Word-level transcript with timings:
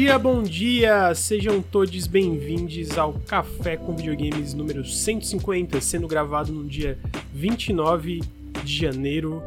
dia, 0.00 0.18
bom 0.18 0.42
dia! 0.42 1.14
Sejam 1.14 1.60
todos 1.60 2.06
bem-vindos 2.06 2.96
ao 2.96 3.12
Café 3.12 3.76
com 3.76 3.94
Videogames 3.94 4.54
número 4.54 4.82
150, 4.82 5.78
sendo 5.82 6.08
gravado 6.08 6.50
no 6.50 6.64
dia 6.64 6.98
29 7.34 8.22
de 8.64 8.76
janeiro, 8.78 9.42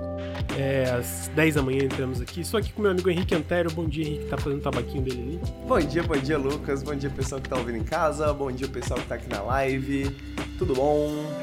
é, 0.56 0.92
às 0.92 1.28
10 1.30 1.56
da 1.56 1.64
manhã 1.64 1.86
entramos 1.86 2.22
aqui. 2.22 2.42
Estou 2.42 2.60
aqui 2.60 2.72
com 2.72 2.84
meu 2.84 2.92
amigo 2.92 3.10
Henrique 3.10 3.34
Antero. 3.34 3.72
Bom 3.72 3.88
dia, 3.88 4.06
Henrique, 4.06 4.26
tá 4.26 4.38
fazendo 4.38 4.60
o 4.60 4.62
tabaquinho 4.62 5.02
dele 5.02 5.22
ali. 5.24 5.40
Bom 5.68 5.80
dia, 5.80 6.04
bom 6.04 6.18
dia, 6.18 6.38
Lucas. 6.38 6.84
Bom 6.84 6.94
dia, 6.94 7.10
pessoal 7.10 7.42
que 7.42 7.50
tá 7.50 7.58
ouvindo 7.58 7.80
em 7.80 7.84
casa. 7.84 8.32
Bom 8.32 8.52
dia, 8.52 8.68
pessoal 8.68 9.00
que 9.00 9.08
tá 9.08 9.16
aqui 9.16 9.28
na 9.28 9.42
live. 9.42 10.16
Tudo 10.60 10.76
bom? 10.76 11.43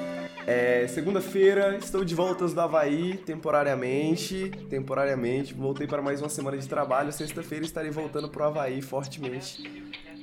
É, 0.50 0.86
Segunda-feira, 0.88 1.77
estou 1.77 2.04
de 2.04 2.12
voltas 2.12 2.52
do 2.52 2.60
Havaí, 2.60 3.16
temporariamente. 3.18 4.50
Temporariamente, 4.68 5.54
voltei 5.54 5.86
para 5.86 6.02
mais 6.02 6.20
uma 6.20 6.28
semana 6.28 6.59
de 6.59 6.66
trabalho. 6.66 7.12
Sexta-feira 7.12 7.64
estarei 7.64 7.92
voltando 7.92 8.28
pro 8.28 8.42
Havaí 8.42 8.82
fortemente. 8.82 9.62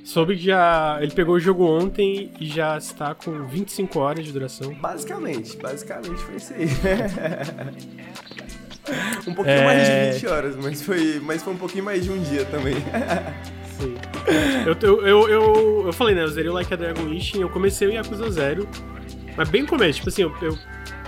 Soube 0.04 0.36
que 0.36 0.42
já 0.42 0.98
ele 1.00 1.12
pegou 1.12 1.36
o 1.36 1.40
jogo 1.40 1.64
ontem 1.64 2.30
e 2.38 2.46
já 2.46 2.76
está 2.76 3.14
com 3.14 3.46
25 3.46 3.98
horas 3.98 4.26
de 4.26 4.32
duração. 4.32 4.74
Basicamente, 4.74 5.56
basicamente 5.56 6.18
foi 6.18 6.36
isso 6.36 6.52
aí. 6.52 6.66
um 9.26 9.34
pouquinho 9.34 9.56
é... 9.56 9.64
mais 9.64 9.86
de 9.86 10.20
20 10.20 10.26
horas, 10.26 10.56
mas 10.56 10.82
foi, 10.82 11.20
mas 11.20 11.42
foi 11.42 11.54
um 11.54 11.58
pouquinho 11.58 11.84
mais 11.84 12.04
de 12.04 12.10
um 12.10 12.22
dia 12.22 12.44
também. 12.44 12.76
Sim. 13.80 13.96
Eu, 14.66 14.76
eu, 14.82 15.06
eu, 15.06 15.26
eu, 15.28 15.86
eu 15.86 15.92
falei, 15.94 16.14
né? 16.14 16.22
Eu 16.22 16.28
zerei 16.28 16.50
o 16.50 16.52
Like 16.52 16.74
a 16.74 16.76
Dragon 16.76 17.08
Ishin, 17.08 17.40
eu 17.40 17.48
comecei 17.48 17.88
o 17.88 17.92
Yakuza 17.92 18.30
Zero. 18.30 18.68
Mas 19.38 19.48
bem 19.50 19.62
no 19.62 19.68
começo, 19.68 19.98
tipo 19.98 20.08
assim, 20.08 20.22
eu, 20.22 20.34
eu 20.42 20.58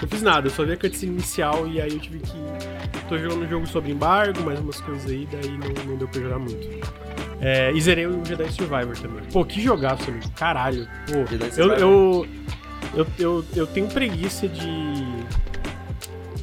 não 0.01 0.09
fiz 0.09 0.23
nada, 0.23 0.47
eu 0.47 0.53
só 0.53 0.65
vi 0.65 0.73
a 0.73 0.77
cutscene 0.77 1.15
inicial 1.15 1.67
e 1.67 1.81
aí 1.81 1.91
eu 1.91 1.99
tive 1.99 2.21
que. 2.21 2.33
Tô 3.09 3.19
jogando 3.19 3.43
um 3.43 3.49
jogo 3.49 3.67
sobre 3.67 3.91
embargo, 3.91 4.41
mais 4.45 4.61
umas 4.61 4.81
coisas 4.81 5.11
aí, 5.11 5.27
daí 5.33 5.51
não, 5.51 5.85
não 5.85 5.97
deu 5.97 6.07
pra 6.07 6.21
jogar 6.21 6.39
muito. 6.39 6.65
É, 7.41 7.73
e 7.73 7.81
zerei 7.81 8.07
o 8.07 8.25
Jedi 8.25 8.53
Survivor 8.53 8.97
também. 8.97 9.25
Pô, 9.33 9.45
que 9.45 9.61
jogaço, 9.61 10.09
amigo. 10.09 10.31
Caralho. 10.37 10.87
Pô, 11.09 11.25
eu, 11.57 11.73
eu, 11.73 12.27
eu, 12.95 13.07
eu, 13.19 13.45
eu 13.57 13.67
tenho 13.67 13.89
preguiça 13.89 14.47
de 14.47 14.63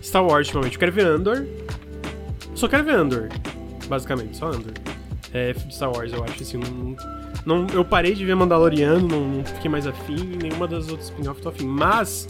Star 0.03 0.25
Wars 0.25 0.47
ultimamente. 0.47 0.73
Eu 0.73 0.79
quero 0.79 0.91
ver 0.91 1.05
Andor. 1.05 1.47
Só 2.53 2.67
quero 2.67 2.83
ver 2.83 2.95
Andor, 2.95 3.29
basicamente, 3.87 4.35
só 4.35 4.47
Andor. 4.47 4.73
É, 5.33 5.53
de 5.53 5.73
Star 5.73 5.89
Wars, 5.95 6.11
eu 6.11 6.21
acho 6.25 6.43
assim. 6.43 6.57
Não, 6.57 6.97
não, 7.47 7.65
eu 7.73 7.85
parei 7.85 8.13
de 8.13 8.25
ver 8.25 8.35
Mandaloriano, 8.35 9.07
não, 9.07 9.25
não 9.25 9.45
fiquei 9.45 9.71
mais 9.71 9.87
afim, 9.87 10.17
nenhuma 10.43 10.67
das 10.67 10.89
outras 10.89 11.07
spin-offs 11.07 11.41
tô 11.41 11.47
afim. 11.47 11.65
Mas 11.65 12.27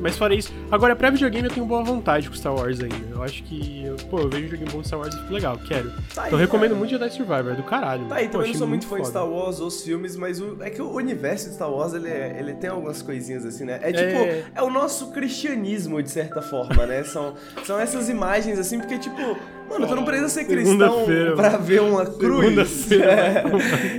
Mas 0.00 0.16
fora 0.16 0.34
isso, 0.34 0.52
agora 0.70 0.94
pra 0.94 1.10
videogame 1.10 1.48
eu 1.48 1.54
tenho 1.54 1.66
boa 1.66 1.82
vontade 1.82 2.28
com 2.28 2.34
Star 2.34 2.54
Wars 2.54 2.80
ainda. 2.80 3.08
Eu 3.10 3.22
acho 3.22 3.42
que. 3.44 3.84
Eu, 3.84 3.96
pô, 4.08 4.20
eu 4.20 4.28
vejo 4.28 4.46
um 4.46 4.48
joguinho 4.48 4.70
bom 4.70 4.80
de 4.80 4.86
Star 4.86 5.00
Wars 5.00 5.14
e 5.14 5.18
fico 5.18 5.32
legal, 5.32 5.58
quero. 5.66 5.90
Tá 6.14 6.26
então 6.26 6.38
eu 6.38 6.38
recomendo 6.38 6.70
cara. 6.70 6.78
muito 6.78 6.90
Jedi 6.90 7.10
Survivor, 7.10 7.52
é 7.52 7.54
do 7.54 7.62
caralho. 7.62 8.06
Tá 8.06 8.16
aí, 8.16 8.28
também 8.28 8.52
não 8.52 8.58
sou 8.58 8.66
muito 8.66 8.86
fã 8.86 9.00
de 9.00 9.08
Star 9.08 9.28
Wars 9.28 9.60
ou 9.60 9.66
os 9.66 9.82
filmes, 9.82 10.16
mas 10.16 10.40
o, 10.40 10.56
é 10.60 10.70
que 10.70 10.80
o 10.80 10.90
universo 10.92 11.48
de 11.48 11.54
Star 11.54 11.70
Wars 11.70 11.94
ele, 11.94 12.08
é, 12.08 12.36
ele 12.38 12.54
tem 12.54 12.70
algumas 12.70 13.02
coisinhas 13.02 13.44
assim, 13.44 13.64
né? 13.64 13.78
É 13.82 13.92
tipo, 13.92 14.18
é... 14.18 14.44
é 14.54 14.62
o 14.62 14.70
nosso 14.70 15.12
cristianismo, 15.12 16.02
de 16.02 16.10
certa 16.10 16.42
forma, 16.42 16.86
né? 16.86 17.02
São, 17.04 17.34
são 17.64 17.78
essas 17.78 18.08
imagens 18.08 18.58
assim, 18.58 18.78
porque 18.78 18.98
tipo. 18.98 19.36
Mano, 19.68 19.86
tu 19.86 19.94
não 19.94 20.04
precisa 20.04 20.28
ser 20.28 20.44
cristão 20.44 21.06
pra 21.34 21.56
ver 21.56 21.80
uma 21.80 22.04
cruz. 22.04 22.90
É. 22.92 23.42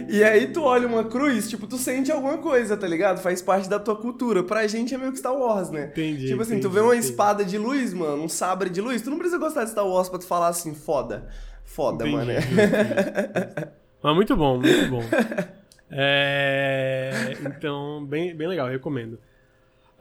E 0.07 0.23
aí 0.23 0.47
tu 0.47 0.61
olha 0.61 0.87
uma 0.87 1.03
cruz, 1.03 1.49
tipo, 1.49 1.65
tu 1.65 1.77
sente 1.77 2.11
alguma 2.11 2.37
coisa, 2.37 2.77
tá 2.77 2.87
ligado? 2.87 3.19
Faz 3.19 3.41
parte 3.41 3.67
da 3.67 3.79
tua 3.79 3.95
cultura. 3.95 4.43
Pra 4.43 4.67
gente 4.67 4.93
é 4.93 4.97
meio 4.97 5.11
que 5.11 5.17
Star 5.17 5.33
Wars, 5.43 5.69
né? 5.69 5.85
Entendi. 5.85 6.27
Tipo 6.27 6.41
assim, 6.41 6.53
entendi, 6.53 6.67
tu 6.67 6.69
vê 6.69 6.79
uma 6.79 6.95
entendi. 6.95 7.11
espada 7.11 7.45
de 7.45 7.57
luz, 7.57 7.93
mano, 7.93 8.23
um 8.23 8.29
sabre 8.29 8.69
de 8.69 8.81
luz, 8.81 9.01
tu 9.01 9.09
não 9.09 9.17
precisa 9.17 9.37
gostar 9.37 9.63
de 9.63 9.71
Star 9.71 9.87
Wars 9.87 10.09
pra 10.09 10.19
tu 10.19 10.25
falar 10.25 10.47
assim, 10.47 10.73
foda. 10.73 11.27
Foda, 11.63 12.07
entendi, 12.07 12.15
mano. 12.15 13.71
Mas 14.01 14.15
muito 14.15 14.35
bom, 14.35 14.59
muito 14.59 14.89
bom. 14.89 15.03
É... 15.95 17.37
Então, 17.45 18.03
bem, 18.03 18.35
bem 18.35 18.47
legal, 18.47 18.67
recomendo. 18.67 19.19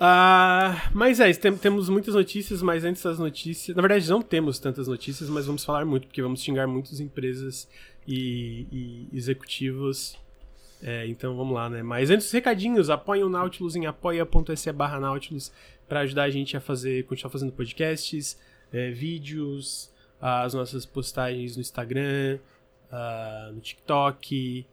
Uh, 0.03 0.75
mas 0.93 1.21
é, 1.21 1.33
tem, 1.33 1.57
temos 1.57 1.89
muitas 1.89 2.15
notícias, 2.15 2.63
mas 2.63 2.83
antes 2.83 3.03
das 3.03 3.19
notícias. 3.19 3.77
Na 3.77 3.83
verdade, 3.83 4.09
não 4.09 4.21
temos 4.21 4.59
tantas 4.59 4.89
notícias, 4.89 5.29
mas 5.29 5.47
vamos 5.47 5.65
falar 5.65 5.85
muito, 5.85 6.07
porque 6.07 6.23
vamos 6.23 6.43
xingar 6.43 6.67
muitas 6.67 6.99
empresas 6.99 7.69
e, 8.09 8.67
e 8.73 9.09
executivos. 9.17 10.19
É, 10.83 11.07
então 11.07 11.37
vamos 11.37 11.55
lá, 11.55 11.71
né? 11.71 11.83
Mas 11.83 12.11
antes 12.11 12.31
recadinhos, 12.33 12.91
apoiem 12.91 13.23
o 13.23 13.29
Nautilus 13.29 13.77
em 13.77 13.87
apoia.se 13.87 14.73
barra 14.73 14.99
Nautilus 14.99 15.53
para 15.89 16.01
ajudar 16.01 16.25
a 16.25 16.31
gente 16.31 16.57
a 16.57 16.61
fazer, 16.61 17.05
continuar 17.05 17.31
fazendo 17.31 17.53
podcasts, 17.53 18.37
é, 18.73 18.91
vídeos, 18.91 19.93
as 20.21 20.55
nossas 20.55 20.87
postagens 20.87 21.57
no 21.57 21.61
Instagram, 21.61 22.39
uh, 22.91 23.53
no 23.53 23.61
TikTok. 23.61 24.67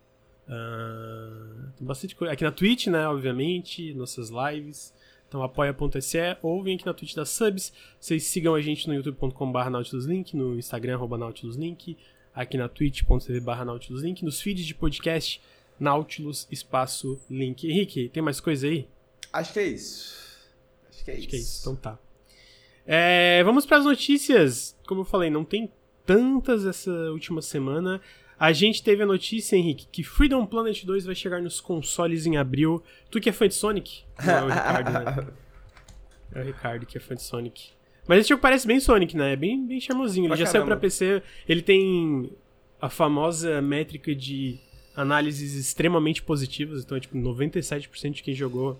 Uh, 0.48 1.72
tem 1.78 1.88
bastante 1.88 2.16
coisa. 2.16 2.34
Aqui 2.34 2.44
na 2.44 2.52
Twitch, 2.52 2.88
né? 2.88 3.08
Obviamente, 3.08 3.94
nossas 3.94 4.30
lives. 4.30 4.94
Então 5.28 5.44
apoia.se 5.44 6.38
ou 6.42 6.64
vem 6.64 6.76
aqui 6.76 6.86
na 6.86 6.94
Twitch 6.94 7.16
da 7.16 7.26
Subs. 7.26 7.72
Vocês 8.00 8.24
sigam 8.24 8.56
a 8.56 8.62
gente 8.62 8.88
no 8.88 8.96
youtube.com.br 8.96 9.70
nautiluslink, 9.70 10.36
no 10.36 10.58
Instagram, 10.58 10.96
arroba 10.96 11.18
nautiluslink, 11.18 11.96
aqui 12.34 12.58
na 12.58 12.68
twitch.tv 12.68 13.40
barra 13.40 13.64
nautiluslink, 13.64 14.26
nos 14.26 14.42
feeds 14.42 14.66
de 14.66 14.74
podcast, 14.74 15.40
Nautilus 15.80 16.48
Espaço 16.52 17.20
Link. 17.30 17.68
Henrique, 17.68 18.10
tem 18.10 18.22
mais 18.22 18.40
coisa 18.40 18.68
aí? 18.68 18.88
Acho 19.32 19.54
que 19.54 19.60
é 19.60 19.68
isso. 19.68 20.18
Acho 20.90 21.06
que 21.06 21.12
é 21.12 21.14
Acho 21.14 21.20
isso. 21.22 21.30
que 21.30 21.36
é 21.36 21.40
isso, 21.40 21.60
então 21.62 21.76
tá. 21.76 22.00
É, 22.86 23.44
vamos 23.44 23.66
para 23.66 23.78
as 23.78 23.86
notícias. 23.86 24.76
Como 24.88 25.02
eu 25.02 25.06
falei, 25.06 25.30
não 25.30 25.46
tem 25.46 25.72
tantas 26.06 26.66
essa 26.66 26.92
última 27.12 27.42
semana. 27.42 28.02
A 28.40 28.52
gente 28.52 28.82
teve 28.82 29.04
a 29.04 29.06
notícia, 29.06 29.56
Henrique, 29.56 29.86
que 29.92 30.02
Freedom 30.04 30.46
Planet 30.46 30.84
2 30.86 31.06
vai 31.06 31.14
chegar 31.14 31.42
nos 31.42 31.60
consoles 31.60 32.26
em 32.26 32.38
abril. 32.38 32.82
Tu 33.12 33.20
que 33.20 33.30
é 33.30 33.32
fã 33.34 33.48
de 33.48 33.54
Sonic? 33.54 34.04
Não 34.26 34.34
é 34.34 34.44
o 34.44 34.48
Ricardo, 34.48 34.92
né? 34.92 35.28
É 36.32 36.42
o 36.42 36.44
Ricardo 36.46 36.86
que 36.86 36.96
é 36.96 37.02
fã 37.02 37.16
de 37.16 37.24
Sonic. 37.24 37.72
Mas 38.08 38.20
esse 38.20 38.30
jogo 38.30 38.42
parece 38.42 38.68
bem 38.68 38.80
Sonic, 38.80 39.18
né? 39.18 39.34
É 39.34 39.36
bem, 39.36 39.66
bem 39.66 39.80
charmosinho. 39.82 40.28
Ele 40.28 40.36
já 40.36 40.46
caramba. 40.46 40.52
saiu 40.52 40.66
pra 40.66 40.78
PC. 40.78 41.24
Ele 41.48 41.62
tem 41.64 42.32
a 42.80 42.88
famosa 42.88 43.60
métrica 43.64 44.14
de 44.14 44.60
análises 45.00 45.56
extremamente 45.56 46.22
positivas. 46.22 46.84
Então 46.84 46.98
é 46.98 47.00
tipo 47.00 47.18
97% 47.18 48.12
de 48.12 48.24
quem 48.24 48.34
jogou 48.34 48.80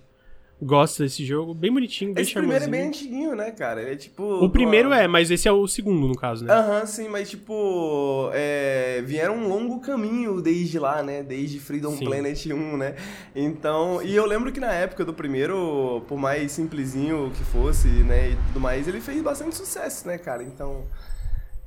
gosta 0.62 1.04
desse 1.04 1.26
jogo. 1.26 1.54
Bem 1.54 1.72
bonitinho, 1.72 2.14
bem 2.14 2.22
Esse 2.22 2.34
primeiro 2.34 2.66
é 2.66 2.68
bem 2.68 2.88
antiguinho, 2.88 3.36
né, 3.36 3.52
cara? 3.52 3.82
Ele 3.82 3.92
é 3.92 3.96
tipo. 3.96 4.24
O 4.44 4.50
primeiro 4.50 4.90
pô, 4.90 4.96
é, 4.96 5.08
mas 5.08 5.32
esse 5.32 5.48
é 5.48 5.52
o 5.52 5.68
segundo, 5.68 6.08
no 6.08 6.16
caso, 6.16 6.44
né? 6.44 6.54
Aham, 6.54 6.86
sim, 6.86 7.08
mas 7.08 7.30
tipo, 7.30 8.30
é, 8.34 9.02
vieram 9.06 9.38
um 9.38 9.48
longo 9.48 9.80
caminho 9.80 10.42
desde 10.42 10.78
lá, 10.78 11.02
né? 11.02 11.24
Desde 11.24 11.60
Freedom 11.60 11.96
Sim. 11.96 12.06
Planet 12.06 12.46
1, 12.46 12.78
né? 12.78 12.96
Então, 13.36 14.02
e 14.04 14.16
eu 14.16 14.26
lembro 14.26 14.52
que 14.52 14.60
na 14.60 14.74
época 14.74 15.06
do 15.06 15.14
primeiro, 15.14 16.04
por 16.08 16.18
mais 16.18 16.52
simplesinho 16.52 17.32
que 17.36 17.44
fosse, 17.46 17.88
né, 17.88 18.32
e 18.32 18.36
tudo 18.48 18.60
mais, 18.60 18.88
ele 18.88 19.00
fez 19.00 19.22
bastante 19.22 19.56
sucesso, 19.56 20.08
né, 20.08 20.18
cara? 20.18 20.44
Então, 20.44 20.84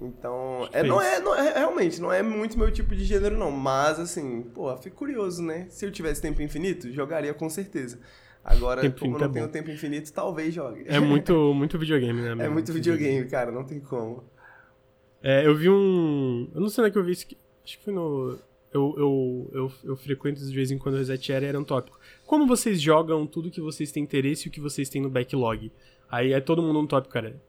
então, 0.07 0.69
é, 0.73 0.83
não, 0.83 1.01
é, 1.01 1.21
não 1.21 1.35
é, 1.35 1.59
realmente, 1.59 2.01
não 2.01 2.13
é 2.13 2.23
muito 2.23 2.59
meu 2.59 2.71
tipo 2.71 2.95
de 2.95 3.05
gênero 3.05 3.37
não, 3.37 3.51
mas 3.51 3.99
assim, 3.99 4.43
pô, 4.55 4.77
fico 4.77 4.97
curioso, 4.97 5.43
né? 5.43 5.67
Se 5.69 5.85
eu 5.87 5.93
tivesse 5.93 6.21
tempo 6.21 6.43
infinito, 6.43 6.91
jogaria 6.93 7.33
com 7.35 7.49
certeza. 7.49 7.99
Agora, 8.45 8.81
Tempo 8.81 9.01
como 9.01 9.19
não 9.19 9.27
é 9.27 9.29
tenho 9.29 9.49
tempo 9.49 9.71
infinito, 9.71 10.13
talvez 10.13 10.53
jogue. 10.53 10.85
É 10.87 10.99
muito, 10.99 11.55
muito 11.55 11.79
videogame, 11.79 12.21
né? 12.21 12.31
É 12.33 12.35
meu? 12.35 12.53
muito 12.53 12.73
videogame, 12.73 13.25
cara, 13.29 13.53
não 13.53 13.65
tem 13.65 13.79
como. 13.79 14.25
É, 15.23 15.47
eu 15.47 15.55
vi 15.55 15.71
um. 15.71 16.51
Eu 16.53 16.61
não 16.61 16.69
sei 16.69 16.83
onde 16.83 16.91
é 16.91 16.93
que 16.93 16.99
eu 16.99 17.05
vi 17.05 17.13
isso. 17.13 17.25
aqui. 17.25 17.39
Acho 17.65 17.79
que 17.79 17.85
foi 17.85 17.95
no. 17.95 18.39
Eu, 18.73 18.95
eu, 18.97 19.51
eu, 19.53 19.73
eu 19.85 19.97
frequento 19.97 20.45
de 20.45 20.53
vez 20.53 20.71
em 20.71 20.79
quando 20.79 20.95
o 20.95 20.99
Reset 20.99 21.31
Era 21.33 21.47
era 21.47 21.61
um 21.61 21.63
tópico. 21.63 22.01
Como 22.27 22.47
vocês 22.47 22.81
jogam 22.81 23.27
tudo 23.27 23.51
que 23.51 23.61
vocês 23.61 23.93
têm 23.93 24.03
interesse 24.03 24.47
e 24.47 24.49
o 24.49 24.51
que 24.51 24.61
vocês 24.61 24.89
têm 24.89 25.01
no 25.01 25.11
backlog? 25.11 25.71
Aí 26.11 26.33
é 26.33 26.41
todo 26.41 26.63
mundo 26.63 26.81
um 26.81 26.87
tópico, 26.87 27.13
cara. 27.13 27.41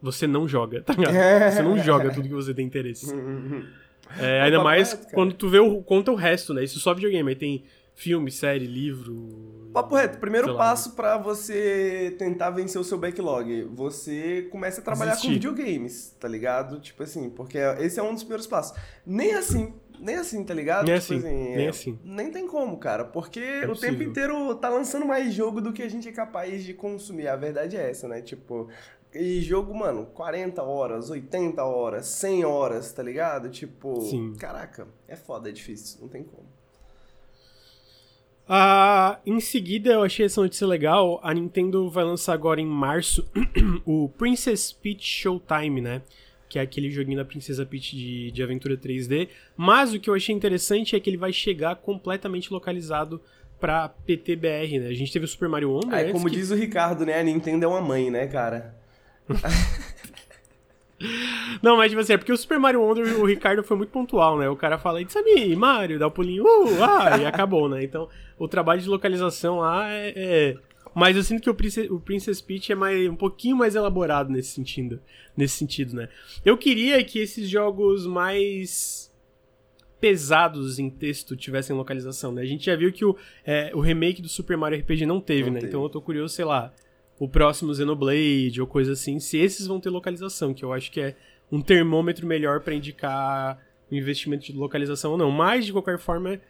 Você 0.00 0.26
não 0.26 0.46
joga, 0.46 0.82
tá 0.82 0.92
ligado? 0.92 1.52
Você 1.52 1.62
não 1.62 1.78
joga 1.78 2.12
tudo 2.12 2.28
que 2.28 2.34
você 2.34 2.54
tem 2.54 2.66
interesse. 2.66 3.12
É, 4.18 4.40
ainda 4.40 4.56
papo 4.56 4.68
mais 4.68 4.92
reto, 4.92 5.12
quando 5.12 5.34
tu 5.34 5.50
vê 5.50 5.58
o, 5.58 5.82
conta 5.82 6.10
o 6.10 6.14
resto, 6.14 6.54
né? 6.54 6.64
Isso 6.64 6.80
só 6.80 6.94
videogame. 6.94 7.28
Aí 7.28 7.36
tem 7.36 7.64
filme, 7.94 8.30
série, 8.30 8.66
livro. 8.66 9.70
Papo 9.72 9.96
reto, 9.96 10.18
primeiro 10.18 10.56
passo 10.56 10.92
pra 10.92 11.18
você 11.18 12.14
tentar 12.16 12.50
vencer 12.50 12.80
o 12.80 12.84
seu 12.84 12.96
backlog. 12.96 13.64
Você 13.74 14.48
começa 14.50 14.80
a 14.80 14.84
trabalhar 14.84 15.10
com 15.16 15.28
Desistir. 15.28 15.34
videogames, 15.34 16.16
tá 16.18 16.28
ligado? 16.28 16.80
Tipo 16.80 17.02
assim, 17.02 17.28
porque 17.28 17.58
esse 17.80 17.98
é 17.98 18.02
um 18.02 18.14
dos 18.14 18.22
primeiros 18.22 18.46
passos. 18.46 18.78
Nem 19.04 19.34
assim, 19.34 19.74
nem 19.98 20.14
assim, 20.14 20.44
tá 20.44 20.54
ligado? 20.54 20.86
Nem 20.86 20.98
Tipo 20.98 21.14
assim, 21.14 21.22
nem 21.22 21.66
é, 21.66 21.68
assim. 21.68 21.98
Nem 22.04 22.30
tem 22.30 22.46
como, 22.46 22.78
cara, 22.78 23.04
porque 23.04 23.40
o 23.64 23.68
possível. 23.68 23.90
tempo 23.90 24.02
inteiro 24.02 24.54
tá 24.54 24.68
lançando 24.68 25.04
mais 25.04 25.34
jogo 25.34 25.60
do 25.60 25.72
que 25.72 25.82
a 25.82 25.88
gente 25.88 26.08
é 26.08 26.12
capaz 26.12 26.64
de 26.64 26.72
consumir. 26.74 27.28
A 27.28 27.36
verdade 27.36 27.76
é 27.76 27.90
essa, 27.90 28.06
né? 28.06 28.22
Tipo, 28.22 28.68
e 29.14 29.40
jogo, 29.40 29.74
mano, 29.74 30.06
40 30.06 30.62
horas, 30.62 31.10
80 31.10 31.64
horas, 31.64 32.06
100 32.06 32.44
horas, 32.44 32.92
tá 32.92 33.02
ligado? 33.02 33.48
Tipo, 33.48 34.00
Sim. 34.02 34.34
caraca, 34.38 34.86
é 35.06 35.16
foda, 35.16 35.48
é 35.48 35.52
difícil, 35.52 36.00
não 36.00 36.08
tem 36.08 36.22
como. 36.22 36.46
Ah, 38.48 39.20
em 39.26 39.40
seguida, 39.40 39.90
eu 39.90 40.02
achei 40.02 40.24
essa 40.24 40.40
notícia 40.40 40.66
legal. 40.66 41.20
A 41.22 41.34
Nintendo 41.34 41.90
vai 41.90 42.02
lançar 42.02 42.32
agora 42.32 42.60
em 42.60 42.66
março 42.66 43.28
o 43.84 44.08
Princess 44.16 44.72
Peach 44.72 45.04
Showtime, 45.04 45.82
né? 45.82 46.02
que 46.48 46.58
é 46.58 46.62
aquele 46.62 46.90
joguinho 46.90 47.18
da 47.18 47.24
Princesa 47.24 47.66
Peach 47.66 47.94
de, 47.94 48.30
de 48.30 48.42
aventura 48.42 48.76
3D. 48.76 49.28
Mas 49.56 49.92
o 49.92 50.00
que 50.00 50.08
eu 50.08 50.14
achei 50.14 50.34
interessante 50.34 50.96
é 50.96 51.00
que 51.00 51.10
ele 51.10 51.16
vai 51.16 51.32
chegar 51.32 51.76
completamente 51.76 52.52
localizado 52.52 53.20
pra 53.60 53.88
PTBR, 53.88 54.78
né? 54.78 54.88
A 54.88 54.94
gente 54.94 55.12
teve 55.12 55.24
o 55.24 55.28
Super 55.28 55.48
Mario 55.48 55.72
Wonder. 55.72 55.92
É, 55.92 56.12
como 56.12 56.28
que... 56.28 56.36
diz 56.36 56.50
o 56.50 56.54
Ricardo, 56.54 57.04
né? 57.04 57.18
A 57.18 57.22
Nintendo 57.22 57.64
é 57.64 57.68
uma 57.68 57.80
mãe, 57.80 58.10
né, 58.10 58.26
cara? 58.26 58.77
Não, 61.62 61.76
mas 61.76 61.90
tipo 61.90 62.00
assim, 62.00 62.14
é 62.14 62.16
porque 62.16 62.32
o 62.32 62.36
Super 62.36 62.58
Mario 62.58 62.80
Wonder, 62.80 63.20
o 63.20 63.24
Ricardo 63.24 63.62
foi 63.62 63.76
muito 63.76 63.90
pontual, 63.90 64.36
né? 64.38 64.48
O 64.48 64.56
cara 64.56 64.78
fala, 64.78 65.00
it's 65.00 65.14
me, 65.24 65.54
Mario, 65.54 65.96
dá 65.98 66.06
o 66.06 66.08
um 66.08 66.12
pulinho, 66.12 66.44
uh, 66.44 66.82
ah, 66.82 67.18
e 67.18 67.24
acabou, 67.24 67.68
né? 67.68 67.84
Então, 67.84 68.08
o 68.38 68.48
trabalho 68.48 68.80
de 68.80 68.88
localização 68.88 69.58
lá 69.58 69.88
é... 69.90 70.12
é... 70.16 70.56
Mas 70.94 71.16
eu 71.16 71.22
sinto 71.22 71.42
que 71.42 71.50
o 71.50 71.54
Princess, 71.54 71.88
o 71.90 72.00
Princess 72.00 72.40
Peach 72.40 72.72
é 72.72 72.74
mais, 72.74 73.08
um 73.08 73.14
pouquinho 73.14 73.56
mais 73.56 73.76
elaborado 73.76 74.30
nesse 74.30 74.50
sentido, 74.50 75.00
nesse 75.36 75.56
sentido, 75.56 75.94
né? 75.94 76.08
Eu 76.44 76.56
queria 76.56 77.02
que 77.04 77.20
esses 77.20 77.48
jogos 77.48 78.06
mais 78.06 79.08
pesados 80.00 80.78
em 80.78 80.88
texto 80.88 81.36
tivessem 81.36 81.76
localização, 81.76 82.32
né? 82.32 82.42
A 82.42 82.46
gente 82.46 82.66
já 82.66 82.74
viu 82.74 82.92
que 82.92 83.04
o, 83.04 83.16
é, 83.44 83.70
o 83.74 83.80
remake 83.80 84.22
do 84.22 84.28
Super 84.28 84.56
Mario 84.56 84.80
RPG 84.80 85.06
não 85.06 85.20
teve, 85.20 85.44
não 85.44 85.52
né? 85.52 85.60
Teve. 85.60 85.70
Então 85.70 85.82
eu 85.82 85.88
tô 85.88 86.00
curioso, 86.00 86.34
sei 86.34 86.44
lá, 86.44 86.72
o 87.18 87.28
próximo 87.28 87.74
Xenoblade 87.74 88.60
ou 88.60 88.66
coisa 88.66 88.92
assim, 88.92 89.18
se 89.18 89.38
esses 89.38 89.66
vão 89.66 89.80
ter 89.80 89.90
localização, 89.90 90.54
que 90.54 90.64
eu 90.64 90.72
acho 90.72 90.90
que 90.90 91.00
é 91.00 91.16
um 91.50 91.60
termômetro 91.60 92.26
melhor 92.26 92.60
para 92.60 92.74
indicar 92.74 93.58
o 93.90 93.94
investimento 93.94 94.44
de 94.46 94.52
localização 94.52 95.12
ou 95.12 95.18
não. 95.18 95.30
Mas, 95.30 95.66
de 95.66 95.72
qualquer 95.72 95.98
forma, 95.98 96.40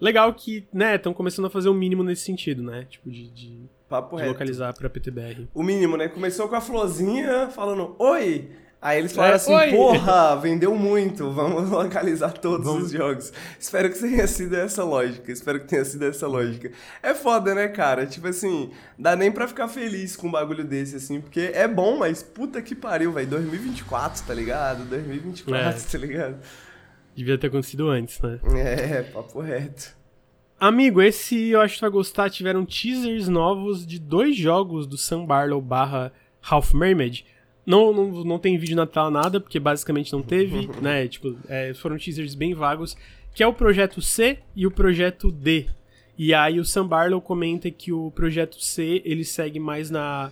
legal 0.00 0.32
que, 0.34 0.66
né, 0.72 0.96
estão 0.96 1.14
começando 1.14 1.46
a 1.46 1.50
fazer 1.50 1.68
o 1.68 1.74
mínimo 1.74 2.04
nesse 2.04 2.22
sentido, 2.22 2.62
né? 2.62 2.86
Tipo, 2.88 3.10
de, 3.10 3.28
de, 3.30 3.56
de 3.56 4.26
localizar 4.26 4.74
pra 4.74 4.90
PTBR. 4.90 5.48
O 5.54 5.62
mínimo, 5.62 5.96
né? 5.96 6.08
Começou 6.08 6.48
com 6.48 6.56
a 6.56 6.60
florzinha 6.60 7.48
falando, 7.48 7.96
oi, 7.98 8.50
Aí 8.84 8.98
eles 8.98 9.12
falaram 9.14 9.32
é, 9.32 9.36
assim, 9.36 9.54
oi. 9.54 9.70
porra, 9.70 10.36
vendeu 10.36 10.76
muito, 10.76 11.30
vamos 11.30 11.70
localizar 11.72 12.34
todos 12.34 12.66
vamos. 12.66 12.84
os 12.84 12.92
jogos. 12.92 13.32
Espero 13.58 13.88
que 13.90 13.98
tenha 13.98 14.26
sido 14.26 14.54
essa 14.56 14.84
lógica, 14.84 15.32
espero 15.32 15.58
que 15.58 15.66
tenha 15.66 15.86
sido 15.86 16.04
essa 16.04 16.26
lógica. 16.28 16.70
É 17.02 17.14
foda, 17.14 17.54
né, 17.54 17.66
cara? 17.68 18.04
Tipo 18.04 18.28
assim, 18.28 18.70
dá 18.98 19.16
nem 19.16 19.32
pra 19.32 19.48
ficar 19.48 19.68
feliz 19.68 20.16
com 20.16 20.26
um 20.26 20.30
bagulho 20.30 20.62
desse, 20.62 20.96
assim, 20.96 21.18
porque 21.18 21.50
é 21.54 21.66
bom, 21.66 21.96
mas 21.96 22.22
puta 22.22 22.60
que 22.60 22.74
pariu, 22.74 23.10
velho. 23.10 23.26
2024, 23.26 24.22
tá 24.26 24.34
ligado? 24.34 24.84
2024, 24.84 25.56
é. 25.56 25.72
tá 25.90 25.98
ligado? 25.98 26.36
Devia 27.16 27.38
ter 27.38 27.46
acontecido 27.46 27.88
antes, 27.88 28.20
né? 28.20 28.38
É, 28.54 29.02
papo 29.02 29.40
reto. 29.40 29.96
Amigo, 30.60 31.00
esse 31.00 31.48
eu 31.48 31.62
acho 31.62 31.72
que 31.72 31.80
tu 31.80 31.84
vai 31.84 31.90
gostar. 31.90 32.28
Tiveram 32.28 32.66
teasers 32.66 33.28
novos 33.28 33.86
de 33.86 33.98
dois 33.98 34.36
jogos 34.36 34.86
do 34.86 34.98
Sam 34.98 35.24
Barlow 35.24 35.62
barra 35.62 36.12
Half 36.42 36.74
Mermaid. 36.74 37.24
Não, 37.66 37.92
não, 37.92 38.24
não 38.24 38.38
tem 38.38 38.58
vídeo 38.58 38.76
na 38.76 38.86
tela 38.86 39.10
nada, 39.10 39.40
porque 39.40 39.58
basicamente 39.58 40.12
não 40.12 40.22
teve, 40.22 40.68
né? 40.82 41.08
Tipo, 41.08 41.36
é, 41.48 41.72
foram 41.74 41.96
teasers 41.96 42.34
bem 42.34 42.54
vagos, 42.54 42.96
que 43.34 43.42
é 43.42 43.46
o 43.46 43.52
projeto 43.52 44.00
C 44.00 44.38
e 44.54 44.66
o 44.66 44.70
projeto 44.70 45.30
D. 45.30 45.66
E 46.16 46.32
aí 46.32 46.60
o 46.60 46.64
Sam 46.64 46.86
Barlow 46.86 47.20
comenta 47.20 47.70
que 47.70 47.92
o 47.92 48.10
projeto 48.10 48.62
C, 48.62 49.02
ele 49.04 49.24
segue 49.24 49.58
mais 49.58 49.90
na... 49.90 50.30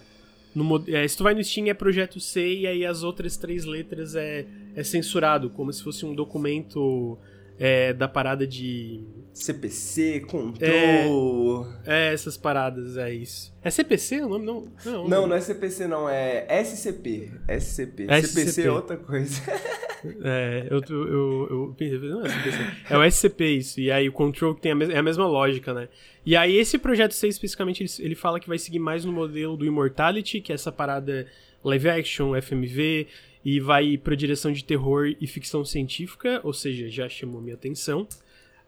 No, 0.55 0.85
é, 0.87 1.09
se 1.09 1.17
tu 1.17 1.25
vai 1.25 1.35
no 1.35 1.43
Steam 1.43 1.69
é 1.69 1.75
projeto 1.75 2.21
C 2.21 2.59
e 2.59 2.67
aí 2.67 2.85
as 2.85 3.03
outras 3.03 3.39
três 3.39 3.65
letras 3.65 4.15
é, 4.15 4.45
é 4.77 4.85
censurado, 4.85 5.49
como 5.49 5.73
se 5.73 5.83
fosse 5.83 6.05
um 6.05 6.15
documento 6.15 7.19
é, 7.59 7.93
da 7.93 8.09
parada 8.09 8.47
de. 8.47 9.05
CPC, 9.33 10.21
control. 10.21 11.67
É, 11.87 12.11
é, 12.11 12.13
essas 12.13 12.37
paradas, 12.37 12.99
é 12.99 13.13
isso. 13.13 13.55
É 13.63 13.71
CPC 13.71 14.21
o 14.21 14.29
nome? 14.29 14.45
Não, 14.45 14.69
não, 14.85 15.09
não, 15.09 15.27
não 15.27 15.37
é 15.37 15.41
CPC, 15.41 15.87
não, 15.87 16.09
é 16.09 16.47
SCP. 16.63 17.31
SCP. 17.49 18.03
SCP, 18.05 18.27
CPC 18.27 18.63
é 18.67 18.71
outra 18.71 18.97
coisa. 18.99 19.41
é, 20.23 20.67
eu, 20.69 20.83
eu, 20.91 21.77
eu, 21.81 22.01
não 22.11 22.27
é 22.27 22.29
CPC. 22.29 22.59
É 22.91 22.99
o 22.99 23.11
SCP 23.11 23.45
isso. 23.57 23.81
E 23.81 23.91
aí 23.91 24.07
o 24.09 24.13
control 24.13 24.55
tem 24.55 24.73
a, 24.73 24.75
mes 24.75 24.91
é 24.91 24.99
a 24.99 25.03
mesma 25.03 25.27
lógica, 25.27 25.73
né? 25.73 25.89
E 26.27 26.37
aí 26.37 26.57
esse 26.57 26.77
projeto 26.77 27.13
C 27.13 27.29
especificamente, 27.29 27.83
ele, 27.83 27.91
ele 28.07 28.15
fala 28.15 28.39
que 28.39 28.49
vai 28.49 28.59
seguir 28.59 28.81
mais 28.81 29.05
no 29.05 29.13
modelo 29.13 29.57
do 29.57 29.65
Immortality, 29.65 30.41
que 30.41 30.53
é 30.53 30.55
essa 30.55 30.71
parada 30.71 31.27
live 31.65 31.89
action, 31.89 32.35
FMV 32.41 33.07
e 33.45 33.59
vai 33.61 33.97
para 33.97 34.15
direção 34.15 34.53
de 34.53 34.65
terror 34.65 35.15
e 35.21 35.27
ficção 35.27 35.65
científica, 35.65 36.41
ou 36.45 36.53
seja, 36.53 36.89
já 36.89 37.09
chamou 37.09 37.41
minha 37.41 37.55
atenção. 37.55 38.07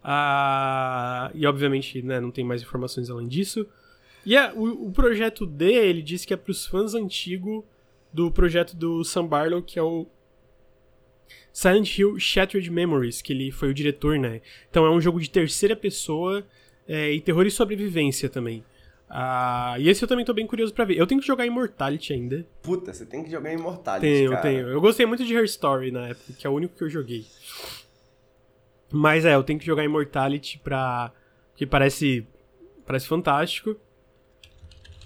Ah, 0.03 1.31
e 1.35 1.47
obviamente 1.47 2.03
né, 2.03 2.21
não 2.21 2.31
tem 2.31 2.45
mais 2.45 2.63
informações 2.63 3.09
além 3.09 3.29
disso. 3.29 3.67
E 4.27 4.37
é, 4.37 4.53
o, 4.53 4.89
o, 4.89 4.93
projeto 4.93 5.47
D, 5.47 5.73
ele 5.73 6.03
diz 6.03 6.25
que 6.25 6.35
é 6.35 6.37
para 6.37 6.51
os 6.51 6.67
fãs 6.67 6.95
antigos 6.95 7.63
do 8.13 8.31
projeto 8.31 8.75
do 8.75 9.05
Sam 9.05 9.27
Barlow, 9.27 9.63
que 9.63 9.79
é 9.79 9.83
o 9.83 10.07
Silent 11.53 11.99
Hill 11.99 12.19
Shattered 12.19 12.71
Memories, 12.71 13.23
que 13.23 13.33
ele 13.33 13.51
foi 13.51 13.71
o 13.71 13.75
diretor, 13.75 14.19
né? 14.19 14.41
Então 14.71 14.85
é 14.85 14.91
um 14.91 15.01
jogo 15.01 15.21
de 15.21 15.31
terceira 15.31 15.77
pessoa 15.77 16.45
é, 16.87 17.13
e 17.13 17.21
terror 17.21 17.47
e 17.47 17.51
sobrevivência 17.51 18.29
também. 18.29 18.65
Ah, 19.09 19.77
e 19.79 19.89
esse 19.89 20.03
eu 20.03 20.09
também 20.09 20.25
tô 20.25 20.33
bem 20.33 20.47
curioso 20.47 20.73
pra 20.73 20.85
ver. 20.85 20.97
Eu 20.99 21.07
tenho 21.07 21.21
que 21.21 21.27
jogar 21.27 21.47
Immortality 21.47 22.13
ainda. 22.13 22.47
Puta, 22.63 22.93
você 22.93 23.05
tem 23.05 23.23
que 23.23 23.31
jogar 23.31 23.53
Immortality, 23.53 24.07
tenho, 24.07 24.31
cara. 24.31 24.43
Tenho, 24.43 24.69
Eu 24.69 24.81
gostei 24.81 25.07
muito 25.07 25.25
de 25.25 25.35
Her 25.35 25.45
Story 25.45 25.91
na 25.91 26.09
época, 26.09 26.33
que 26.37 26.47
é 26.47 26.51
o 26.51 26.53
único 26.53 26.75
que 26.77 26.83
eu 26.83 26.91
joguei. 26.91 27.27
Mas 28.91 29.25
é, 29.25 29.35
eu 29.35 29.43
tenho 29.43 29.59
que 29.59 29.67
jogar 29.67 29.85
Immortality 29.85 30.59
pra... 30.59 31.13
que 31.55 31.67
parece... 31.67 32.27
parece 32.87 33.07
fantástico. 33.07 33.77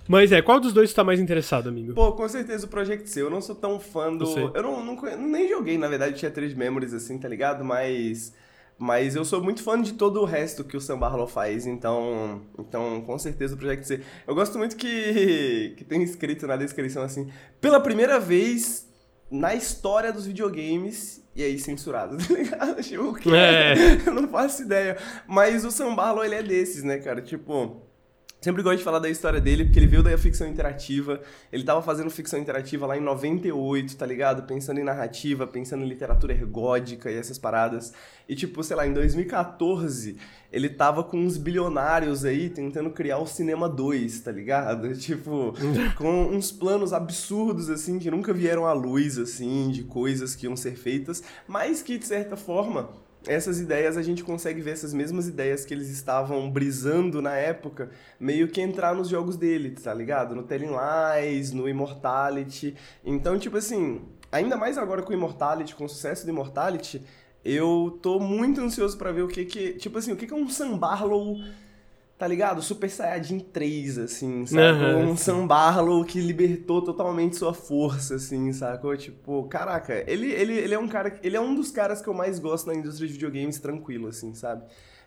Mas 0.06 0.32
é, 0.32 0.40
qual 0.40 0.58
dos 0.58 0.72
dois 0.72 0.92
tá 0.94 1.04
mais 1.04 1.20
interessado, 1.20 1.68
amigo? 1.68 1.92
Pô, 1.92 2.12
com 2.12 2.26
certeza 2.28 2.64
o 2.64 2.68
Project 2.68 3.10
C. 3.10 3.20
Eu 3.20 3.28
não 3.28 3.42
sou 3.42 3.54
tão 3.54 3.78
fã 3.78 4.14
do... 4.16 4.24
Eu 4.54 4.62
não, 4.62 4.82
não, 4.82 5.16
nem 5.18 5.46
joguei, 5.48 5.76
na 5.76 5.86
verdade, 5.86 6.16
tinha 6.16 6.30
três 6.30 6.54
memories 6.54 6.94
assim, 6.94 7.18
tá 7.18 7.28
ligado? 7.28 7.62
Mas... 7.62 8.32
Mas 8.78 9.16
eu 9.16 9.24
sou 9.24 9.42
muito 9.42 9.60
fã 9.62 9.80
de 9.80 9.94
todo 9.94 10.20
o 10.20 10.24
resto 10.24 10.62
que 10.62 10.76
o 10.76 10.80
Sam 10.80 10.98
Barlow 10.98 11.26
faz, 11.26 11.66
então, 11.66 12.42
então 12.56 13.02
com 13.02 13.18
certeza 13.18 13.54
o 13.54 13.58
Project 13.58 13.86
C. 13.86 14.00
Eu 14.26 14.34
gosto 14.36 14.56
muito 14.56 14.76
que, 14.76 15.74
que 15.76 15.84
tem 15.84 16.00
escrito 16.02 16.46
na 16.46 16.56
descrição 16.56 17.02
assim, 17.02 17.28
pela 17.60 17.80
primeira 17.80 18.20
vez 18.20 18.86
na 19.30 19.54
história 19.54 20.12
dos 20.12 20.26
videogames, 20.26 21.22
e 21.34 21.42
aí 21.42 21.58
censurado, 21.58 22.16
tá 22.24 22.34
ligado? 22.34 22.82
Tipo, 22.82 23.02
o 23.10 23.14
que 23.14 23.34
é? 23.34 23.74
Eu 24.06 24.14
não 24.14 24.28
faço 24.28 24.62
ideia. 24.62 24.96
Mas 25.26 25.64
o 25.64 25.70
Sam 25.70 25.94
Barlow, 25.94 26.24
ele 26.24 26.36
é 26.36 26.42
desses, 26.42 26.82
né, 26.82 26.98
cara? 26.98 27.20
Tipo, 27.20 27.82
Sempre 28.40 28.62
gosto 28.62 28.78
de 28.78 28.84
falar 28.84 29.00
da 29.00 29.10
história 29.10 29.40
dele, 29.40 29.64
porque 29.64 29.80
ele 29.80 29.88
veio 29.88 30.00
da 30.00 30.16
ficção 30.16 30.46
interativa. 30.46 31.20
Ele 31.52 31.64
tava 31.64 31.82
fazendo 31.82 32.08
ficção 32.08 32.38
interativa 32.38 32.86
lá 32.86 32.96
em 32.96 33.00
98, 33.00 33.96
tá 33.96 34.06
ligado? 34.06 34.44
Pensando 34.44 34.78
em 34.78 34.84
narrativa, 34.84 35.44
pensando 35.44 35.82
em 35.82 35.88
literatura 35.88 36.32
ergódica 36.32 37.10
e 37.10 37.16
essas 37.16 37.36
paradas. 37.36 37.92
E, 38.28 38.36
tipo, 38.36 38.62
sei 38.62 38.76
lá, 38.76 38.86
em 38.86 38.92
2014, 38.92 40.18
ele 40.52 40.68
tava 40.68 41.02
com 41.02 41.18
uns 41.18 41.36
bilionários 41.36 42.24
aí 42.24 42.48
tentando 42.48 42.90
criar 42.90 43.18
o 43.18 43.26
Cinema 43.26 43.68
2, 43.68 44.20
tá 44.20 44.30
ligado? 44.30 44.94
Tipo, 45.08 45.54
com 45.96 46.26
uns 46.26 46.52
planos 46.52 46.92
absurdos, 46.92 47.68
assim, 47.68 47.98
que 47.98 48.10
nunca 48.10 48.32
vieram 48.32 48.66
à 48.66 48.72
luz, 48.72 49.18
assim, 49.18 49.68
de 49.70 49.82
coisas 49.82 50.36
que 50.36 50.46
iam 50.46 50.56
ser 50.56 50.76
feitas, 50.76 51.24
mas 51.46 51.82
que, 51.82 51.98
de 51.98 52.06
certa 52.06 52.36
forma 52.36 52.88
essas 53.28 53.60
ideias 53.60 53.98
a 53.98 54.02
gente 54.02 54.24
consegue 54.24 54.62
ver 54.62 54.70
essas 54.70 54.94
mesmas 54.94 55.28
ideias 55.28 55.64
que 55.64 55.74
eles 55.74 55.90
estavam 55.90 56.50
brisando 56.50 57.20
na 57.20 57.34
época, 57.34 57.90
meio 58.18 58.48
que 58.48 58.58
entrar 58.60 58.94
nos 58.94 59.08
jogos 59.08 59.36
dele, 59.36 59.72
tá 59.72 59.92
ligado? 59.92 60.34
No 60.34 60.42
Telling 60.42 60.70
Lies, 60.70 61.52
no 61.52 61.68
Immortality. 61.68 62.74
Então, 63.04 63.38
tipo 63.38 63.58
assim, 63.58 64.00
ainda 64.32 64.56
mais 64.56 64.78
agora 64.78 65.02
com 65.02 65.10
o 65.10 65.14
Immortality, 65.14 65.76
com 65.76 65.84
o 65.84 65.88
sucesso 65.88 66.24
do 66.24 66.30
Immortality, 66.30 67.02
eu 67.44 67.98
tô 68.02 68.18
muito 68.18 68.62
ansioso 68.62 68.96
para 68.96 69.12
ver 69.12 69.22
o 69.22 69.28
que 69.28 69.44
que, 69.44 69.74
tipo 69.74 69.98
assim, 69.98 70.10
o 70.10 70.16
que 70.16 70.26
que 70.26 70.32
é 70.32 70.36
um 70.36 70.48
Sam 70.48 70.78
Barlow 70.78 71.36
tá 72.18 72.26
ligado? 72.26 72.60
Super 72.60 72.90
Saiyajin 72.90 73.38
3, 73.38 73.98
assim, 73.98 74.44
sabe? 74.44 74.84
Uhum, 74.84 75.10
um 75.10 75.16
Sam 75.16 75.46
Barlow 75.46 76.04
que 76.04 76.20
libertou 76.20 76.82
totalmente 76.82 77.36
sua 77.36 77.54
força, 77.54 78.16
assim, 78.16 78.52
sacou? 78.52 78.96
Tipo, 78.96 79.44
caraca, 79.44 80.04
ele, 80.10 80.32
ele, 80.32 80.54
ele 80.54 80.74
é 80.74 80.78
um 80.78 80.88
cara, 80.88 81.16
ele 81.22 81.36
é 81.36 81.40
um 81.40 81.54
dos 81.54 81.70
caras 81.70 82.02
que 82.02 82.08
eu 82.08 82.14
mais 82.14 82.40
gosto 82.40 82.66
na 82.66 82.74
indústria 82.74 83.06
de 83.06 83.12
videogames 83.12 83.60
tranquilo, 83.60 84.08
assim, 84.08 84.34
sabe? 84.34 84.64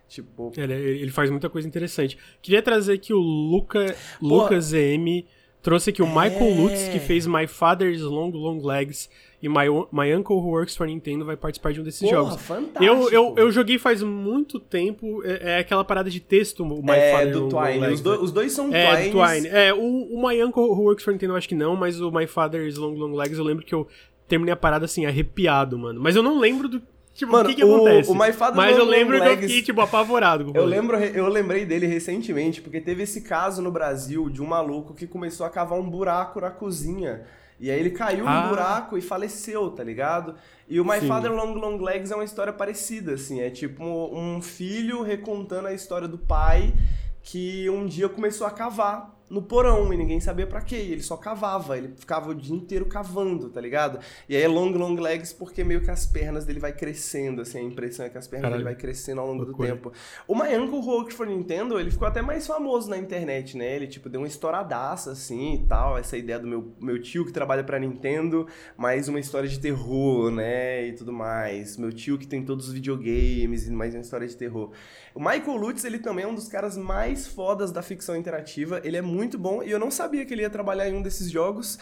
Tipo... 0.08 0.52
Ele, 0.56 0.72
ele 0.72 1.10
faz 1.10 1.28
muita 1.28 1.50
coisa 1.50 1.68
interessante. 1.68 2.16
Queria 2.40 2.62
trazer 2.62 2.94
aqui 2.94 3.12
o 3.12 3.20
Luca, 3.20 3.94
Lucas 4.20 4.66
ZM, 4.66 5.26
trouxe 5.60 5.90
aqui 5.90 6.02
o 6.02 6.06
Michael 6.06 6.50
é... 6.50 6.54
Lutz, 6.54 6.88
que 6.88 6.98
fez 6.98 7.26
My 7.26 7.46
Father's 7.46 8.00
Long 8.00 8.30
Long 8.30 8.66
Legs, 8.66 9.10
e 9.42 9.48
My, 9.48 9.66
My 9.90 10.14
Uncle 10.14 10.36
Who 10.36 10.50
Works 10.50 10.76
for 10.76 10.86
Nintendo 10.86 11.24
vai 11.24 11.36
participar 11.36 11.72
de 11.72 11.80
um 11.80 11.82
desses 11.82 12.08
Porra, 12.08 12.12
jogos. 12.12 12.42
Fantástico. 12.42 12.84
Eu, 12.84 13.10
eu, 13.10 13.34
eu 13.36 13.50
joguei 13.50 13.76
faz 13.76 14.00
muito 14.00 14.60
tempo, 14.60 15.20
é, 15.24 15.56
é 15.56 15.58
aquela 15.58 15.84
parada 15.84 16.08
de 16.08 16.20
texto, 16.20 16.62
o 16.62 16.80
My 16.80 16.92
é, 16.92 17.12
Father 17.12 17.32
do 17.32 17.48
Twine. 17.48 17.86
Os, 17.88 18.00
do, 18.00 18.22
os, 18.22 18.30
dois 18.30 18.52
são 18.52 18.72
é, 18.72 19.08
Twines. 19.10 19.42
Twine. 19.42 19.48
É, 19.48 19.74
o, 19.74 19.80
o 19.80 20.28
My 20.28 20.40
Uncle 20.44 20.62
Who 20.62 20.82
Works 20.84 21.04
for 21.04 21.10
Nintendo 21.10 21.32
eu 21.32 21.36
acho 21.36 21.48
que 21.48 21.56
não, 21.56 21.74
mas 21.74 22.00
o 22.00 22.12
My 22.12 22.28
Father's 22.28 22.76
Long 22.76 22.94
Long 22.94 23.16
Legs 23.16 23.36
eu 23.36 23.44
lembro 23.44 23.66
que 23.66 23.74
eu 23.74 23.88
terminei 24.28 24.52
a 24.52 24.56
parada 24.56 24.84
assim, 24.84 25.06
arrepiado, 25.06 25.76
mano. 25.76 26.00
Mas 26.00 26.14
eu 26.14 26.22
não 26.22 26.38
lembro 26.38 26.68
do, 26.68 26.80
Tipo, 27.14 27.32
Mano, 27.32 27.44
o 27.44 27.48
que, 27.50 27.56
que 27.56 27.64
o, 27.64 27.74
acontece? 27.74 28.10
O 28.10 28.14
My 28.14 28.32
Father 28.32 28.56
Mas 28.56 28.74
eu 28.74 28.86
lembro 28.86 29.20
que 29.20 29.28
eu 29.28 29.36
fiquei, 29.36 29.62
tipo, 29.62 29.80
apavorado. 29.82 30.50
eu, 30.54 30.64
lembro, 30.64 30.96
eu 30.96 31.28
lembrei 31.28 31.66
dele 31.66 31.86
recentemente, 31.86 32.62
porque 32.62 32.80
teve 32.80 33.02
esse 33.02 33.20
caso 33.20 33.60
no 33.60 33.70
Brasil 33.70 34.30
de 34.30 34.40
um 34.40 34.46
maluco 34.46 34.94
que 34.94 35.06
começou 35.06 35.44
a 35.44 35.50
cavar 35.50 35.78
um 35.78 35.88
buraco 35.88 36.40
na 36.40 36.50
cozinha 36.50 37.26
E 37.62 37.70
aí 37.70 37.78
ele 37.78 37.90
caiu 37.90 38.26
ah. 38.26 38.42
no 38.42 38.48
buraco 38.48 38.98
e 38.98 39.00
faleceu, 39.00 39.70
tá 39.70 39.84
ligado? 39.84 40.34
E 40.68 40.80
o 40.80 40.84
My 40.84 40.98
Sim. 40.98 41.06
Father 41.06 41.30
Long 41.30 41.54
Long 41.54 41.76
Legs 41.76 42.10
é 42.10 42.14
uma 42.16 42.24
história 42.24 42.52
parecida, 42.52 43.14
assim. 43.14 43.40
É 43.40 43.50
tipo 43.50 43.84
um 43.84 44.42
filho 44.42 45.00
recontando 45.00 45.68
a 45.68 45.72
história 45.72 46.08
do 46.08 46.18
pai 46.18 46.74
que 47.22 47.70
um 47.70 47.86
dia 47.86 48.08
começou 48.08 48.48
a 48.48 48.50
cavar 48.50 49.16
no 49.30 49.42
porão 49.42 49.92
e 49.92 49.96
ninguém 49.96 50.20
sabia 50.20 50.46
para 50.46 50.60
quê. 50.60 50.76
Ele 50.76 51.02
só 51.02 51.16
cavava, 51.16 51.76
ele 51.76 51.94
ficava 51.96 52.30
o 52.30 52.34
dia 52.34 52.54
inteiro 52.54 52.86
cavando, 52.86 53.48
tá 53.48 53.60
ligado? 53.60 53.98
E 54.28 54.36
aí 54.36 54.42
é 54.42 54.48
long, 54.48 54.70
long 54.70 54.94
legs 54.94 55.32
porque 55.32 55.64
meio 55.64 55.80
que 55.80 55.90
as 55.90 56.06
pernas 56.06 56.44
dele 56.44 56.60
vai 56.60 56.72
crescendo, 56.72 57.42
assim, 57.42 57.58
a 57.58 57.62
impressão 57.62 58.06
é 58.06 58.08
que 58.08 58.18
as 58.18 58.26
pernas 58.26 58.50
Caralho. 58.50 58.64
dele 58.64 58.74
vai 58.74 58.80
crescendo 58.80 59.20
ao 59.20 59.26
longo 59.26 59.44
do 59.44 59.54
tempo. 59.54 59.92
O 60.26 60.34
My 60.34 60.54
Uncle 60.56 60.78
Worked 60.80 61.14
for 61.14 61.26
Nintendo, 61.26 61.78
ele 61.78 61.90
ficou 61.90 62.06
até 62.06 62.20
mais 62.22 62.46
famoso 62.46 62.90
na 62.90 62.98
internet, 62.98 63.56
né? 63.56 63.76
Ele, 63.76 63.86
tipo, 63.86 64.08
deu 64.08 64.20
uma 64.20 64.26
estouradaça, 64.26 65.12
assim, 65.12 65.54
e 65.54 65.66
tal, 65.66 65.96
essa 65.98 66.16
ideia 66.16 66.38
do 66.38 66.46
meu, 66.46 66.72
meu 66.80 67.00
tio 67.00 67.24
que 67.24 67.32
trabalha 67.32 67.64
pra 67.64 67.78
Nintendo, 67.78 68.46
mais 68.76 69.08
uma 69.08 69.20
história 69.20 69.48
de 69.48 69.58
terror, 69.58 70.30
né? 70.30 70.86
E 70.88 70.92
tudo 70.92 71.12
mais. 71.12 71.76
Meu 71.76 71.92
tio 71.92 72.18
que 72.18 72.26
tem 72.26 72.44
todos 72.44 72.68
os 72.68 72.72
videogames 72.72 73.66
e 73.66 73.70
mais 73.70 73.94
uma 73.94 74.00
história 74.00 74.26
de 74.26 74.36
terror. 74.36 74.70
O 75.14 75.20
Michael 75.20 75.56
Lutz, 75.56 75.84
ele 75.84 75.98
também 75.98 76.24
é 76.24 76.28
um 76.28 76.34
dos 76.34 76.48
caras 76.48 76.76
mais 76.76 77.26
fodas 77.26 77.70
da 77.70 77.82
ficção 77.82 78.16
interativa. 78.16 78.80
Ele 78.82 78.96
é 78.96 79.02
muito 79.12 79.38
bom 79.38 79.62
e 79.62 79.70
eu 79.70 79.78
não 79.78 79.90
sabia 79.90 80.24
que 80.24 80.34
ele 80.34 80.42
ia 80.42 80.50
trabalhar 80.50 80.88
em 80.88 80.94
um 80.94 81.02
desses 81.02 81.30
jogos. 81.30 81.78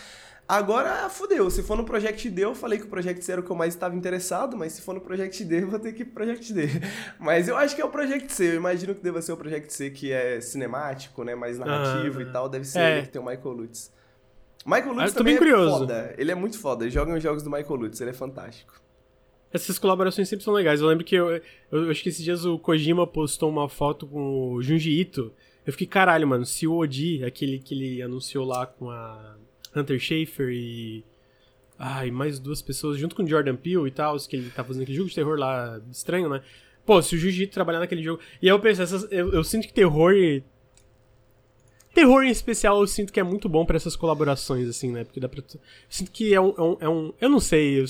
Agora, 0.50 1.08
fudeu. 1.08 1.48
Se 1.48 1.62
for 1.62 1.76
no 1.76 1.84
Project 1.84 2.28
D, 2.28 2.42
eu 2.44 2.56
falei 2.56 2.76
que 2.76 2.84
o 2.84 2.88
Project 2.88 3.24
C 3.24 3.30
era 3.30 3.40
o 3.40 3.44
que 3.44 3.50
eu 3.52 3.54
mais 3.54 3.72
estava 3.72 3.94
interessado, 3.94 4.56
mas 4.56 4.72
se 4.72 4.82
for 4.82 4.92
no 4.92 5.00
Project 5.00 5.44
D, 5.44 5.62
eu 5.62 5.70
vou 5.70 5.78
ter 5.78 5.92
que 5.92 6.02
ir 6.02 6.06
pro 6.06 6.14
Project 6.14 6.52
D. 6.52 6.66
Mas 7.20 7.46
eu 7.46 7.56
acho 7.56 7.76
que 7.76 7.80
é 7.80 7.84
o 7.84 7.88
Project 7.88 8.32
C. 8.32 8.48
Eu 8.50 8.54
imagino 8.56 8.92
que 8.92 9.00
deva 9.00 9.22
ser 9.22 9.30
o 9.30 9.36
Project 9.36 9.72
C, 9.72 9.90
que 9.90 10.10
é 10.10 10.40
cinemático, 10.40 11.22
né? 11.22 11.36
Mais 11.36 11.56
narrativo 11.56 12.18
ah, 12.18 12.22
e 12.22 12.32
tal. 12.32 12.48
Deve 12.48 12.64
ser 12.64 12.80
é. 12.80 12.92
ele 12.96 13.02
que 13.02 13.12
tem 13.12 13.22
o 13.22 13.24
Michael 13.24 13.52
Lutz. 13.52 13.92
Michael 14.66 14.92
Lutz 14.92 15.12
também 15.12 15.36
é 15.36 15.38
curioso. 15.38 15.78
foda. 15.78 16.14
Ele 16.18 16.32
é 16.32 16.34
muito 16.34 16.58
foda. 16.58 16.82
Ele 16.82 16.90
joga 16.90 17.14
os 17.14 17.22
jogos 17.22 17.44
do 17.44 17.50
Michael 17.50 17.76
Lutz. 17.76 18.00
Ele 18.00 18.10
é 18.10 18.14
fantástico. 18.14 18.80
Essas 19.52 19.78
colaborações 19.78 20.28
sempre 20.28 20.44
são 20.44 20.52
legais. 20.52 20.80
Eu 20.80 20.88
lembro 20.88 21.04
que 21.04 21.14
eu, 21.14 21.30
eu, 21.30 21.42
eu, 21.70 21.90
acho 21.90 22.02
que 22.02 22.08
esses 22.08 22.24
dias 22.24 22.44
o 22.44 22.58
Kojima 22.58 23.06
postou 23.06 23.48
uma 23.48 23.68
foto 23.68 24.04
com 24.04 24.54
o 24.54 24.62
Junji 24.62 25.00
Ito. 25.00 25.32
Eu 25.70 25.72
fiquei, 25.72 25.86
caralho, 25.86 26.26
mano, 26.26 26.44
se 26.44 26.66
o 26.66 26.74
Odi, 26.74 27.24
aquele 27.24 27.60
que 27.60 27.74
ele 27.74 28.02
anunciou 28.02 28.44
lá 28.44 28.66
com 28.66 28.90
a 28.90 29.36
Hunter 29.74 30.00
Schafer 30.00 30.48
e. 30.48 31.04
Ai, 31.78 32.10
mais 32.10 32.40
duas 32.40 32.60
pessoas, 32.60 32.98
junto 32.98 33.14
com 33.14 33.22
o 33.22 33.26
Jordan 33.26 33.54
Peele 33.54 33.86
e 33.86 33.90
tal, 33.92 34.16
que 34.18 34.34
ele 34.34 34.50
tá 34.50 34.64
fazendo 34.64 34.82
aquele 34.82 34.96
jogo 34.96 35.08
de 35.08 35.14
terror 35.14 35.38
lá 35.38 35.80
estranho, 35.88 36.28
né? 36.28 36.42
Pô, 36.84 37.00
se 37.00 37.14
o 37.14 37.18
Ito 37.30 37.54
trabalhar 37.54 37.78
naquele 37.78 38.02
jogo. 38.02 38.20
E 38.42 38.48
aí 38.48 38.52
eu 38.52 38.58
penso, 38.58 38.82
essas, 38.82 39.06
eu, 39.12 39.32
eu 39.32 39.44
sinto 39.44 39.68
que 39.68 39.72
terror. 39.72 40.12
Terror 41.94 42.24
em 42.24 42.30
especial, 42.30 42.80
eu 42.80 42.86
sinto 42.88 43.12
que 43.12 43.20
é 43.20 43.22
muito 43.22 43.48
bom 43.48 43.64
para 43.64 43.76
essas 43.76 43.94
colaborações, 43.94 44.68
assim, 44.68 44.90
né? 44.90 45.04
Porque 45.04 45.20
dá 45.20 45.28
pra. 45.28 45.40
Eu 45.40 45.60
sinto 45.88 46.10
que 46.10 46.34
é 46.34 46.40
um. 46.40 46.52
É 46.58 46.62
um, 46.62 46.76
é 46.80 46.88
um 46.88 47.14
eu 47.20 47.28
não 47.28 47.38
sei. 47.38 47.80
Eu, 47.80 47.84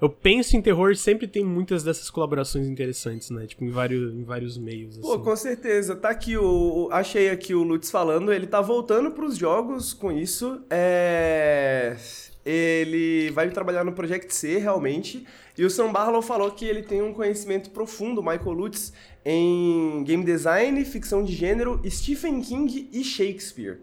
eu 0.00 0.08
penso 0.08 0.56
em 0.56 0.62
terror 0.62 0.94
sempre 0.94 1.26
tem 1.26 1.44
muitas 1.44 1.82
dessas 1.82 2.08
colaborações 2.08 2.68
interessantes, 2.68 3.30
né? 3.30 3.46
Tipo, 3.46 3.64
em 3.64 3.70
vários, 3.70 4.14
em 4.14 4.22
vários 4.22 4.56
meios. 4.56 4.98
Assim. 4.98 5.00
Pô, 5.00 5.18
com 5.18 5.34
certeza. 5.34 5.96
Tá 5.96 6.10
aqui 6.10 6.36
o. 6.36 6.88
Achei 6.92 7.30
aqui 7.30 7.52
o 7.52 7.64
Lutz 7.64 7.90
falando, 7.90 8.32
ele 8.32 8.46
tá 8.46 8.60
voltando 8.60 9.10
pros 9.10 9.36
jogos 9.36 9.92
com 9.92 10.12
isso. 10.12 10.60
É. 10.70 11.96
Ele 12.46 13.30
vai 13.32 13.50
trabalhar 13.50 13.84
no 13.84 13.92
Project 13.92 14.32
C, 14.34 14.58
realmente. 14.58 15.26
E 15.56 15.64
o 15.64 15.70
Sam 15.70 15.92
Barlow 15.92 16.22
falou 16.22 16.50
que 16.52 16.64
ele 16.64 16.82
tem 16.82 17.02
um 17.02 17.12
conhecimento 17.12 17.70
profundo, 17.70 18.22
Michael 18.22 18.52
Lutz, 18.52 18.92
em 19.24 20.04
game 20.04 20.24
design, 20.24 20.82
ficção 20.84 21.24
de 21.24 21.34
gênero, 21.34 21.82
Stephen 21.86 22.40
King 22.40 22.88
e 22.92 23.02
Shakespeare. 23.02 23.80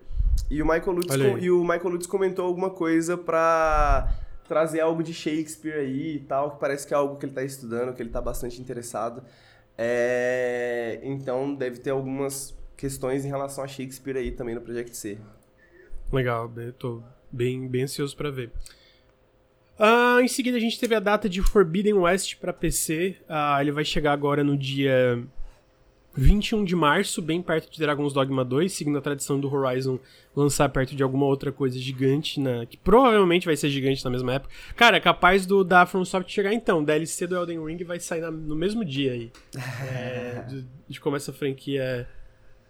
E 0.49 0.61
o 0.61 0.65
Michael 0.65 0.93
Lutz, 0.93 1.15
com... 1.15 1.37
e 1.37 1.51
o 1.51 1.61
Michael 1.61 1.89
Lutz 1.89 2.07
comentou 2.07 2.45
alguma 2.45 2.69
coisa 2.69 3.17
pra 3.17 4.24
trazer 4.47 4.79
algo 4.79 5.03
de 5.03 5.13
Shakespeare 5.13 5.79
aí 5.79 6.15
e 6.15 6.19
tal, 6.19 6.51
que 6.51 6.59
parece 6.59 6.87
que 6.87 6.93
é 6.93 6.97
algo 6.97 7.17
que 7.17 7.25
ele 7.25 7.31
está 7.31 7.43
estudando, 7.43 7.93
que 7.93 8.01
ele 8.01 8.09
está 8.09 8.21
bastante 8.21 8.61
interessado. 8.61 9.23
É... 9.77 10.99
Então 11.03 11.53
deve 11.53 11.79
ter 11.79 11.89
algumas 11.89 12.57
questões 12.77 13.25
em 13.25 13.29
relação 13.29 13.63
a 13.63 13.67
Shakespeare 13.67 14.17
aí 14.17 14.31
também 14.31 14.55
no 14.55 14.61
Project 14.61 14.95
C. 14.95 15.17
Legal, 16.11 16.51
tô 16.77 17.01
bem, 17.31 17.67
bem 17.67 17.83
ansioso 17.83 18.15
para 18.15 18.29
ver. 18.29 18.51
Uh, 19.77 20.21
em 20.21 20.27
seguida 20.27 20.55
a 20.55 20.59
gente 20.59 20.79
teve 20.79 20.95
a 20.95 21.01
data 21.01 21.27
de 21.27 21.41
Forbidden 21.41 21.95
West 21.95 22.37
para 22.37 22.53
PC. 22.53 23.17
Uh, 23.21 23.25
ah, 23.27 23.57
ele 23.61 23.71
vai 23.71 23.83
chegar 23.83 24.13
agora 24.13 24.43
no 24.43 24.57
dia 24.57 25.21
21 26.17 26.63
de 26.63 26.75
março, 26.75 27.21
bem 27.21 27.41
perto 27.41 27.69
de 27.69 27.77
Dragon's 27.77 28.13
Dogma 28.13 28.45
2, 28.45 28.71
seguindo 28.71 28.97
a 28.97 29.01
tradição 29.01 29.39
do 29.39 29.53
Horizon 29.53 29.99
lançar 30.33 30.69
perto 30.69 30.95
de 30.95 31.03
alguma 31.03 31.25
outra 31.25 31.51
coisa 31.51 31.77
gigante, 31.77 32.39
né? 32.39 32.65
Que 32.65 32.77
provavelmente 32.77 33.45
vai 33.45 33.55
ser 33.57 33.69
gigante 33.69 34.03
na 34.03 34.09
mesma 34.09 34.35
época. 34.35 34.53
Cara, 34.75 34.97
é 34.97 34.99
capaz 34.99 35.45
do 35.45 35.63
da 35.63 35.85
FromSoft 35.85 36.31
chegar 36.31 36.53
então. 36.53 36.83
DLC 36.83 37.27
do 37.27 37.35
Elden 37.35 37.63
Ring 37.65 37.83
vai 37.83 37.99
sair 37.99 38.21
na, 38.21 38.31
no 38.31 38.55
mesmo 38.55 38.85
dia 38.85 39.11
aí. 39.11 39.31
é, 39.91 40.45
de, 40.47 40.65
de, 40.87 40.99
como 40.99 41.17
essa 41.17 41.33
franquia 41.33 42.07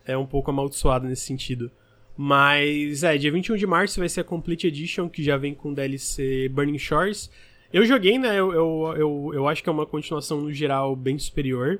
é, 0.05 0.13
é 0.13 0.17
um 0.17 0.25
pouco 0.25 0.49
amaldiçoada 0.49 1.07
nesse 1.07 1.23
sentido. 1.23 1.71
Mas, 2.17 3.03
é, 3.03 3.17
dia 3.17 3.31
21 3.31 3.57
de 3.57 3.67
março 3.67 3.99
vai 3.99 4.09
ser 4.09 4.21
a 4.21 4.23
Complete 4.23 4.67
Edition, 4.67 5.07
que 5.07 5.21
já 5.21 5.37
vem 5.37 5.53
com 5.53 5.73
DLC 5.73 6.49
Burning 6.49 6.79
Shores. 6.79 7.29
Eu 7.71 7.85
joguei, 7.85 8.17
né? 8.17 8.39
Eu, 8.39 8.53
eu, 8.53 8.93
eu, 8.97 9.31
eu 9.33 9.47
acho 9.47 9.61
que 9.61 9.69
é 9.69 9.71
uma 9.71 9.85
continuação 9.85 10.41
no 10.41 10.51
geral 10.51 10.95
bem 10.95 11.19
superior 11.19 11.79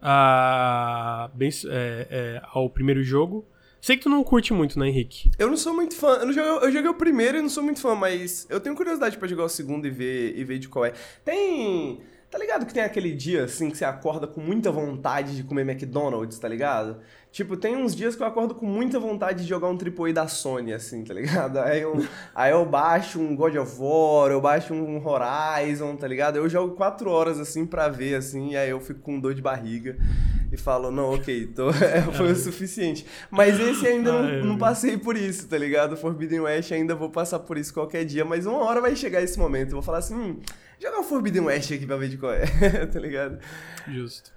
a, 0.00 1.30
é, 1.38 2.06
é, 2.10 2.42
ao 2.52 2.68
primeiro 2.70 3.02
jogo. 3.02 3.46
Sei 3.80 3.96
que 3.96 4.02
tu 4.02 4.08
não 4.08 4.24
curte 4.24 4.52
muito, 4.52 4.78
né, 4.78 4.88
Henrique? 4.88 5.30
Eu 5.38 5.48
não 5.48 5.56
sou 5.56 5.72
muito 5.72 5.94
fã. 5.94 6.14
Eu, 6.14 6.32
joguei, 6.32 6.50
eu 6.50 6.72
joguei 6.72 6.90
o 6.90 6.94
primeiro 6.94 7.38
e 7.38 7.42
não 7.42 7.48
sou 7.48 7.62
muito 7.62 7.80
fã, 7.80 7.94
mas 7.94 8.46
eu 8.50 8.60
tenho 8.60 8.74
curiosidade 8.74 9.16
para 9.16 9.28
jogar 9.28 9.44
o 9.44 9.48
segundo 9.48 9.86
e 9.86 9.90
ver, 9.90 10.36
e 10.36 10.42
ver 10.42 10.58
de 10.58 10.68
qual 10.68 10.84
é. 10.84 10.92
Tem. 11.24 12.00
Tá 12.28 12.36
ligado 12.38 12.66
que 12.66 12.74
tem 12.74 12.82
aquele 12.82 13.12
dia, 13.12 13.44
assim, 13.44 13.70
que 13.70 13.78
você 13.78 13.84
acorda 13.84 14.26
com 14.26 14.40
muita 14.40 14.72
vontade 14.72 15.36
de 15.36 15.44
comer 15.44 15.62
McDonald's, 15.62 16.38
tá 16.38 16.48
ligado? 16.48 16.98
Tipo, 17.36 17.54
tem 17.54 17.76
uns 17.76 17.94
dias 17.94 18.16
que 18.16 18.22
eu 18.22 18.26
acordo 18.26 18.54
com 18.54 18.64
muita 18.64 18.98
vontade 18.98 19.42
de 19.42 19.46
jogar 19.46 19.68
um 19.68 19.76
AAA 19.76 20.10
da 20.10 20.26
Sony, 20.26 20.72
assim, 20.72 21.04
tá 21.04 21.12
ligado? 21.12 21.58
Aí 21.58 21.82
eu, 21.82 22.02
aí 22.34 22.50
eu 22.50 22.64
baixo 22.64 23.20
um 23.20 23.36
God 23.36 23.54
of 23.56 23.76
War, 23.78 24.30
eu 24.30 24.40
baixo 24.40 24.72
um 24.72 25.06
Horizon, 25.06 25.96
tá 25.96 26.08
ligado? 26.08 26.36
Eu 26.36 26.48
jogo 26.48 26.74
quatro 26.74 27.10
horas, 27.10 27.38
assim, 27.38 27.66
pra 27.66 27.90
ver, 27.90 28.14
assim, 28.14 28.52
e 28.52 28.56
aí 28.56 28.70
eu 28.70 28.80
fico 28.80 29.00
com 29.00 29.20
dor 29.20 29.34
de 29.34 29.42
barriga 29.42 29.98
e 30.50 30.56
falo, 30.56 30.90
não, 30.90 31.12
ok, 31.12 31.48
tô, 31.48 31.68
é, 31.76 32.00
foi 32.14 32.32
o 32.32 32.36
suficiente. 32.36 33.04
Mas 33.30 33.60
esse 33.60 33.86
ainda 33.86 34.12
não, 34.12 34.44
não, 34.46 34.56
passei 34.56 34.96
por 34.96 35.14
isso, 35.14 35.46
tá 35.46 35.58
ligado? 35.58 35.94
Forbidden 35.94 36.40
West 36.40 36.72
ainda 36.72 36.94
vou 36.94 37.10
passar 37.10 37.40
por 37.40 37.58
isso 37.58 37.74
qualquer 37.74 38.06
dia, 38.06 38.24
mas 38.24 38.46
uma 38.46 38.64
hora 38.64 38.80
vai 38.80 38.96
chegar 38.96 39.20
esse 39.20 39.38
momento. 39.38 39.72
Eu 39.72 39.74
vou 39.74 39.82
falar 39.82 39.98
assim, 39.98 40.14
hum, 40.14 40.40
jogar 40.80 41.00
um 41.00 41.04
Forbidden 41.04 41.42
West 41.42 41.70
aqui 41.70 41.84
pra 41.84 41.98
ver 41.98 42.08
de 42.08 42.16
qual 42.16 42.32
é, 42.32 42.46
tá 42.90 42.98
ligado? 42.98 43.38
Justo. 43.86 44.35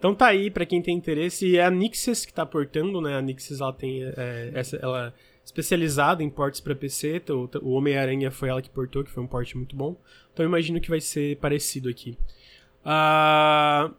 Então 0.00 0.14
tá 0.14 0.28
aí 0.28 0.50
para 0.50 0.64
quem 0.64 0.80
tem 0.80 0.96
interesse. 0.96 1.58
É 1.58 1.64
a 1.64 1.70
Nixes 1.70 2.24
que 2.24 2.32
tá 2.32 2.46
portando, 2.46 3.02
né? 3.02 3.18
A 3.18 3.20
Nixes 3.20 3.60
ela 3.60 3.72
tem 3.72 4.02
é, 4.02 4.50
essa, 4.54 4.76
ela 4.78 5.08
é 5.08 5.12
especializada 5.44 6.22
em 6.22 6.30
portes 6.30 6.58
para 6.58 6.74
PC. 6.74 7.16
Então, 7.16 7.50
o 7.60 7.72
Homem-Aranha 7.72 8.30
foi 8.30 8.48
ela 8.48 8.62
que 8.62 8.70
portou, 8.70 9.04
que 9.04 9.10
foi 9.10 9.22
um 9.22 9.26
porte 9.26 9.54
muito 9.58 9.76
bom. 9.76 9.94
Então 10.32 10.42
eu 10.42 10.48
imagino 10.48 10.80
que 10.80 10.88
vai 10.88 11.02
ser 11.02 11.36
parecido 11.36 11.90
aqui. 11.90 12.16
Uh... 12.82 13.94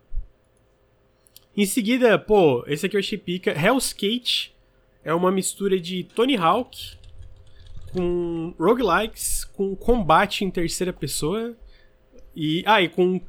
Em 1.55 1.65
seguida, 1.67 2.17
pô, 2.17 2.63
esse 2.65 2.87
aqui 2.87 2.95
eu 2.95 2.99
achei 2.99 3.17
pica. 3.17 3.51
Hellskate 3.51 4.55
é 5.03 5.13
uma 5.13 5.31
mistura 5.31 5.79
de 5.79 6.03
Tony 6.03 6.35
Hawk 6.35 6.97
com 7.93 8.55
roguelikes, 8.57 9.45
com 9.45 9.75
combate 9.75 10.43
em 10.43 10.49
terceira 10.49 10.91
pessoa. 10.91 11.55
E, 12.35 12.63
ah, 12.65 12.81
e 12.81 12.89
com 12.89 13.21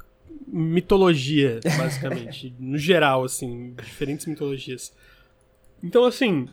mitologia, 0.46 1.60
basicamente. 1.64 2.54
no 2.60 2.78
geral, 2.78 3.24
assim, 3.24 3.74
diferentes 3.74 4.26
mitologias. 4.26 4.94
Então, 5.82 6.04
assim, 6.04 6.48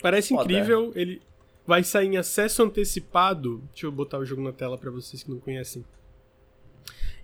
parece 0.00 0.30
Foda. 0.30 0.44
incrível. 0.44 0.92
Ele 0.94 1.22
vai 1.66 1.82
sair 1.82 2.06
em 2.06 2.16
acesso 2.16 2.62
antecipado. 2.62 3.62
Deixa 3.72 3.86
eu 3.86 3.92
botar 3.92 4.18
o 4.18 4.24
jogo 4.24 4.42
na 4.42 4.52
tela 4.52 4.78
para 4.78 4.90
vocês 4.90 5.22
que 5.22 5.30
não 5.30 5.38
conhecem. 5.38 5.84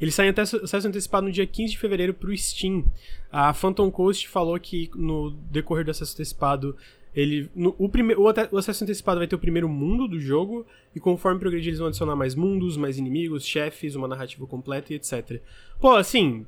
Ele 0.00 0.11
sai 0.11 0.28
em 0.28 0.35
acesso 0.40 0.88
antecipado 0.88 1.26
no 1.26 1.32
dia 1.32 1.47
15 1.47 1.73
de 1.73 1.78
fevereiro 1.78 2.12
pro 2.12 2.37
Steam. 2.37 2.85
A 3.30 3.54
Phantom 3.54 3.90
Coast 3.90 4.28
falou 4.28 4.59
que 4.59 4.90
no 4.97 5.30
decorrer 5.30 5.85
do 5.85 5.92
acesso 5.92 6.14
antecipado 6.14 6.76
ele, 7.14 7.50
no, 7.54 7.75
o, 7.78 7.88
prime, 7.88 8.14
o, 8.14 8.23
o, 8.23 8.59
acesso 8.59 8.85
antecipado 8.85 9.19
vai 9.19 9.26
ter 9.26 9.37
o 9.37 9.38
primeiro 9.38 9.69
mundo 9.69 10.09
do 10.09 10.19
jogo, 10.19 10.66
e 10.95 11.00
conforme 11.00 11.38
progredir, 11.38 11.69
eles 11.69 11.78
vão 11.78 11.88
adicionar 11.88 12.16
mais 12.16 12.35
mundos, 12.35 12.76
mais 12.76 12.97
inimigos, 12.99 13.45
chefes, 13.45 13.95
uma 13.95 14.09
narrativa 14.09 14.47
completa 14.47 14.92
e 14.92 14.97
etc. 14.97 15.40
Pô, 15.78 15.95
assim, 15.95 16.47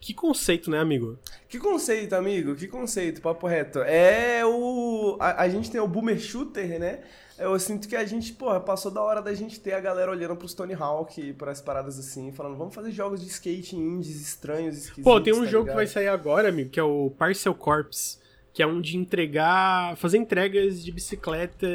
que 0.00 0.14
conceito, 0.14 0.70
né, 0.70 0.78
amigo? 0.78 1.18
Que 1.48 1.58
conceito, 1.58 2.14
amigo, 2.14 2.54
que 2.54 2.66
conceito, 2.66 3.20
papo 3.20 3.46
reto. 3.46 3.80
É 3.80 4.44
o. 4.46 5.16
A, 5.20 5.42
a 5.42 5.48
gente 5.48 5.70
tem 5.70 5.80
o 5.80 5.88
Boomer 5.88 6.18
Shooter, 6.18 6.78
né? 6.78 7.00
Eu 7.38 7.58
sinto 7.58 7.86
que 7.86 7.94
a 7.94 8.04
gente, 8.04 8.32
porra, 8.32 8.58
passou 8.58 8.90
da 8.90 9.00
hora 9.00 9.22
da 9.22 9.32
gente 9.32 9.60
ter 9.60 9.72
a 9.72 9.80
galera 9.80 10.10
olhando 10.10 10.34
pros 10.34 10.54
Tony 10.54 10.74
Hawk 10.74 11.20
e 11.20 11.32
para 11.32 11.52
as 11.52 11.60
paradas 11.60 11.96
assim, 11.98 12.32
falando, 12.32 12.56
vamos 12.56 12.74
fazer 12.74 12.90
jogos 12.90 13.20
de 13.20 13.28
skate 13.28 13.76
indies 13.76 14.20
estranhos, 14.20 14.76
esquisitos. 14.76 15.04
Pô, 15.04 15.20
tem 15.20 15.32
um 15.32 15.44
tá 15.44 15.46
jogo 15.46 15.64
ligado? 15.64 15.68
que 15.68 15.76
vai 15.76 15.86
sair 15.86 16.08
agora, 16.08 16.48
amigo, 16.48 16.70
que 16.70 16.80
é 16.80 16.82
o 16.82 17.10
Parcel 17.10 17.54
Corps 17.54 18.18
que 18.58 18.62
é 18.64 18.66
um 18.66 18.80
de 18.80 18.96
entregar, 18.96 19.96
fazer 19.98 20.18
entregas 20.18 20.84
de 20.84 20.90
bicicleta 20.90 21.68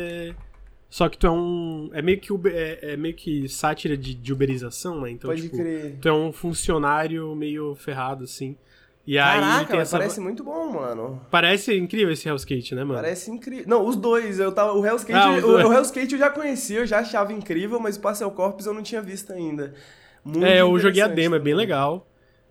Só 0.90 1.08
que 1.08 1.18
tu 1.18 1.25
é 1.25 1.32
um. 1.32 1.90
É 1.94 2.02
meio 2.02 2.20
que, 2.20 2.30
é, 2.50 2.92
é 2.92 2.98
meio 2.98 3.16
que 3.16 3.48
sátira 3.48 3.96
de, 3.96 4.13
de 4.13 4.34
uberização, 4.34 5.00
né? 5.00 5.12
Então, 5.12 5.30
Pode 5.30 5.44
tipo, 5.44 5.56
crer. 5.56 5.98
tu 6.02 6.10
é 6.10 6.13
um 6.13 6.34
funcionário 6.34 7.34
meio 7.38 7.74
ferrado, 7.74 8.25
assim. 8.25 8.58
E 9.08 9.16
Caraca, 9.16 9.75
aí 9.75 9.80
essa... 9.80 9.98
parece 9.98 10.20
muito 10.20 10.44
bom, 10.44 10.74
mano. 10.74 11.22
Parece 11.32 11.74
incrível 11.78 12.12
esse 12.12 12.28
Hellskate, 12.28 12.75
né, 12.75 12.84
mano? 12.84 13.00
Parece 13.00 13.32
incrível. 13.32 13.63
Não, 13.66 13.88
os 13.88 13.96
dois. 13.96 14.38
Eu 14.38 14.52
tava, 14.52 14.74
o 14.74 14.86
Hellskate, 14.86 15.18
Ah, 15.18 15.38
os 15.38 15.42
dois. 15.42 15.63
o, 15.63 15.70
o 15.70 15.74
Hellskate 15.74 16.12
eu 16.12 16.20
já 16.20 16.30
conhecia, 16.30 16.80
eu 16.80 16.86
já 16.86 17.00
achava 17.00 17.32
incrível, 17.32 17.80
mas 17.80 17.96
o 17.96 18.02
Parcel 18.02 18.30
Corps 18.32 18.66
eu 18.66 18.74
não 18.74 18.84
tinha 18.84 19.02
visto 19.02 19.32
ainda. 19.32 19.74
Muito 20.22 20.44
é, 20.46 20.60
eu 20.60 20.78
joguei 20.78 21.02
a 21.02 21.08
demo, 21.08 21.36
é 21.36 21.40
bem 21.40 21.54
também. 21.54 21.66
legal. 21.66 22.06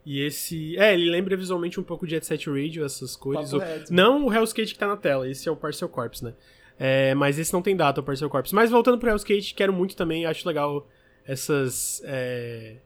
E 0.05 0.21
esse. 0.21 0.77
É, 0.79 0.93
ele 0.95 1.09
lembra 1.11 1.37
visualmente 1.37 1.79
um 1.79 1.83
pouco 1.83 2.05
de 2.07 2.13
Jet 2.13 2.27
Set 2.27 2.51
Radio, 2.51 2.85
essas 2.85 3.15
cores. 3.15 3.53
O-. 3.53 3.61
Não 3.91 4.27
o 4.27 4.33
Hellskate 4.35 4.73
que 4.73 4.79
tá 4.79 4.87
na 4.89 4.97
tela, 4.97 5.29
esse 5.29 5.49
é 5.49 5.53
o 5.53 5.57
Parcel 5.57 5.89
Corps, 5.89 6.23
né? 6.23 6.35
É, 6.79 7.15
mas 7.15 7.39
esse 7.39 7.53
não 7.53 7.63
tem 7.63 7.77
data, 7.77 8.01
o 8.01 8.05
Parcel 8.05 8.29
Corps. 8.29 8.53
Mas 8.53 8.71
voltando 8.71 8.99
pro 8.99 9.09
Hellskate, 9.11 9.55
quero 9.55 9.73
muito 9.73 9.95
também, 9.95 10.27
acho 10.27 10.47
legal 10.49 10.89
essas. 11.25 12.03
é, 12.05 12.77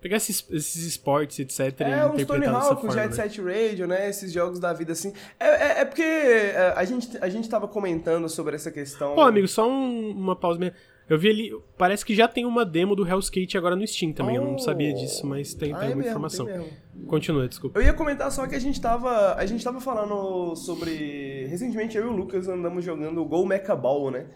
Pegar 0.00 0.16
esses, 0.16 0.46
esses 0.50 0.82
esportes, 0.84 1.38
etc. 1.40 1.78
É, 1.82 1.90
e 1.90 2.04
uns 2.06 2.24
Tony 2.24 2.46
Hawk, 2.46 2.80
forma. 2.80 2.90
Jet 2.92 3.08
né? 3.08 3.12
Set 3.12 3.38
Radio, 3.42 3.86
né? 3.86 4.08
Esses 4.08 4.32
jogos 4.32 4.58
da 4.58 4.72
vida 4.72 4.92
assim. 4.92 5.12
É, 5.38 5.46
é, 5.46 5.80
é 5.80 5.84
porque 5.84 6.00
é, 6.00 6.72
a, 6.74 6.84
gente, 6.86 7.18
a 7.20 7.28
gente 7.28 7.50
tava 7.50 7.68
comentando 7.68 8.26
sobre 8.26 8.56
essa 8.56 8.70
questão. 8.70 9.14
Pô, 9.14 9.20
amigo, 9.20 9.46
só 9.46 9.68
um- 9.68 10.10
uma 10.12 10.34
pausa 10.34 10.58
mesmo. 10.58 10.74
Eu 11.10 11.18
vi 11.18 11.28
ali, 11.28 11.52
parece 11.76 12.04
que 12.04 12.14
já 12.14 12.28
tem 12.28 12.46
uma 12.46 12.64
demo 12.64 12.94
do 12.94 13.04
Hellskate 13.06 13.58
agora 13.58 13.74
no 13.74 13.84
Steam 13.84 14.12
também. 14.12 14.36
Eu 14.36 14.44
não 14.44 14.58
sabia 14.60 14.94
disso, 14.94 15.26
mas 15.26 15.52
tem, 15.52 15.72
Ah, 15.72 15.78
tem 15.78 15.88
é 15.88 15.88
alguma 15.88 15.96
mesmo, 15.96 16.10
informação. 16.10 16.46
tem 16.46 16.58
mesmo. 16.58 16.72
Continua, 17.08 17.48
desculpa. 17.48 17.80
Eu 17.80 17.84
ia 17.84 17.92
comentar 17.92 18.30
só 18.30 18.46
que 18.46 18.54
a 18.54 18.58
gente 18.60 18.80
tava. 18.80 19.34
A 19.34 19.44
gente 19.44 19.64
tava 19.64 19.80
falando 19.80 20.54
sobre. 20.54 21.46
Recentemente 21.48 21.96
eu 21.98 22.04
e 22.06 22.08
o 22.08 22.12
Lucas 22.12 22.46
andamos 22.46 22.84
jogando 22.84 23.20
o 23.20 23.24
Go 23.24 23.44
Mecha 23.44 23.74
Ball, 23.74 24.12
né? 24.12 24.26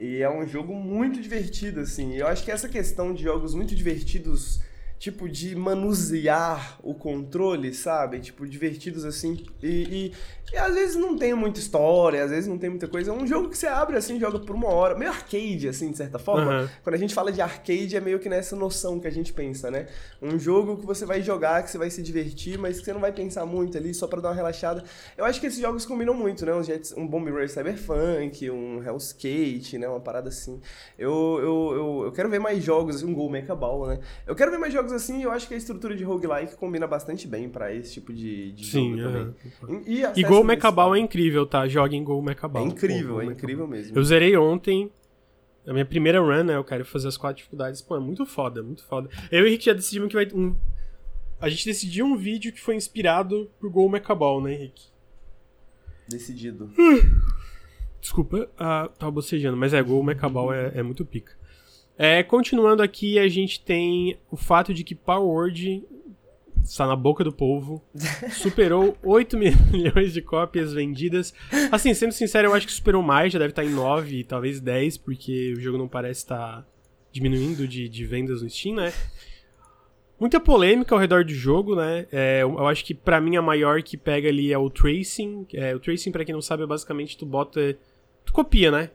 E 0.00 0.16
é 0.22 0.28
um 0.28 0.44
jogo 0.44 0.74
muito 0.74 1.20
divertido, 1.20 1.78
assim. 1.78 2.14
Eu 2.14 2.26
acho 2.26 2.42
que 2.44 2.50
essa 2.50 2.68
questão 2.68 3.14
de 3.14 3.22
jogos 3.22 3.54
muito 3.54 3.72
divertidos, 3.76 4.60
tipo, 4.98 5.28
de 5.28 5.54
manusear 5.54 6.78
o 6.82 6.94
controle, 6.94 7.74
sabe? 7.74 8.20
Tipo, 8.20 8.46
divertidos 8.46 9.04
assim. 9.04 9.44
E, 9.62 9.66
e, 9.66 10.12
e 10.52 10.56
às 10.56 10.74
vezes 10.74 10.96
não 10.96 11.16
tem 11.16 11.34
muita 11.34 11.58
história, 11.58 12.22
às 12.22 12.30
vezes 12.30 12.48
não 12.48 12.56
tem 12.56 12.70
muita 12.70 12.88
coisa. 12.88 13.10
É 13.10 13.14
um 13.14 13.26
jogo 13.26 13.48
que 13.48 13.58
você 13.58 13.66
abre 13.66 13.96
assim, 13.96 14.18
joga 14.18 14.38
por 14.38 14.54
uma 14.54 14.68
hora. 14.68 14.96
Meio 14.96 15.10
arcade, 15.10 15.68
assim, 15.68 15.90
de 15.90 15.96
certa 15.96 16.18
forma. 16.18 16.50
Aham. 16.50 16.70
Quando 16.82 16.94
a 16.94 16.98
gente 16.98 17.12
fala 17.12 17.30
de 17.32 17.40
arcade, 17.40 17.96
é 17.96 18.00
meio 18.00 18.18
que 18.18 18.28
nessa 18.28 18.56
noção 18.56 18.98
que 18.98 19.06
a 19.06 19.10
gente 19.10 19.32
pensa, 19.32 19.70
né? 19.70 19.86
Um 20.22 20.38
jogo 20.38 20.76
que 20.76 20.86
você 20.86 21.04
vai 21.04 21.20
jogar, 21.22 21.62
que 21.62 21.70
você 21.70 21.78
vai 21.78 21.90
se 21.90 22.02
divertir, 22.02 22.58
mas 22.58 22.78
que 22.78 22.84
você 22.84 22.92
não 22.92 23.00
vai 23.00 23.12
pensar 23.12 23.44
muito 23.44 23.76
ali, 23.76 23.92
só 23.92 24.06
pra 24.06 24.20
dar 24.20 24.28
uma 24.28 24.34
relaxada. 24.34 24.84
Eu 25.18 25.24
acho 25.24 25.40
que 25.40 25.46
esses 25.46 25.60
jogos 25.60 25.84
combinam 25.84 26.14
muito, 26.14 26.46
né? 26.46 26.54
Um, 26.54 26.62
Jets, 26.62 26.94
um 26.96 27.06
Bomb 27.06 27.30
Race 27.30 27.52
Cyberpunk, 27.54 28.50
um 28.50 28.82
Hellskate, 28.82 29.76
né? 29.76 29.88
Uma 29.88 30.00
parada 30.00 30.28
assim. 30.28 30.60
Eu, 30.98 31.38
eu, 31.40 31.72
eu, 31.74 32.02
eu 32.06 32.12
quero 32.12 32.28
ver 32.28 32.38
mais 32.38 32.62
jogos, 32.62 32.96
assim, 32.96 33.06
um 33.06 33.14
Go 33.14 33.28
Mecha 33.28 33.54
Ball, 33.54 33.86
né? 33.88 34.00
Eu 34.26 34.34
quero 34.34 34.50
ver 34.50 34.58
mais 34.58 34.72
jogos 34.72 34.83
assim 34.92 35.20
e 35.20 35.22
eu 35.22 35.30
acho 35.30 35.48
que 35.48 35.54
a 35.54 35.56
estrutura 35.56 35.96
de 35.96 36.04
roguelike 36.04 36.56
combina 36.56 36.86
bastante 36.86 37.26
bem 37.26 37.48
pra 37.48 37.72
esse 37.74 37.94
tipo 37.94 38.12
de, 38.12 38.52
de 38.52 38.66
Sim, 38.66 38.96
jogo 38.96 39.08
aham. 39.08 39.34
também. 39.60 39.82
E, 39.86 40.02
e 40.02 40.20
E 40.20 40.22
Gol 40.22 40.44
Mechabal 40.44 40.94
é 40.94 40.98
incrível, 40.98 41.46
tá? 41.46 41.66
Joga 41.66 41.94
em 41.94 42.04
Gol 42.04 42.22
Mechabal. 42.22 42.62
É 42.62 42.66
incrível, 42.66 43.14
Pô, 43.14 43.22
é 43.22 43.26
incrível 43.26 43.66
mesmo. 43.66 43.96
Eu 43.96 44.04
zerei 44.04 44.36
ontem. 44.36 44.90
A 45.66 45.72
minha 45.72 45.86
primeira 45.86 46.20
run, 46.20 46.44
né? 46.44 46.56
Eu 46.56 46.64
quero 46.64 46.84
fazer 46.84 47.08
as 47.08 47.16
quatro 47.16 47.38
dificuldades. 47.38 47.80
Pô, 47.80 47.96
é 47.96 48.00
muito 48.00 48.26
foda, 48.26 48.62
muito 48.62 48.84
foda. 48.84 49.08
Eu 49.30 49.40
e 49.40 49.42
o 49.44 49.46
Henrique 49.46 49.64
já 49.64 49.72
decidimos 49.72 50.08
que 50.08 50.14
vai. 50.14 50.28
Um... 50.34 50.54
A 51.40 51.48
gente 51.48 51.64
decidiu 51.64 52.04
um 52.04 52.16
vídeo 52.16 52.52
que 52.52 52.60
foi 52.60 52.74
inspirado 52.76 53.50
por 53.58 53.70
Gol 53.70 53.88
Mechabal, 53.88 54.42
né, 54.42 54.52
Henrique? 54.52 54.88
Decidido. 56.06 56.70
Desculpa, 58.00 58.50
ah, 58.58 58.90
tava 58.98 59.10
bocejando, 59.10 59.56
mas 59.56 59.72
é, 59.72 59.82
Gol 59.82 60.02
Mechabal 60.02 60.52
é, 60.52 60.72
é 60.74 60.82
muito 60.82 61.04
pica. 61.06 61.32
É, 61.96 62.22
continuando 62.22 62.82
aqui, 62.82 63.18
a 63.18 63.28
gente 63.28 63.60
tem 63.60 64.18
o 64.30 64.36
fato 64.36 64.74
de 64.74 64.82
que 64.82 64.94
Power 64.94 65.28
Word 65.28 65.84
está 66.62 66.86
na 66.86 66.96
boca 66.96 67.22
do 67.22 67.32
povo, 67.32 67.82
superou 68.32 68.96
8 69.02 69.36
milhões 69.70 70.12
de 70.12 70.22
cópias 70.22 70.72
vendidas. 70.72 71.32
Assim, 71.70 71.94
sendo 71.94 72.12
sincero, 72.12 72.48
eu 72.48 72.54
acho 72.54 72.66
que 72.66 72.72
superou 72.72 73.02
mais, 73.02 73.32
já 73.32 73.38
deve 73.38 73.52
estar 73.52 73.64
em 73.64 73.70
9, 73.70 74.24
talvez 74.24 74.60
10, 74.60 74.98
porque 74.98 75.54
o 75.56 75.60
jogo 75.60 75.78
não 75.78 75.86
parece 75.86 76.20
estar 76.20 76.66
diminuindo 77.12 77.68
de, 77.68 77.88
de 77.88 78.04
vendas 78.04 78.42
no 78.42 78.50
Steam, 78.50 78.74
né? 78.74 78.92
Muita 80.18 80.40
polêmica 80.40 80.94
ao 80.94 81.00
redor 81.00 81.24
do 81.24 81.32
jogo, 81.32 81.76
né? 81.76 82.06
É, 82.10 82.42
eu 82.42 82.66
acho 82.66 82.84
que 82.84 82.94
pra 82.94 83.20
mim 83.20 83.36
a 83.36 83.42
maior 83.42 83.82
que 83.82 83.96
pega 83.96 84.28
ali 84.28 84.52
é 84.52 84.58
o 84.58 84.70
tracing. 84.70 85.46
É, 85.52 85.74
o 85.74 85.80
tracing, 85.80 86.12
pra 86.12 86.24
quem 86.24 86.32
não 86.32 86.40
sabe, 86.40 86.62
é 86.62 86.66
basicamente 86.66 87.18
tu 87.18 87.26
bota. 87.26 87.76
Tu 88.24 88.32
copia, 88.32 88.70
né? 88.70 88.90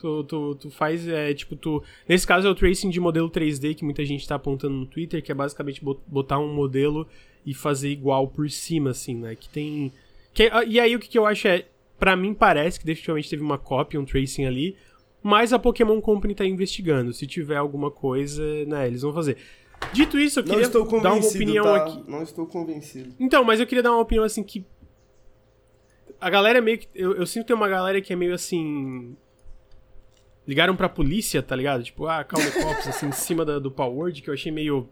Tu, 0.00 0.24
tu, 0.24 0.54
tu 0.54 0.70
faz, 0.70 1.06
é, 1.06 1.34
tipo, 1.34 1.54
tu... 1.56 1.82
Nesse 2.08 2.26
caso 2.26 2.46
é 2.48 2.50
o 2.50 2.54
tracing 2.54 2.88
de 2.90 2.98
modelo 2.98 3.30
3D, 3.30 3.74
que 3.74 3.84
muita 3.84 4.04
gente 4.04 4.26
tá 4.26 4.36
apontando 4.36 4.74
no 4.74 4.86
Twitter, 4.86 5.22
que 5.22 5.30
é 5.30 5.34
basicamente 5.34 5.84
bot- 5.84 6.00
botar 6.06 6.38
um 6.38 6.52
modelo 6.52 7.06
e 7.44 7.52
fazer 7.52 7.90
igual 7.90 8.28
por 8.28 8.48
cima, 8.50 8.90
assim, 8.90 9.14
né? 9.14 9.34
Que 9.34 9.48
tem... 9.48 9.92
Que, 10.32 10.44
ah, 10.52 10.64
e 10.64 10.80
aí 10.80 10.94
o 10.96 10.98
que, 11.00 11.08
que 11.08 11.18
eu 11.18 11.26
acho 11.26 11.46
é... 11.48 11.66
Pra 11.98 12.16
mim 12.16 12.32
parece 12.32 12.80
que 12.80 12.86
definitivamente 12.86 13.28
teve 13.28 13.42
uma 13.42 13.58
cópia, 13.58 14.00
um 14.00 14.06
tracing 14.06 14.46
ali, 14.46 14.74
mas 15.22 15.52
a 15.52 15.58
Pokémon 15.58 16.00
Company 16.00 16.34
tá 16.34 16.46
investigando. 16.46 17.12
Se 17.12 17.26
tiver 17.26 17.56
alguma 17.56 17.90
coisa, 17.90 18.42
né, 18.64 18.86
eles 18.86 19.02
vão 19.02 19.12
fazer. 19.12 19.36
Dito 19.92 20.18
isso, 20.18 20.40
eu 20.40 20.44
queria 20.44 20.62
estou 20.62 20.86
dar 21.00 21.12
uma 21.12 21.26
opinião 21.26 21.64
tá? 21.64 21.76
aqui. 21.76 22.10
Não 22.10 22.22
estou 22.22 22.46
convencido. 22.46 23.14
Então, 23.18 23.44
mas 23.44 23.60
eu 23.60 23.66
queria 23.66 23.82
dar 23.82 23.92
uma 23.92 24.00
opinião 24.00 24.24
assim 24.24 24.42
que. 24.42 24.64
A 26.20 26.28
galera 26.28 26.58
é 26.58 26.60
meio 26.60 26.78
que. 26.78 26.88
Eu, 26.94 27.14
eu 27.16 27.26
sinto 27.26 27.44
que 27.44 27.48
tem 27.48 27.56
uma 27.56 27.68
galera 27.68 28.00
que 28.00 28.12
é 28.12 28.16
meio 28.16 28.34
assim. 28.34 29.16
Ligaram 30.50 30.74
pra 30.74 30.88
polícia, 30.88 31.40
tá 31.40 31.54
ligado? 31.54 31.84
Tipo, 31.84 32.06
ah, 32.08 32.24
calma, 32.24 32.50
Cops, 32.50 32.88
assim, 32.88 33.06
em 33.06 33.12
cima 33.12 33.44
da- 33.44 33.60
do 33.60 33.70
Power 33.70 33.96
Word, 33.96 34.20
que 34.20 34.28
eu 34.28 34.34
achei 34.34 34.50
meio. 34.50 34.88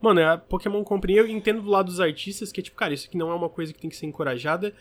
Mano, 0.00 0.18
é 0.18 0.24
a 0.24 0.36
Pokémon 0.36 0.82
Company. 0.82 1.14
Eu 1.14 1.28
entendo 1.28 1.62
do 1.62 1.70
lado 1.70 1.86
dos 1.86 2.00
artistas 2.00 2.50
que 2.50 2.58
é 2.58 2.62
tipo, 2.64 2.76
cara, 2.76 2.92
isso 2.92 3.06
aqui 3.06 3.16
não 3.16 3.30
é 3.30 3.34
uma 3.36 3.48
coisa 3.48 3.72
que 3.72 3.78
tem 3.80 3.88
que 3.88 3.94
ser 3.94 4.06
encorajada, 4.06 4.74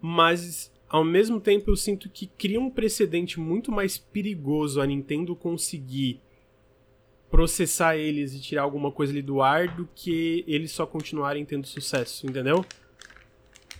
mas 0.00 0.72
ao 0.88 1.02
mesmo 1.02 1.40
tempo 1.40 1.68
eu 1.68 1.74
sinto 1.74 2.08
que 2.08 2.28
cria 2.28 2.60
um 2.60 2.70
precedente 2.70 3.40
muito 3.40 3.72
mais 3.72 3.98
perigoso 3.98 4.80
a 4.80 4.86
Nintendo 4.86 5.34
conseguir 5.34 6.20
processar 7.28 7.96
eles 7.96 8.34
e 8.34 8.40
tirar 8.40 8.62
alguma 8.62 8.92
coisa 8.92 9.12
ali 9.12 9.20
do 9.20 9.42
ar 9.42 9.66
do 9.74 9.88
que 9.96 10.44
eles 10.46 10.70
só 10.70 10.86
continuarem 10.86 11.44
tendo 11.44 11.66
sucesso, 11.66 12.24
entendeu? 12.24 12.64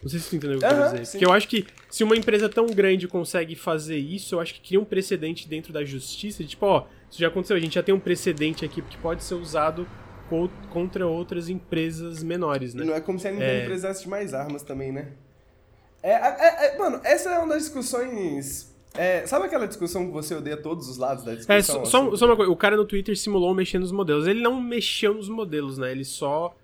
Não 0.02 0.08
sei 0.10 0.20
se 0.20 0.30
tu 0.30 0.36
entendeu 0.36 0.56
o 0.58 0.60
que 0.60 0.66
eu 0.66 0.68
quero 0.70 0.84
dizer. 0.92 1.04
sim. 1.06 1.12
Porque 1.18 1.24
eu 1.26 1.32
acho 1.32 1.48
que 1.48 1.66
se 1.90 2.04
uma 2.04 2.16
empresa 2.16 2.48
tão 2.48 2.66
grande 2.66 3.08
consegue 3.08 3.54
fazer 3.56 3.96
isso, 3.98 4.34
eu 4.34 4.40
acho 4.40 4.54
que 4.54 4.60
cria 4.68 4.80
um 4.80 4.84
precedente 4.84 5.48
dentro 5.48 5.72
da 5.72 5.84
justiça. 5.84 6.42
De, 6.44 6.50
tipo, 6.50 6.64
ó, 6.66 6.84
isso 7.10 7.18
já 7.20 7.28
aconteceu, 7.28 7.56
a 7.56 7.60
gente 7.60 7.74
já 7.74 7.82
tem 7.82 7.94
um 7.94 8.00
precedente 8.00 8.64
aqui 8.64 8.82
que 8.82 8.96
pode 8.98 9.24
ser 9.24 9.34
usado 9.34 9.86
co- 10.28 10.50
contra 10.70 11.06
outras 11.06 11.48
empresas 11.48 12.22
menores, 12.22 12.74
E 12.74 12.76
né? 12.76 12.84
não 12.84 12.94
é 12.94 13.00
como 13.00 13.18
se 13.18 13.26
a 13.26 13.32
É. 13.32 13.64
precisasse 13.64 14.02
de 14.02 14.08
mais 14.08 14.32
armas 14.34 14.62
também, 14.62 14.92
né? 14.92 15.08
É, 16.02 16.12
é- 16.12 16.66
é- 16.74 16.78
mano, 16.78 17.00
essa 17.02 17.30
é 17.30 17.38
uma 17.38 17.48
das 17.54 17.64
discussões. 17.64 18.72
é, 18.94 19.26
sabe 19.26 19.44
aquela 19.46 19.66
discussão 19.66 20.06
que 20.06 20.12
você 20.12 20.34
odeia 20.34 20.56
todos 20.56 20.88
os 20.88 20.96
lados 20.96 21.22
da 21.24 21.34
discussão? 21.34 21.56
É, 21.56 21.62
só, 21.62 21.82
assim? 22.06 22.16
só 22.16 22.26
uma 22.26 22.36
coisa, 22.36 22.50
o 22.50 22.56
cara 22.56 22.76
no 22.76 22.84
Twitter 22.86 23.14
simulou 23.16 23.52
mexer 23.54 23.78
nos 23.78 23.92
modelos. 23.92 24.26
Ele 24.26 24.40
não 24.40 24.58
mexeu 24.60 25.12
nos 25.14 25.28
modelos, 25.28 25.76
né? 25.78 25.90
Ele 25.92 26.04
só 26.04 26.56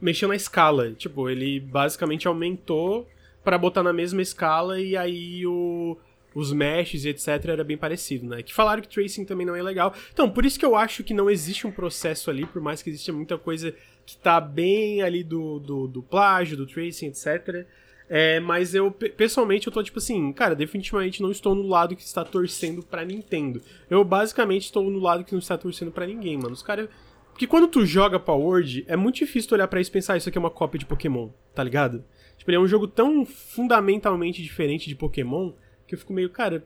mexeu 0.00 0.28
na 0.28 0.36
escala. 0.36 0.92
Tipo, 0.92 1.28
ele 1.28 1.60
basicamente 1.60 2.26
aumentou 2.28 3.08
pra 3.44 3.58
botar 3.58 3.82
na 3.82 3.92
mesma 3.92 4.22
escala 4.22 4.80
e 4.80 4.96
aí 4.96 5.46
o, 5.46 5.96
os 6.34 6.52
meshes 6.52 7.04
e 7.04 7.08
etc 7.08 7.28
era 7.48 7.64
bem 7.64 7.76
parecido, 7.76 8.26
né? 8.26 8.42
Que 8.42 8.54
falaram 8.54 8.82
que 8.82 8.88
tracing 8.88 9.24
também 9.24 9.46
não 9.46 9.54
é 9.56 9.62
legal. 9.62 9.92
Então, 10.12 10.28
por 10.30 10.44
isso 10.44 10.58
que 10.58 10.64
eu 10.64 10.76
acho 10.76 11.02
que 11.04 11.12
não 11.14 11.28
existe 11.30 11.66
um 11.66 11.72
processo 11.72 12.30
ali, 12.30 12.46
por 12.46 12.62
mais 12.62 12.82
que 12.82 12.90
exista 12.90 13.12
muita 13.12 13.36
coisa 13.36 13.74
que 14.06 14.16
tá 14.16 14.40
bem 14.40 15.02
ali 15.02 15.22
do, 15.22 15.58
do, 15.60 15.86
do 15.88 16.02
plágio, 16.02 16.56
do 16.56 16.66
tracing, 16.66 17.06
etc. 17.06 17.66
É, 18.08 18.40
mas 18.40 18.74
eu, 18.74 18.90
pe- 18.90 19.08
pessoalmente, 19.08 19.66
eu 19.66 19.72
tô 19.72 19.82
tipo 19.82 19.98
assim, 19.98 20.32
cara, 20.32 20.54
definitivamente 20.54 21.22
não 21.22 21.30
estou 21.30 21.54
no 21.54 21.66
lado 21.66 21.96
que 21.96 22.02
está 22.02 22.24
torcendo 22.24 22.82
pra 22.82 23.04
Nintendo. 23.04 23.62
Eu 23.88 24.04
basicamente 24.04 24.64
estou 24.64 24.90
no 24.90 24.98
lado 24.98 25.24
que 25.24 25.32
não 25.32 25.38
está 25.38 25.56
torcendo 25.56 25.90
pra 25.90 26.06
ninguém, 26.06 26.36
mano. 26.36 26.52
Os 26.52 26.62
caras. 26.62 26.88
Porque 27.32 27.46
quando 27.46 27.66
tu 27.66 27.84
joga 27.84 28.20
Power 28.20 28.44
Word, 28.46 28.84
é 28.86 28.96
muito 28.96 29.16
difícil 29.16 29.48
tu 29.48 29.54
olhar 29.54 29.66
pra 29.68 29.80
isso 29.80 29.90
e 29.90 29.92
pensar, 29.92 30.14
"Ah, 30.14 30.16
isso 30.16 30.28
aqui 30.28 30.38
é 30.38 30.40
uma 30.40 30.50
cópia 30.50 30.78
de 30.78 30.86
Pokémon, 30.86 31.30
tá 31.54 31.64
ligado? 31.64 32.04
Tipo, 32.36 32.50
ele 32.50 32.56
é 32.58 32.60
um 32.60 32.66
jogo 32.68 32.86
tão 32.86 33.24
fundamentalmente 33.26 34.42
diferente 34.42 34.88
de 34.88 34.94
Pokémon 34.94 35.52
que 35.86 35.94
eu 35.94 35.98
fico 35.98 36.12
meio, 36.12 36.30
cara, 36.30 36.64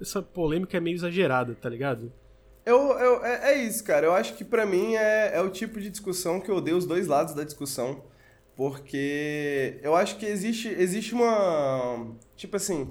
essa 0.00 0.22
polêmica 0.22 0.76
é 0.76 0.80
meio 0.80 0.94
exagerada, 0.94 1.54
tá 1.60 1.68
ligado? 1.68 2.12
Eu, 2.64 2.78
eu- 2.98 3.24
é, 3.24 3.52
é 3.52 3.62
isso, 3.62 3.84
cara. 3.84 4.06
Eu 4.06 4.12
acho 4.14 4.34
que 4.34 4.44
pra 4.44 4.64
mim 4.64 4.94
é, 4.94 5.32
é 5.36 5.40
o 5.40 5.50
tipo 5.50 5.80
de 5.80 5.90
discussão 5.90 6.40
que 6.40 6.50
eu 6.50 6.56
odeio 6.56 6.76
os 6.76 6.86
dois 6.86 7.06
lados 7.06 7.34
da 7.34 7.44
discussão. 7.44 8.02
Porque 8.56 9.78
eu 9.82 9.94
acho 9.94 10.16
que 10.16 10.24
existe, 10.26 10.68
existe 10.68 11.12
uma. 11.14 12.06
Tipo 12.36 12.56
assim. 12.56 12.88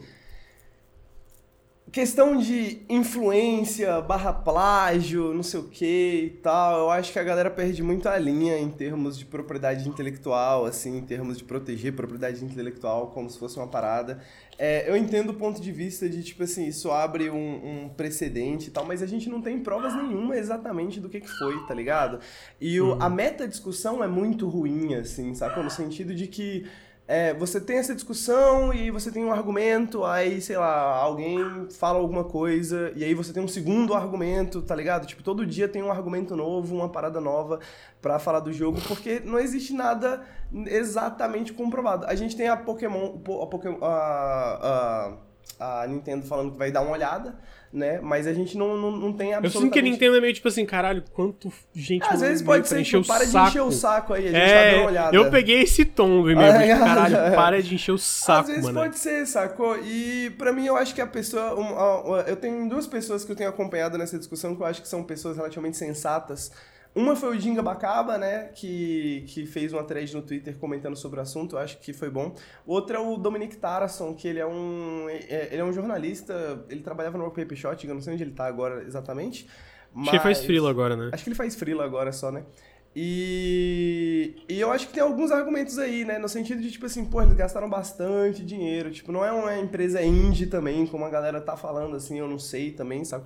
Questão 1.94 2.36
de 2.36 2.82
influência, 2.90 4.02
barra 4.02 4.34
plágio, 4.34 5.32
não 5.32 5.44
sei 5.44 5.60
o 5.60 5.66
que 5.66 6.24
e 6.26 6.30
tal, 6.42 6.80
eu 6.80 6.90
acho 6.90 7.14
que 7.14 7.20
a 7.20 7.24
galera 7.24 7.52
perde 7.52 7.84
muito 7.84 8.10
a 8.10 8.18
linha 8.18 8.58
em 8.58 8.72
termos 8.72 9.16
de 9.16 9.26
propriedade 9.26 9.88
intelectual, 9.88 10.66
assim, 10.66 10.98
em 10.98 11.06
termos 11.06 11.38
de 11.38 11.44
proteger 11.44 11.96
propriedade 11.96 12.44
intelectual 12.44 13.12
como 13.12 13.30
se 13.30 13.38
fosse 13.38 13.58
uma 13.58 13.68
parada. 13.68 14.20
É, 14.58 14.90
eu 14.90 14.98
entendo 14.98 15.30
o 15.30 15.34
ponto 15.36 15.62
de 15.62 15.72
vista 15.72 16.10
de, 16.10 16.24
tipo 16.24 16.42
assim, 16.42 16.66
isso 16.66 16.90
abre 16.90 17.30
um, 17.30 17.84
um, 17.86 17.90
precedente 17.90 18.70
e 18.70 18.72
tal, 18.72 18.86
mas 18.86 19.04
a 19.04 19.06
gente 19.06 19.30
não 19.30 19.40
tem 19.40 19.60
provas 19.60 19.96
nenhuma 19.96 20.36
exatamente 20.36 21.00
do 21.00 21.08
que, 21.08 21.22
que 21.22 21.30
foi, 21.30 21.64
tá 21.68 21.76
ligado? 21.76 22.20
E 22.60 22.82
o, 22.82 22.94
a 23.00 23.08
meta-discussão 23.08 24.04
é 24.04 24.08
muito 24.08 24.50
ruim, 24.50 24.96
assim, 24.96 25.36
sabe? 25.36 25.62
No 25.62 25.70
sentido 25.70 26.16
de 26.16 26.26
que 26.26 26.66
é, 27.06 27.34
você 27.34 27.60
tem 27.60 27.78
essa 27.78 27.94
discussão 27.94 28.74
e 28.74 28.90
você 28.90 29.12
tem 29.12 29.26
um 29.26 29.32
argumento, 29.32 30.06
aí, 30.06 30.40
sei 30.40 30.58
lá, 30.58 30.96
alguém 30.96 31.68
fala 31.72 32.00
alguma 32.00 32.24
coisa, 32.24 32.94
e 32.96 33.04
aí 33.04 33.14
você 33.14 33.34
tem 33.34 33.44
um 33.44 33.48
segundo 33.48 33.94
argumento, 33.94 34.62
tá 34.62 34.74
ligado? 34.74 35.06
Tipo, 35.06 35.22
todo 35.22 35.46
dia 35.46 35.68
tem 35.68 35.84
um 35.84 35.92
argumento 35.92 36.34
novo, 36.36 36.74
uma 36.74 36.88
parada 36.88 37.20
nova 37.20 37.60
para 38.02 38.20
falar 38.20 38.40
do 38.40 38.54
jogo, 38.54 38.80
porque 38.88 39.20
não 39.20 39.38
existe 39.38 39.74
nada 39.74 40.24
exatamente 40.68 41.52
comprovado. 41.52 42.06
A 42.06 42.16
gente 42.16 42.38
tem 42.38 42.48
a 42.48 42.56
Pokémon, 42.56 43.18
a, 43.42 43.48
Pokémon, 43.48 43.78
a, 43.82 43.90
a, 43.90 45.14
a 45.60 45.86
Nintendo 45.88 46.26
falando 46.26 46.52
que 46.52 46.58
vai 46.58 46.72
dar 46.72 46.82
uma 46.82 46.92
olhada, 46.92 47.36
né? 47.72 48.00
Mas 48.02 48.28
a 48.28 48.34
gente 48.34 48.58
não, 48.58 48.78
não, 48.78 48.92
não 48.92 49.14
tem 49.14 49.34
absolutamente... 49.34 49.56
Eu 49.56 49.62
sinto 49.62 49.74
que 49.74 49.80
a 49.80 49.82
Nintendo 49.82 50.18
é 50.18 50.22
meio 50.22 50.34
tipo 50.34 50.48
assim, 50.48 50.66
caralho, 50.66 51.04
quanto 51.14 51.52
gente... 51.74 52.06
Às 52.08 52.22
vezes 52.22 52.42
pode 52.42 52.68
ser, 52.68 52.84
tipo, 52.84 53.06
para 53.06 53.26
saco. 53.26 53.46
de 53.46 53.50
encher 53.50 53.62
o 53.62 53.72
saco 53.72 54.14
aí, 54.14 54.28
a 54.28 54.32
gente 54.32 54.40
é, 54.40 54.48
tá 54.48 54.72
dando 54.72 54.80
uma 54.82 54.90
olhada. 54.90 55.16
Eu 55.16 55.32
peguei 55.32 55.62
esse 55.62 55.86
tom, 55.86 56.24
mesmo, 56.24 56.42
tipo, 56.42 56.80
caralho, 56.86 57.36
para 57.36 57.62
de 57.62 57.76
encher 57.76 57.92
o 57.92 57.98
saco, 57.98 58.42
Às 58.42 58.48
vezes 58.48 58.64
mano. 58.64 58.80
pode 58.80 59.00
ser, 59.00 59.26
sacou? 59.26 59.78
E 59.84 60.30
pra 60.38 60.52
mim 60.52 60.66
eu 60.66 60.76
acho 60.76 60.94
que 60.94 61.02
a 61.02 61.08
pessoa... 61.08 61.56
Eu 62.28 62.36
tenho 62.36 62.68
duas 62.70 62.86
pessoas 62.86 63.26
que 63.26 63.32
eu 63.32 63.36
tenho 63.36 63.50
acompanhado 63.50 63.98
nessa 63.98 64.18
discussão 64.18 64.56
que 64.56 64.62
eu 64.62 64.66
acho 64.66 64.82
que 64.82 64.88
são 64.88 65.04
pessoas 65.04 65.38
relativamente 65.38 65.78
sensatas, 65.78 66.52
uma 66.96 67.16
foi 67.16 67.36
o 67.36 67.40
Dinga 67.40 67.62
Bacaba, 67.62 68.18
né, 68.18 68.50
que, 68.54 69.24
que 69.28 69.46
fez 69.46 69.74
uma 69.74 69.84
thread 69.84 70.14
no 70.14 70.22
Twitter 70.22 70.56
comentando 70.58 70.96
sobre 70.96 71.20
o 71.20 71.24
assunto, 71.24 71.56
eu 71.56 71.60
acho 71.60 71.80
que 71.80 71.92
foi 71.92 72.10
bom. 72.10 72.36
Outra 72.66 72.98
é 72.98 73.00
o 73.00 73.18
Dominic 73.18 73.58
Tarasson, 73.58 74.14
que 74.14 74.28
ele 74.28 74.40
é 74.40 74.46
um 74.46 75.08
é, 75.10 75.50
ele 75.52 75.62
é 75.62 75.64
um 75.64 75.74
jornalista, 75.74 76.64
ele 76.70 76.82
trabalhava 76.82 77.18
no 77.18 77.26
Paper 77.32 77.56
Shot, 77.56 77.88
eu 77.88 77.94
não 77.94 78.02
sei 78.02 78.14
onde 78.14 78.24
ele 78.24 78.32
tá 78.32 78.46
agora 78.46 78.84
exatamente. 78.84 79.48
Mas... 79.94 80.10
Acho 80.10 80.12
que 80.12 80.16
ele 80.16 80.24
faz 80.24 80.46
frila 80.46 80.70
agora, 80.70 80.96
né? 80.96 81.10
Acho 81.14 81.24
que 81.24 81.30
ele 81.30 81.36
faz 81.36 81.56
frila 81.56 81.84
agora 81.84 82.12
só, 82.12 82.32
né? 82.32 82.44
E, 82.96 84.36
e 84.48 84.60
eu 84.60 84.72
acho 84.72 84.88
que 84.88 84.94
tem 84.94 85.02
alguns 85.02 85.32
argumentos 85.32 85.80
aí, 85.80 86.06
né? 86.06 86.20
No 86.20 86.30
sentido 86.30 86.62
de, 86.62 86.70
tipo 86.70 86.86
assim, 86.86 87.04
pô, 87.06 87.22
eles 87.24 87.34
gastaram 87.34 87.68
bastante 87.68 88.44
dinheiro. 88.44 88.92
Tipo, 88.92 89.12
não 89.12 89.26
é 89.26 89.32
uma 89.32 89.58
empresa 89.58 90.02
indie 90.02 90.46
também, 90.46 90.86
como 90.86 91.04
a 91.04 91.10
galera 91.10 91.42
tá 91.42 91.58
falando, 91.58 91.96
assim, 91.96 92.20
eu 92.20 92.28
não 92.28 92.38
sei 92.38 92.72
também, 92.72 93.04
sabe? 93.04 93.26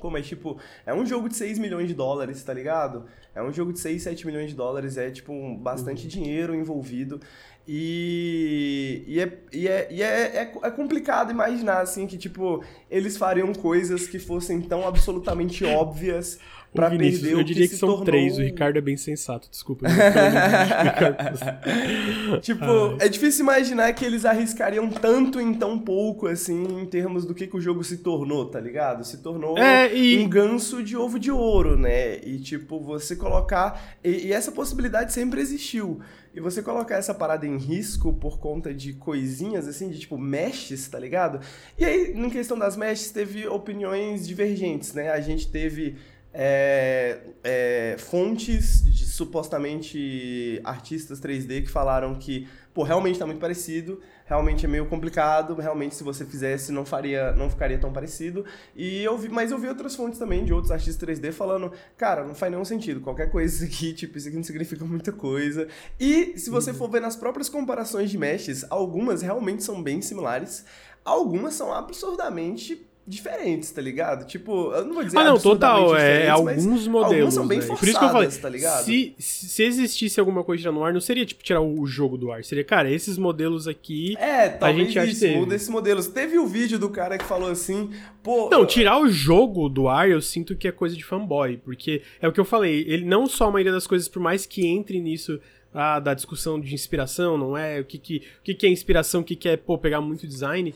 Pô, 0.00 0.10
mas 0.10 0.26
tipo, 0.26 0.58
é 0.86 0.94
um 0.94 1.04
jogo 1.04 1.28
de 1.28 1.36
6 1.36 1.58
milhões 1.58 1.88
de 1.88 1.94
dólares, 1.94 2.42
tá 2.42 2.54
ligado? 2.54 3.04
É 3.34 3.42
um 3.42 3.52
jogo 3.52 3.72
de 3.72 3.78
6, 3.78 4.02
7 4.02 4.26
milhões 4.26 4.50
de 4.50 4.56
dólares, 4.56 4.96
é 4.96 5.10
tipo 5.10 5.32
um, 5.32 5.56
bastante 5.56 6.04
uhum. 6.04 6.08
dinheiro 6.08 6.54
envolvido. 6.54 7.20
E, 7.68 9.04
e, 9.06 9.20
é, 9.20 9.38
e, 9.52 9.68
é, 9.68 9.88
e 9.92 10.02
é, 10.02 10.36
é, 10.36 10.52
é, 10.62 10.70
complicado 10.70 11.30
imaginar, 11.30 11.80
assim, 11.80 12.06
que, 12.06 12.18
tipo, 12.18 12.64
eles 12.90 13.16
fariam 13.16 13.52
coisas 13.52 14.08
que 14.08 14.18
fossem 14.18 14.60
tão 14.60 14.88
absolutamente 14.88 15.64
óbvias 15.64 16.40
pra 16.72 16.88
Vinícius, 16.88 17.22
perder 17.22 17.34
eu 17.34 17.40
o 17.40 17.44
diria 17.44 17.64
que, 17.64 17.74
que 17.74 17.78
são 17.78 17.88
tornou... 17.88 18.04
três. 18.04 18.38
O 18.38 18.42
Ricardo 18.42 18.78
é 18.78 18.80
bem 18.80 18.96
sensato, 18.96 19.48
desculpa. 19.50 19.86
tipo, 22.40 22.64
é 22.98 23.08
difícil 23.08 23.44
imaginar 23.44 23.92
que 23.92 24.04
eles 24.04 24.24
arriscariam 24.24 24.88
tanto 24.88 25.40
em 25.40 25.54
tão 25.54 25.78
pouco, 25.78 26.26
assim, 26.26 26.80
em 26.80 26.86
termos 26.86 27.24
do 27.24 27.34
que, 27.34 27.46
que 27.46 27.56
o 27.56 27.60
jogo 27.60 27.82
se 27.82 27.98
tornou, 27.98 28.46
tá 28.46 28.60
ligado? 28.60 29.04
Se 29.04 29.18
tornou 29.18 29.58
é, 29.58 29.94
e... 29.94 30.18
um 30.18 30.28
ganso 30.28 30.82
de 30.82 30.96
ovo 30.96 31.18
de 31.18 31.30
ouro, 31.30 31.76
né? 31.76 32.18
E, 32.18 32.38
tipo, 32.38 32.80
você 32.80 33.16
colocar... 33.16 33.96
E, 34.02 34.28
e 34.28 34.32
essa 34.32 34.52
possibilidade 34.52 35.12
sempre 35.12 35.40
existiu. 35.40 36.00
E 36.32 36.40
você 36.40 36.62
colocar 36.62 36.96
essa 36.96 37.12
parada 37.12 37.44
em 37.44 37.56
risco 37.56 38.12
por 38.12 38.38
conta 38.38 38.72
de 38.72 38.92
coisinhas, 38.92 39.66
assim, 39.66 39.90
de 39.90 39.98
tipo 39.98 40.16
meshes, 40.16 40.88
tá 40.88 40.96
ligado? 40.96 41.40
E 41.76 41.84
aí, 41.84 42.14
na 42.14 42.30
questão 42.30 42.56
das 42.56 42.76
meshes, 42.76 43.10
teve 43.10 43.48
opiniões 43.48 44.28
divergentes, 44.28 44.94
né? 44.94 45.10
A 45.10 45.20
gente 45.20 45.50
teve 45.50 45.96
é, 46.32 47.20
é, 47.42 47.96
fontes 47.98 48.84
de 48.84 49.04
supostamente 49.06 50.60
artistas 50.64 51.20
3D 51.20 51.64
que 51.64 51.70
falaram 51.70 52.14
que, 52.14 52.48
pô, 52.72 52.82
realmente 52.82 53.18
tá 53.18 53.26
muito 53.26 53.40
parecido, 53.40 54.00
realmente 54.24 54.64
é 54.64 54.68
meio 54.68 54.86
complicado, 54.86 55.54
realmente 55.56 55.94
se 55.94 56.04
você 56.04 56.24
fizesse 56.24 56.70
não 56.70 56.86
faria, 56.86 57.32
não 57.32 57.50
ficaria 57.50 57.78
tão 57.78 57.92
parecido. 57.92 58.44
E 58.74 59.02
eu 59.02 59.18
vi, 59.18 59.28
mas 59.28 59.50
eu 59.50 59.58
vi 59.58 59.68
outras 59.68 59.96
fontes 59.96 60.18
também 60.18 60.44
de 60.44 60.52
outros 60.52 60.70
artistas 60.70 61.08
3D 61.08 61.32
falando, 61.32 61.72
cara, 61.96 62.24
não 62.24 62.34
faz 62.34 62.50
nenhum 62.52 62.64
sentido, 62.64 63.00
qualquer 63.00 63.30
coisa 63.30 63.64
aqui, 63.64 63.92
tipo, 63.94 64.16
isso 64.16 64.28
aqui 64.28 64.36
não 64.36 64.44
significa 64.44 64.84
muita 64.84 65.12
coisa. 65.12 65.66
E 65.98 66.38
se 66.38 66.48
você 66.48 66.70
uhum. 66.70 66.76
for 66.76 66.90
ver 66.90 67.00
nas 67.00 67.16
próprias 67.16 67.48
comparações 67.48 68.10
de 68.10 68.16
meshes, 68.16 68.64
algumas 68.70 69.20
realmente 69.20 69.64
são 69.64 69.82
bem 69.82 70.00
similares, 70.00 70.64
algumas 71.04 71.54
são 71.54 71.72
absurdamente 71.74 72.89
diferentes, 73.10 73.70
tá 73.70 73.82
ligado? 73.82 74.24
Tipo, 74.26 74.72
eu 74.72 74.84
não 74.84 74.94
vou 74.94 75.04
dizer 75.04 75.18
Ah, 75.18 75.24
não, 75.24 75.38
total, 75.38 75.96
é 75.96 76.28
alguns 76.28 76.86
modelos. 76.86 77.16
Alguns 77.16 77.34
são 77.34 77.46
bem 77.46 77.60
forçadas, 77.60 77.80
Por 77.80 77.88
isso 77.88 77.98
que 77.98 78.04
eu 78.04 78.10
falei, 78.10 78.28
tá 78.28 78.48
ligado? 78.48 78.84
Se, 78.84 79.14
se 79.18 79.62
existisse 79.64 80.20
alguma 80.20 80.44
coisa 80.44 80.70
no 80.70 80.84
ar, 80.84 80.92
não 80.92 81.00
seria 81.00 81.26
tipo 81.26 81.42
tirar 81.42 81.60
o 81.60 81.84
jogo 81.86 82.16
do 82.16 82.30
ar, 82.30 82.44
seria, 82.44 82.64
cara, 82.64 82.90
esses 82.90 83.18
modelos 83.18 83.66
aqui, 83.66 84.16
é, 84.18 84.48
talvez 84.48 84.96
a 84.96 85.04
gente 85.04 85.26
isso, 85.26 85.38
muda 85.38 85.54
esses 85.54 85.68
modelos. 85.68 86.06
Teve 86.06 86.38
o 86.38 86.46
vídeo 86.46 86.78
do 86.78 86.88
cara 86.88 87.18
que 87.18 87.24
falou 87.24 87.50
assim, 87.50 87.90
pô... 88.22 88.48
Não, 88.48 88.64
tirar 88.64 88.98
o 89.00 89.08
jogo 89.08 89.68
do 89.68 89.88
ar, 89.88 90.08
eu 90.08 90.22
sinto 90.22 90.56
que 90.56 90.68
é 90.68 90.72
coisa 90.72 90.96
de 90.96 91.04
fanboy, 91.04 91.56
porque 91.56 92.02
é 92.22 92.28
o 92.28 92.32
que 92.32 92.38
eu 92.38 92.44
falei, 92.44 92.84
ele 92.86 93.04
não 93.04 93.26
só 93.26 93.48
a 93.48 93.50
maioria 93.50 93.72
das 93.72 93.86
coisas, 93.86 94.08
por 94.08 94.22
mais 94.22 94.46
que 94.46 94.66
entre 94.66 95.00
nisso 95.00 95.40
ah, 95.74 96.00
da 96.00 96.14
discussão 96.14 96.60
de 96.60 96.74
inspiração, 96.74 97.36
não 97.36 97.56
é? 97.56 97.80
O 97.80 97.84
que, 97.84 97.98
que, 97.98 98.16
o 98.40 98.42
que, 98.44 98.54
que 98.54 98.66
é 98.66 98.70
inspiração, 98.70 99.20
o 99.20 99.24
que, 99.24 99.36
que 99.36 99.48
é, 99.48 99.56
pô, 99.56 99.78
pegar 99.78 100.00
muito 100.00 100.26
design 100.26 100.74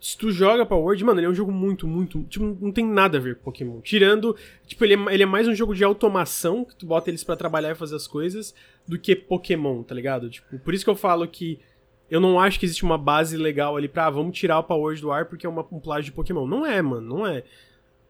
se 0.00 0.16
tu 0.16 0.30
joga 0.30 0.66
Power 0.66 0.84
Word, 0.84 1.04
mano, 1.04 1.20
ele 1.20 1.26
é 1.26 1.30
um 1.30 1.34
jogo 1.34 1.50
muito, 1.50 1.86
muito. 1.86 2.22
Tipo, 2.24 2.44
não 2.60 2.70
tem 2.70 2.84
nada 2.84 3.18
a 3.18 3.20
ver 3.20 3.36
com 3.36 3.44
Pokémon. 3.44 3.80
Tirando. 3.80 4.36
Tipo, 4.66 4.84
ele 4.84 4.94
é, 4.94 5.14
ele 5.14 5.22
é 5.22 5.26
mais 5.26 5.48
um 5.48 5.54
jogo 5.54 5.74
de 5.74 5.82
automação, 5.82 6.64
que 6.64 6.76
tu 6.76 6.86
bota 6.86 7.10
eles 7.10 7.24
para 7.24 7.36
trabalhar 7.36 7.70
e 7.70 7.74
fazer 7.74 7.96
as 7.96 8.06
coisas, 8.06 8.54
do 8.86 8.98
que 8.98 9.16
Pokémon, 9.16 9.82
tá 9.82 9.94
ligado? 9.94 10.28
Tipo, 10.28 10.58
por 10.58 10.74
isso 10.74 10.84
que 10.84 10.90
eu 10.90 10.96
falo 10.96 11.26
que. 11.26 11.58
Eu 12.08 12.20
não 12.20 12.38
acho 12.38 12.60
que 12.60 12.66
existe 12.66 12.84
uma 12.84 12.96
base 12.96 13.36
legal 13.36 13.76
ali 13.76 13.88
pra, 13.88 14.06
ah, 14.06 14.10
vamos 14.10 14.38
tirar 14.38 14.60
o 14.60 14.62
Power 14.62 15.00
do 15.00 15.10
ar 15.10 15.26
porque 15.26 15.44
é 15.44 15.48
uma, 15.48 15.66
um 15.72 15.80
plágio 15.80 16.04
de 16.04 16.12
Pokémon. 16.12 16.46
Não 16.46 16.64
é, 16.64 16.80
mano, 16.80 17.16
não 17.16 17.26
é. 17.26 17.42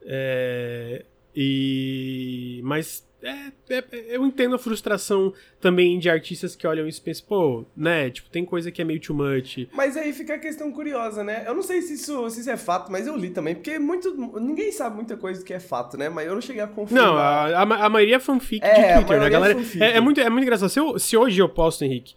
É. 0.02 1.04
E. 1.34 2.60
Mas 2.64 3.05
é, 3.22 3.52
é, 3.70 3.84
eu 4.08 4.24
entendo 4.26 4.54
a 4.54 4.58
frustração 4.58 5.32
também 5.60 5.98
de 5.98 6.08
artistas 6.08 6.54
que 6.54 6.66
olham 6.66 6.86
isso 6.86 7.00
e 7.00 7.02
pensam, 7.02 7.26
pô, 7.26 7.64
né? 7.76 8.10
Tipo, 8.10 8.28
tem 8.28 8.44
coisa 8.44 8.70
que 8.70 8.82
é 8.82 8.84
meio 8.84 9.00
too 9.00 9.16
much. 9.16 9.66
Mas 9.72 9.96
aí 9.96 10.12
fica 10.12 10.34
a 10.34 10.38
questão 10.38 10.70
curiosa, 10.70 11.24
né? 11.24 11.44
Eu 11.46 11.54
não 11.54 11.62
sei 11.62 11.80
se 11.82 11.94
isso, 11.94 12.28
se 12.30 12.40
isso 12.40 12.50
é 12.50 12.56
fato, 12.56 12.92
mas 12.92 13.06
eu 13.06 13.16
li 13.16 13.30
também, 13.30 13.54
porque 13.54 13.78
muito, 13.78 14.14
ninguém 14.38 14.70
sabe 14.70 14.96
muita 14.96 15.16
coisa 15.16 15.42
que 15.42 15.52
é 15.52 15.60
fato, 15.60 15.96
né? 15.96 16.08
Mas 16.08 16.26
eu 16.26 16.34
não 16.34 16.40
cheguei 16.40 16.62
a 16.62 16.66
confirmar. 16.66 17.04
Não, 17.04 17.16
a, 17.16 17.62
a, 17.62 17.86
a 17.86 17.88
maioria 17.88 18.16
é 18.16 18.20
fanfic 18.20 18.64
é, 18.64 18.74
de 18.74 18.94
Twitter, 18.94 19.20
né? 19.20 19.26
A 19.26 19.30
galera, 19.30 19.58
é, 19.58 19.84
é, 19.84 19.96
é, 19.96 20.00
muito, 20.00 20.20
é 20.20 20.28
muito 20.28 20.42
engraçado. 20.42 20.68
Se, 20.68 20.78
eu, 20.78 20.98
se 20.98 21.16
hoje 21.16 21.40
eu 21.40 21.48
posto, 21.48 21.84
Henrique, 21.84 22.14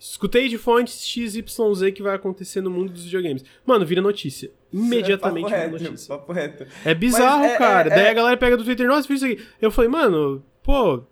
Escutei 0.00 0.48
de 0.48 0.56
fontes 0.56 1.06
XYZ 1.06 1.92
que 1.94 2.02
vai 2.02 2.14
acontecer 2.14 2.62
no 2.62 2.70
mundo 2.70 2.90
dos 2.90 3.04
videogames. 3.04 3.44
Mano, 3.66 3.84
vira 3.84 4.00
notícia. 4.00 4.50
Imediatamente 4.72 5.52
é 5.52 5.68
vira 5.68 5.90
notícia. 5.90 6.18
Reto. 6.26 6.66
É 6.86 6.94
bizarro, 6.94 7.44
é, 7.44 7.58
cara. 7.58 7.92
É, 7.92 7.96
Daí 7.96 8.08
a 8.08 8.14
galera 8.14 8.36
pega 8.38 8.56
do 8.56 8.64
Twitter, 8.64 8.86
nossa, 8.86 9.06
fiz 9.06 9.20
isso 9.20 9.30
aqui. 9.30 9.46
Eu 9.60 9.70
falei, 9.70 9.90
mano, 9.90 10.42
pô, 10.62 11.02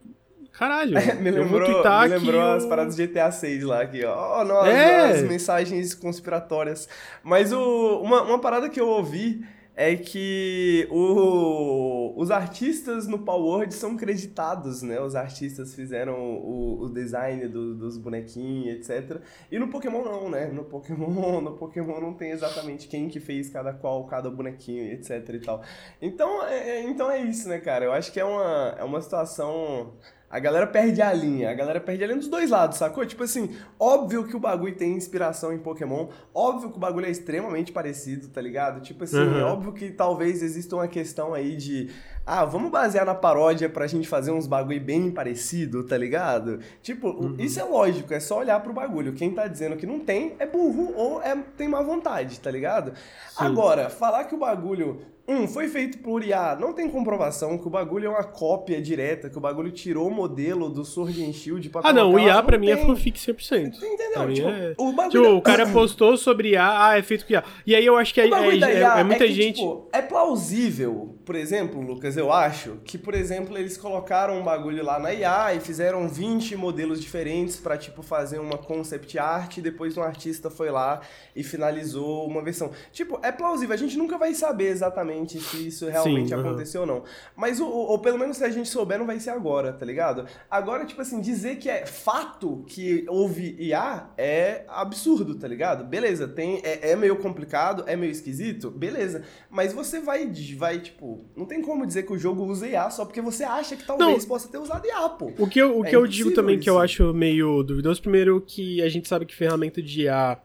caralho. 0.53 0.95
me 1.21 1.31
lembrou, 1.31 1.69
me 1.69 2.09
lembrou 2.09 2.41
as 2.41 2.65
paradas 2.65 2.97
de 2.97 3.07
GTA 3.07 3.31
6 3.31 3.63
lá, 3.65 3.83
aqui, 3.83 4.03
ó. 4.07 4.41
Oh, 4.41 4.45
nossa, 4.45 4.71
é. 4.71 5.11
as 5.11 5.23
mensagens 5.23 5.93
conspiratórias. 5.93 6.89
Mas 7.23 7.53
o, 7.53 8.01
uma, 8.01 8.23
uma 8.23 8.39
parada 8.41 8.71
que 8.71 8.81
eu 8.81 8.89
ouvi 8.89 9.45
é 9.81 9.95
que 9.95 10.89
o, 10.91 12.13
os 12.17 12.33
artistas 12.33 13.07
no 13.07 13.21
Power 13.21 13.71
são 13.71 13.97
creditados, 13.97 14.83
né? 14.83 15.01
Os 15.01 15.15
artistas 15.15 15.73
fizeram 15.73 16.19
o, 16.19 16.81
o 16.83 16.89
design 16.89 17.47
do, 17.47 17.77
dos 17.77 17.97
bonequinhos, 17.97 18.91
etc. 18.91 19.21
E 19.53 19.57
no 19.57 19.69
Pokémon 19.69 20.03
não, 20.03 20.29
né? 20.29 20.47
No 20.47 20.65
Pokémon, 20.65 21.39
no 21.41 21.53
Pokémon 21.53 22.01
não 22.01 22.13
tem 22.13 22.33
exatamente 22.33 22.89
quem 22.89 23.09
que 23.09 23.21
fez 23.21 23.51
cada 23.51 23.73
qual, 23.73 24.05
cada 24.09 24.29
bonequinho, 24.29 24.83
etc 24.93 25.29
e 25.29 25.39
tal. 25.39 25.63
Então 26.03 26.45
é, 26.45 26.71
é 26.71 26.83
então 26.83 27.09
é 27.09 27.21
isso, 27.21 27.49
né, 27.49 27.61
cara? 27.61 27.85
Eu 27.85 27.93
acho 27.93 28.11
que 28.11 28.19
é 28.19 28.25
uma, 28.25 28.75
é 28.77 28.83
uma 28.83 29.01
situação 29.01 29.93
a 30.31 30.39
galera 30.39 30.67
perde 30.67 31.01
a 31.01 31.13
linha, 31.13 31.51
a 31.51 31.55
galera 31.55 31.81
perde 31.81 32.05
a 32.05 32.07
linha 32.07 32.19
dos 32.19 32.29
dois 32.29 32.51
lados, 32.51 32.77
sacou? 32.77 33.05
Tipo 33.07 33.23
assim, 33.23 33.57
óbvio 33.79 34.25
que 34.25 34.37
o 34.37 34.41
bagulho 34.41 34.75
tem 34.75 34.93
inspiração 34.93 35.53
em 35.53 35.59
Pokémon, 35.59 36.09
óbvio 36.35 36.71
que 36.71 36.77
o 36.77 36.81
bagulho 36.81 37.07
é 37.07 37.11
extremamente 37.11 37.73
parecido, 37.73 38.29
tá 38.29 38.41
ligado? 38.41 38.81
Tipo 38.83 39.05
assim, 39.05 39.19
uhum. 39.19 39.45
óbvio 39.45 39.73
que 39.73 39.91
talvez 39.91 40.43
exista 40.43 40.77
uma 40.77 40.87
questão 40.87 41.33
aí 41.33 41.57
de 41.57 41.91
ah, 42.27 42.45
vamos 42.45 42.71
basear 42.71 43.07
na 43.07 43.15
paródia 43.15 43.71
pra 43.71 43.87
gente 43.87 44.07
fazer 44.07 44.31
uns 44.31 44.47
bagulho 44.47 44.81
bem 44.81 45.11
parecido, 45.11 45.83
tá 45.85 45.97
ligado? 45.97 46.61
Tipo, 46.83 47.09
uhum. 47.09 47.37
isso 47.39 47.59
é 47.59 47.65
lógico, 47.65 48.13
é 48.13 48.21
só 48.21 48.41
olhar 48.41 48.61
pro 48.61 48.71
bagulho. 48.71 49.15
Quem 49.15 49.33
tá 49.33 49.47
dizendo 49.47 49.77
que 49.77 49.87
não 49.87 50.01
tem 50.01 50.37
é 50.39 50.45
burro 50.45 50.93
ou 50.95 51.23
é, 51.23 51.35
tem 51.57 51.67
má 51.67 51.81
vontade, 51.81 52.39
tá 52.39 52.51
ligado? 52.51 52.93
Sim. 53.31 53.45
Agora, 53.47 53.89
falar 53.89 54.25
que 54.25 54.35
o 54.35 54.39
bagulho 54.39 55.01
um, 55.29 55.47
foi 55.47 55.69
feito 55.69 55.99
por 55.99 56.25
IA. 56.25 56.57
Não 56.59 56.73
tem 56.73 56.89
comprovação 56.89 57.59
que 57.59 57.67
o 57.67 57.71
bagulho 57.71 58.07
é 58.07 58.09
uma 58.09 58.25
cópia 58.25 58.81
direta, 58.81 59.29
que 59.29 59.37
o 59.37 59.41
bagulho 59.41 59.71
tirou 59.71 60.09
o 60.09 60.11
modelo 60.11 60.71
do 60.71 60.87
Sword 60.87 61.23
and 61.23 61.35
Shield 61.35 61.69
pra 61.69 61.83
Ah, 61.85 61.93
não, 61.93 62.15
o 62.15 62.19
IA 62.19 62.43
pra 62.43 62.57
mim 62.57 62.71
é 62.71 62.77
tem. 62.77 62.85
é 62.85 62.87
fanfic 62.87 63.19
100%. 63.19 63.75
Entendeu? 63.75 64.33
Tipo, 64.33 64.49
é... 64.49 64.75
o, 64.79 64.93
bagulho 64.93 65.23
tipo, 65.23 65.35
o 65.35 65.43
cara 65.43 65.67
postou 65.71 66.17
sobre 66.17 66.53
IA, 66.53 66.87
ah, 66.89 66.99
é 66.99 67.03
feito 67.03 67.27
com 67.27 67.33
IA. 67.35 67.45
E 67.67 67.75
aí 67.75 67.85
eu 67.85 67.97
acho 67.99 68.15
que 68.15 68.23
é, 68.23 68.25
é, 68.25 68.29
é, 68.29 69.01
é, 69.01 69.05
muita 69.05 69.27
que, 69.27 69.33
gente... 69.35 69.57
Tipo, 69.57 69.87
é 69.93 70.01
plausível, 70.01 71.18
por 71.29 71.37
exemplo, 71.37 71.83
Lucas, 71.83 72.17
eu 72.17 72.33
acho, 72.33 72.79
que, 72.87 72.97
por 72.97 73.15
exemplo, 73.15 73.59
eles 73.59 73.77
colocaram 73.77 74.41
um 74.41 74.43
bagulho 74.43 74.83
lá 74.83 74.99
na 74.99 75.13
IA 75.13 75.53
e 75.57 75.61
fizeram 75.61 76.09
20 76.09 76.57
modelos 76.57 77.03
diferentes 77.03 77.57
pra, 77.57 77.77
tipo, 77.77 78.03
fazer 78.03 78.39
uma 78.39 78.57
concept 78.57 79.19
art 79.19 79.59
e 79.59 79.61
depois 79.61 79.95
um 79.99 80.03
artista 80.03 80.49
foi 80.49 80.71
lá 80.71 81.03
e 81.37 81.45
finalizou 81.45 82.27
uma 82.27 82.41
versão. 82.41 82.71
Tipo, 82.93 83.21
é 83.23 83.31
plausível, 83.31 83.75
a 83.75 83.77
gente 83.77 83.99
nunca 83.99 84.17
vai 84.17 84.33
saber 84.33 84.69
exatamente 84.69 85.39
se 85.39 85.69
isso 85.69 85.87
realmente 85.87 86.31
Sim, 86.31 86.35
aconteceu 86.35 86.81
ou 86.81 86.87
não. 86.87 87.05
Mas, 87.37 87.61
o, 87.61 87.67
ou 87.67 87.99
pelo 87.99 88.17
menos 88.17 88.39
se 88.39 88.45
a 88.45 88.49
gente 88.49 88.71
souber, 88.71 88.99
não 88.99 89.05
vai 89.05 89.21
ser 89.21 89.29
agora, 89.29 89.71
tá 89.71 89.85
ligado? 89.85 90.25
Agora, 90.51 90.87
tipo 90.87 91.03
assim, 91.03 91.21
dizer 91.21 91.57
que 91.57 91.69
é 91.69 91.85
fato 91.85 92.65
que 92.67 93.05
houve 93.07 93.55
IA 93.59 94.09
é 94.17 94.65
absurdo, 94.67 95.35
tá 95.35 95.47
ligado? 95.47 95.85
Beleza, 95.85 96.27
tem, 96.27 96.63
é, 96.65 96.93
é 96.93 96.97
meio 96.97 97.17
complicado, 97.17 97.85
é 97.87 97.95
meio 97.95 98.13
esquisito, 98.13 98.71
beleza. 98.71 99.25
Mas 99.51 99.75
você 99.75 100.01
vai, 100.01 100.27
vai, 100.57 100.81
tipo, 100.81 101.18
não 101.37 101.47
tem 101.47 101.63
como 101.63 101.87
dizer 101.87 102.05
que 102.05 102.13
o 102.13 102.19
jogo 102.19 102.45
usa 102.45 102.67
IA 102.67 102.91
só 102.91 103.05
porque 103.05 103.21
você 103.21 103.45
acha 103.45 103.77
que 103.77 103.85
talvez 103.85 104.23
não. 104.23 104.29
possa 104.29 104.49
ter 104.49 104.59
usado 104.59 104.87
IA, 104.87 105.09
pô. 105.11 105.33
O 105.39 105.49
que 105.49 105.61
eu, 105.61 105.79
o 105.79 105.85
é 105.85 105.91
que 105.91 105.97
eu 105.97 106.07
digo 106.07 106.33
também 106.33 106.57
isso. 106.57 106.65
que 106.65 106.71
eu 106.71 106.79
acho 106.79 107.13
meio 107.15 107.63
duvidoso, 107.63 108.01
primeiro 108.01 108.41
que 108.41 108.83
a 108.83 108.89
gente 108.89 109.09
sabe 109.09 109.27
que 109.27 109.35
ferramenta 109.35 109.83
de 109.83 110.03
IA 110.03 110.39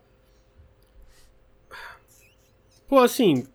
Pô, 2.94 3.00
assim, 3.00 3.48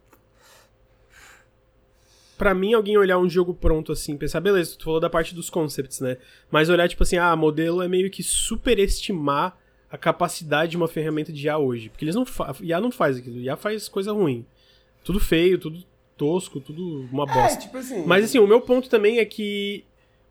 para 2.37 2.52
mim, 2.54 2.72
alguém 2.72 2.96
olhar 2.96 3.18
um 3.18 3.28
jogo 3.28 3.54
pronto 3.54 3.92
assim, 3.92 4.16
pensar, 4.16 4.40
beleza, 4.40 4.76
tu 4.76 4.85
falou 4.85 4.98
da 4.98 5.09
parte 5.09 5.33
dos 5.33 5.48
concepts, 5.48 6.00
né? 6.00 6.16
Mas 6.50 6.68
olhar, 6.68 6.88
tipo 6.88 7.04
assim, 7.04 7.18
ah, 7.18 7.37
modelo 7.37 7.81
é 7.81 7.87
meio 7.87 8.11
que 8.11 8.22
superestimar 8.22 9.57
a 9.90 9.96
capacidade 9.96 10.72
de 10.72 10.76
uma 10.76 10.88
ferramenta 10.88 11.33
de 11.33 11.46
IA 11.46 11.57
hoje. 11.57 11.88
Porque 11.88 12.04
eles 12.04 12.16
não 12.16 12.24
IA 12.61 12.81
não 12.81 12.90
faz 12.90 13.16
aquilo, 13.16 13.38
IA 13.38 13.57
faz 13.57 13.88
coisa 13.88 14.12
ruim. 14.12 14.44
Tudo 15.04 15.20
feio, 15.20 15.57
tudo 15.57 15.85
tosco, 16.18 16.61
tudo 16.61 17.07
uma 17.11 17.24
é, 17.24 17.35
bosta. 17.35 17.59
É, 17.59 17.62
tipo 17.62 17.78
assim... 17.78 18.04
Mas 18.04 18.24
assim, 18.24 18.38
o 18.38 18.46
meu 18.46 18.61
ponto 18.61 18.90
também 18.90 19.18
é 19.18 19.24
que 19.24 19.85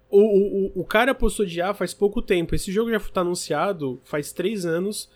o, 0.10 0.20
o, 0.20 0.82
o 0.82 0.86
cara 0.86 1.16
postou 1.16 1.46
de 1.46 1.58
IA 1.58 1.74
faz 1.74 1.94
pouco 1.94 2.22
tempo. 2.22 2.54
Esse 2.54 2.72
jogo 2.72 2.92
já 2.92 3.00
tá 3.00 3.22
anunciado 3.22 4.00
faz 4.04 4.32
três 4.32 4.66
anos 4.66 5.10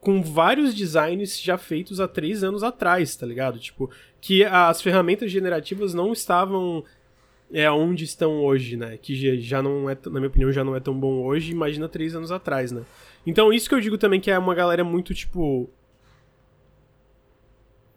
com 0.00 0.22
vários 0.22 0.74
designs 0.74 1.40
já 1.40 1.56
feitos 1.56 1.98
há 1.98 2.06
três 2.06 2.44
anos 2.44 2.62
atrás, 2.62 3.16
tá 3.16 3.26
ligado? 3.26 3.58
Tipo, 3.58 3.90
que 4.20 4.44
as 4.44 4.80
ferramentas 4.80 5.30
generativas 5.30 5.94
não 5.94 6.12
estavam 6.12 6.84
é 7.52 7.70
onde 7.70 8.04
estão 8.04 8.44
hoje, 8.44 8.76
né? 8.76 8.98
Que 9.00 9.40
já 9.40 9.62
não 9.62 9.88
é, 9.88 9.96
na 10.06 10.18
minha 10.18 10.26
opinião, 10.26 10.52
já 10.52 10.64
não 10.64 10.74
é 10.74 10.80
tão 10.80 10.98
bom 10.98 11.22
hoje, 11.24 11.52
imagina 11.52 11.88
três 11.88 12.14
anos 12.14 12.32
atrás, 12.32 12.72
né? 12.72 12.82
Então, 13.26 13.52
isso 13.52 13.68
que 13.68 13.74
eu 13.74 13.80
digo 13.80 13.96
também 13.96 14.20
que 14.20 14.30
é 14.30 14.38
uma 14.38 14.54
galera 14.54 14.82
muito, 14.82 15.14
tipo, 15.14 15.70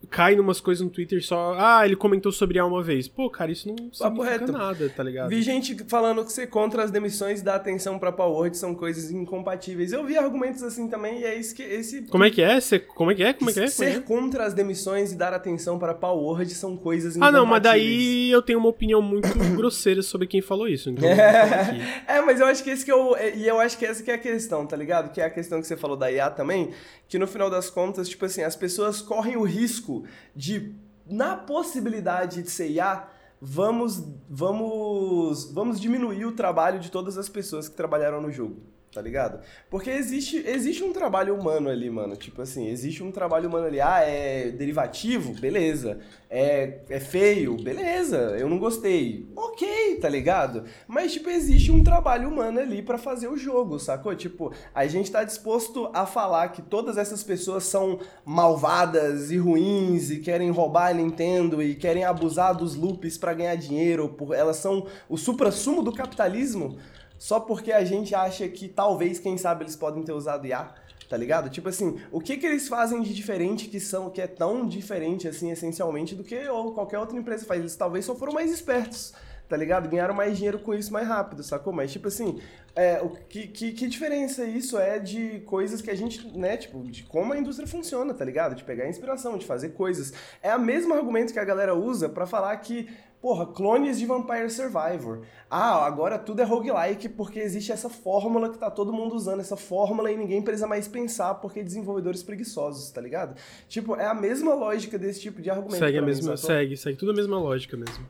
cai 0.09 0.35
numas 0.35 0.59
coisas 0.59 0.83
no 0.83 0.89
Twitter 0.89 1.23
só. 1.23 1.55
Ah, 1.57 1.85
ele 1.85 1.95
comentou 1.95 2.31
sobre 2.31 2.59
A 2.59 2.65
uma 2.65 2.81
vez. 2.81 3.07
Pô, 3.07 3.29
cara, 3.29 3.51
isso 3.51 3.67
não 3.67 3.91
significa 3.91 4.23
reto. 4.23 4.51
nada, 4.51 4.89
tá 4.89 5.03
ligado? 5.03 5.29
Vi 5.29 5.41
gente 5.41 5.75
falando 5.87 6.23
que 6.23 6.31
ser 6.31 6.47
contra 6.47 6.83
as 6.83 6.91
demissões 6.91 7.41
e 7.41 7.43
dar 7.43 7.55
atenção 7.55 7.99
pra 7.99 8.11
Power 8.11 8.53
são 8.55 8.73
coisas 8.73 9.11
incompatíveis. 9.11 9.91
Eu 9.91 10.05
vi 10.05 10.17
argumentos 10.17 10.63
assim 10.63 10.87
também, 10.87 11.19
e 11.19 11.23
é 11.23 11.35
isso 11.35 11.55
que 11.55 11.63
esse. 11.63 12.03
Como 12.03 12.23
é 12.23 12.29
que 12.29 12.41
é? 12.41 12.59
Ser, 12.59 12.79
como 12.87 13.11
é 13.11 13.15
que 13.15 13.23
é? 13.23 13.33
Como 13.33 13.49
é 13.49 13.53
que 13.53 13.59
é? 13.59 13.67
Ser 13.67 14.03
contra 14.03 14.45
as 14.45 14.53
demissões 14.53 15.11
e 15.11 15.15
dar 15.15 15.33
atenção 15.33 15.77
para 15.77 15.93
Power 15.93 16.47
são 16.49 16.75
coisas 16.75 17.15
incompatíveis. 17.15 17.35
Ah, 17.35 17.37
não, 17.37 17.45
mas 17.45 17.61
daí 17.61 18.31
eu 18.31 18.41
tenho 18.41 18.59
uma 18.59 18.69
opinião 18.69 19.01
muito 19.01 19.27
grosseira 19.55 20.01
sobre 20.01 20.27
quem 20.27 20.41
falou 20.41 20.67
isso. 20.67 20.89
Então 20.89 21.07
é, 21.09 22.21
mas 22.25 22.39
eu 22.39 22.47
acho 22.47 22.63
que 22.63 22.69
esse 22.69 22.83
que 22.83 22.91
eu. 22.91 23.15
E 23.35 23.47
eu 23.47 23.59
acho 23.59 23.77
que 23.77 23.85
essa 23.85 24.01
que 24.03 24.11
é 24.11 24.15
a 24.15 24.17
questão, 24.17 24.65
tá 24.65 24.75
ligado? 24.75 25.11
Que 25.11 25.21
é 25.21 25.25
a 25.25 25.29
questão 25.29 25.61
que 25.61 25.67
você 25.67 25.77
falou 25.77 25.97
da 25.97 26.11
IA 26.11 26.29
também, 26.29 26.71
que 27.07 27.19
no 27.19 27.27
final 27.27 27.49
das 27.49 27.69
contas, 27.69 28.09
tipo 28.09 28.25
assim, 28.25 28.41
as 28.41 28.55
pessoas 28.55 29.01
correm 29.01 29.37
o 29.37 29.43
risco 29.43 29.96
de, 30.35 30.75
na 31.05 31.35
possibilidade 31.35 32.43
de 32.43 32.49
ser 32.49 32.69
IA, 32.71 33.07
vamos, 33.41 34.03
vamos, 34.29 35.51
vamos 35.51 35.79
diminuir 35.79 36.25
o 36.25 36.31
trabalho 36.31 36.79
de 36.79 36.91
todas 36.91 37.17
as 37.17 37.29
pessoas 37.29 37.69
que 37.69 37.75
trabalharam 37.75 38.21
no 38.21 38.31
jogo 38.31 38.76
tá 38.97 39.01
ligado? 39.03 39.39
Porque 39.69 39.91
existe, 39.91 40.43
existe 40.47 40.83
um 40.83 40.91
trabalho 40.91 41.35
humano 41.35 41.69
ali, 41.69 41.87
mano. 41.87 42.15
Tipo 42.15 42.41
assim, 42.41 42.67
existe 42.67 43.03
um 43.03 43.11
trabalho 43.11 43.47
humano 43.47 43.67
ali. 43.67 43.79
Ah, 43.79 43.99
é 44.01 44.49
derivativo? 44.49 45.33
Beleza. 45.39 45.99
É, 46.27 46.79
é 46.89 46.99
feio? 46.99 47.55
Beleza. 47.57 48.17
Eu 48.39 48.49
não 48.49 48.57
gostei. 48.57 49.31
Ok, 49.35 49.99
tá 50.01 50.09
ligado? 50.09 50.63
Mas, 50.87 51.13
tipo, 51.13 51.29
existe 51.29 51.71
um 51.71 51.83
trabalho 51.83 52.27
humano 52.27 52.59
ali 52.59 52.81
para 52.81 52.97
fazer 52.97 53.27
o 53.27 53.37
jogo, 53.37 53.77
sacou? 53.77 54.15
Tipo, 54.15 54.51
a 54.73 54.87
gente 54.87 55.11
tá 55.11 55.23
disposto 55.23 55.91
a 55.93 56.07
falar 56.07 56.47
que 56.49 56.63
todas 56.63 56.97
essas 56.97 57.21
pessoas 57.21 57.65
são 57.65 57.99
malvadas 58.25 59.29
e 59.29 59.37
ruins 59.37 60.09
e 60.09 60.17
querem 60.17 60.49
roubar 60.49 60.89
a 60.89 60.93
Nintendo 60.93 61.61
e 61.61 61.75
querem 61.75 62.03
abusar 62.03 62.57
dos 62.57 62.73
loops 62.73 63.15
para 63.15 63.35
ganhar 63.35 63.55
dinheiro. 63.55 64.09
Por, 64.09 64.33
elas 64.33 64.57
são 64.57 64.87
o 65.07 65.17
supra-sumo 65.17 65.83
do 65.83 65.93
capitalismo 65.93 66.79
só 67.17 67.39
porque 67.39 67.71
a 67.71 67.83
gente 67.83 68.13
acha 68.13 68.47
que 68.47 68.67
talvez, 68.67 69.19
quem 69.19 69.37
sabe, 69.37 69.63
eles 69.63 69.75
podem 69.75 70.03
ter 70.03 70.13
usado 70.13 70.45
IA, 70.45 70.73
tá 71.09 71.17
ligado? 71.17 71.49
Tipo 71.49 71.69
assim, 71.69 71.99
o 72.11 72.19
que 72.19 72.37
que 72.37 72.45
eles 72.45 72.67
fazem 72.67 73.01
de 73.01 73.13
diferente 73.13 73.67
que 73.67 73.79
são 73.79 74.09
que 74.09 74.21
é 74.21 74.27
tão 74.27 74.67
diferente 74.67 75.27
assim 75.27 75.51
essencialmente 75.51 76.15
do 76.15 76.23
que 76.23 76.47
ou 76.47 76.73
qualquer 76.73 76.99
outra 76.99 77.17
empresa 77.17 77.45
faz? 77.45 77.59
Eles 77.59 77.75
talvez 77.75 78.05
só 78.05 78.15
foram 78.15 78.33
mais 78.33 78.51
espertos, 78.51 79.13
tá 79.47 79.55
ligado? 79.55 79.89
Ganharam 79.89 80.13
mais 80.13 80.35
dinheiro 80.37 80.59
com 80.59 80.73
isso 80.73 80.91
mais 80.91 81.07
rápido, 81.07 81.43
sacou? 81.43 81.71
Mas 81.71 81.91
tipo 81.91 82.07
assim, 82.07 82.39
é, 82.75 83.01
o 83.01 83.09
que, 83.09 83.47
que, 83.47 83.71
que 83.71 83.87
diferença 83.87 84.43
isso 84.45 84.77
é 84.77 84.99
de 84.99 85.39
coisas 85.47 85.81
que 85.81 85.89
a 85.89 85.95
gente, 85.95 86.27
né, 86.37 86.57
tipo, 86.57 86.83
de 86.83 87.03
como 87.03 87.33
a 87.33 87.37
indústria 87.37 87.67
funciona, 87.67 88.13
tá 88.13 88.23
ligado? 88.23 88.53
De 88.53 88.63
pegar 88.63 88.87
inspiração, 88.87 89.37
de 89.37 89.47
fazer 89.47 89.69
coisas. 89.69 90.13
É 90.43 90.55
o 90.55 90.59
mesmo 90.59 90.93
argumento 90.93 91.33
que 91.33 91.39
a 91.39 91.43
galera 91.43 91.73
usa 91.73 92.07
para 92.07 92.27
falar 92.27 92.55
que 92.57 92.87
Porra, 93.21 93.47
clones 93.47 93.97
de 93.97 94.05
Vampire 94.05 94.49
Survivor. 94.49 95.21
Ah, 95.49 95.85
agora 95.85 96.19
tudo 96.19 96.41
é 96.41 96.45
roguelike 96.45 97.09
porque 97.09 97.39
existe 97.39 97.71
essa 97.71 97.89
fórmula 97.89 98.49
que 98.49 98.59
tá 98.59 98.69
todo 98.69 98.93
mundo 98.93 99.15
usando, 99.15 99.39
essa 99.39 99.57
fórmula 99.57 100.11
e 100.11 100.17
ninguém 100.17 100.41
precisa 100.41 100.67
mais 100.67 100.87
pensar 100.87 101.33
porque 101.35 101.63
desenvolvedores 101.63 102.21
preguiçosos, 102.21 102.91
tá 102.91 103.01
ligado? 103.01 103.35
Tipo, 103.67 103.95
é 103.95 104.05
a 104.05 104.13
mesma 104.13 104.53
lógica 104.53 104.99
desse 104.99 105.21
tipo 105.21 105.41
de 105.41 105.49
argumento. 105.49 105.79
Segue 105.79 105.97
a 105.97 106.01
mesma, 106.01 106.31
mim, 106.31 106.37
segue, 106.37 106.77
segue 106.77 106.97
tudo 106.97 107.11
a 107.11 107.15
mesma 107.15 107.39
lógica 107.39 107.75
mesmo. 107.75 108.07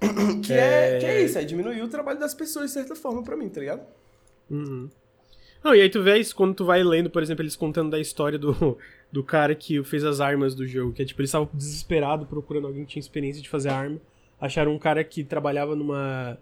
que 0.44 0.52
é... 0.52 0.96
é... 0.96 0.98
que 0.98 1.06
é 1.06 1.22
isso, 1.24 1.36
é 1.36 1.44
diminuir 1.44 1.82
o 1.82 1.88
trabalho 1.88 2.20
das 2.20 2.32
pessoas 2.32 2.66
de 2.66 2.72
certa 2.72 2.94
forma 2.94 3.24
para 3.24 3.36
mim, 3.36 3.48
tá 3.48 3.58
ligado? 3.58 3.82
Uhum. 4.48 4.88
Não, 5.64 5.74
e 5.74 5.80
aí 5.80 5.90
tu 5.90 6.02
vê 6.02 6.18
isso 6.18 6.36
quando 6.36 6.54
tu 6.54 6.64
vai 6.64 6.84
lendo, 6.84 7.10
por 7.10 7.22
exemplo, 7.22 7.42
eles 7.42 7.56
contando 7.56 7.90
da 7.90 7.98
história 7.98 8.38
do, 8.38 8.78
do 9.10 9.24
cara 9.24 9.52
que 9.54 9.82
fez 9.82 10.04
as 10.04 10.20
armas 10.20 10.54
do 10.54 10.64
jogo, 10.64 10.92
que 10.92 11.02
é 11.02 11.04
tipo, 11.04 11.20
eles 11.20 11.30
estavam 11.30 11.48
desesperados 11.52 12.28
procurando 12.28 12.68
alguém 12.68 12.84
que 12.84 12.92
tinha 12.92 13.00
experiência 13.00 13.42
de 13.42 13.48
fazer 13.48 13.70
arma 13.70 14.00
acharam 14.44 14.74
um 14.74 14.78
cara 14.78 15.02
que 15.02 15.24
trabalhava 15.24 15.74
numa 15.74 16.38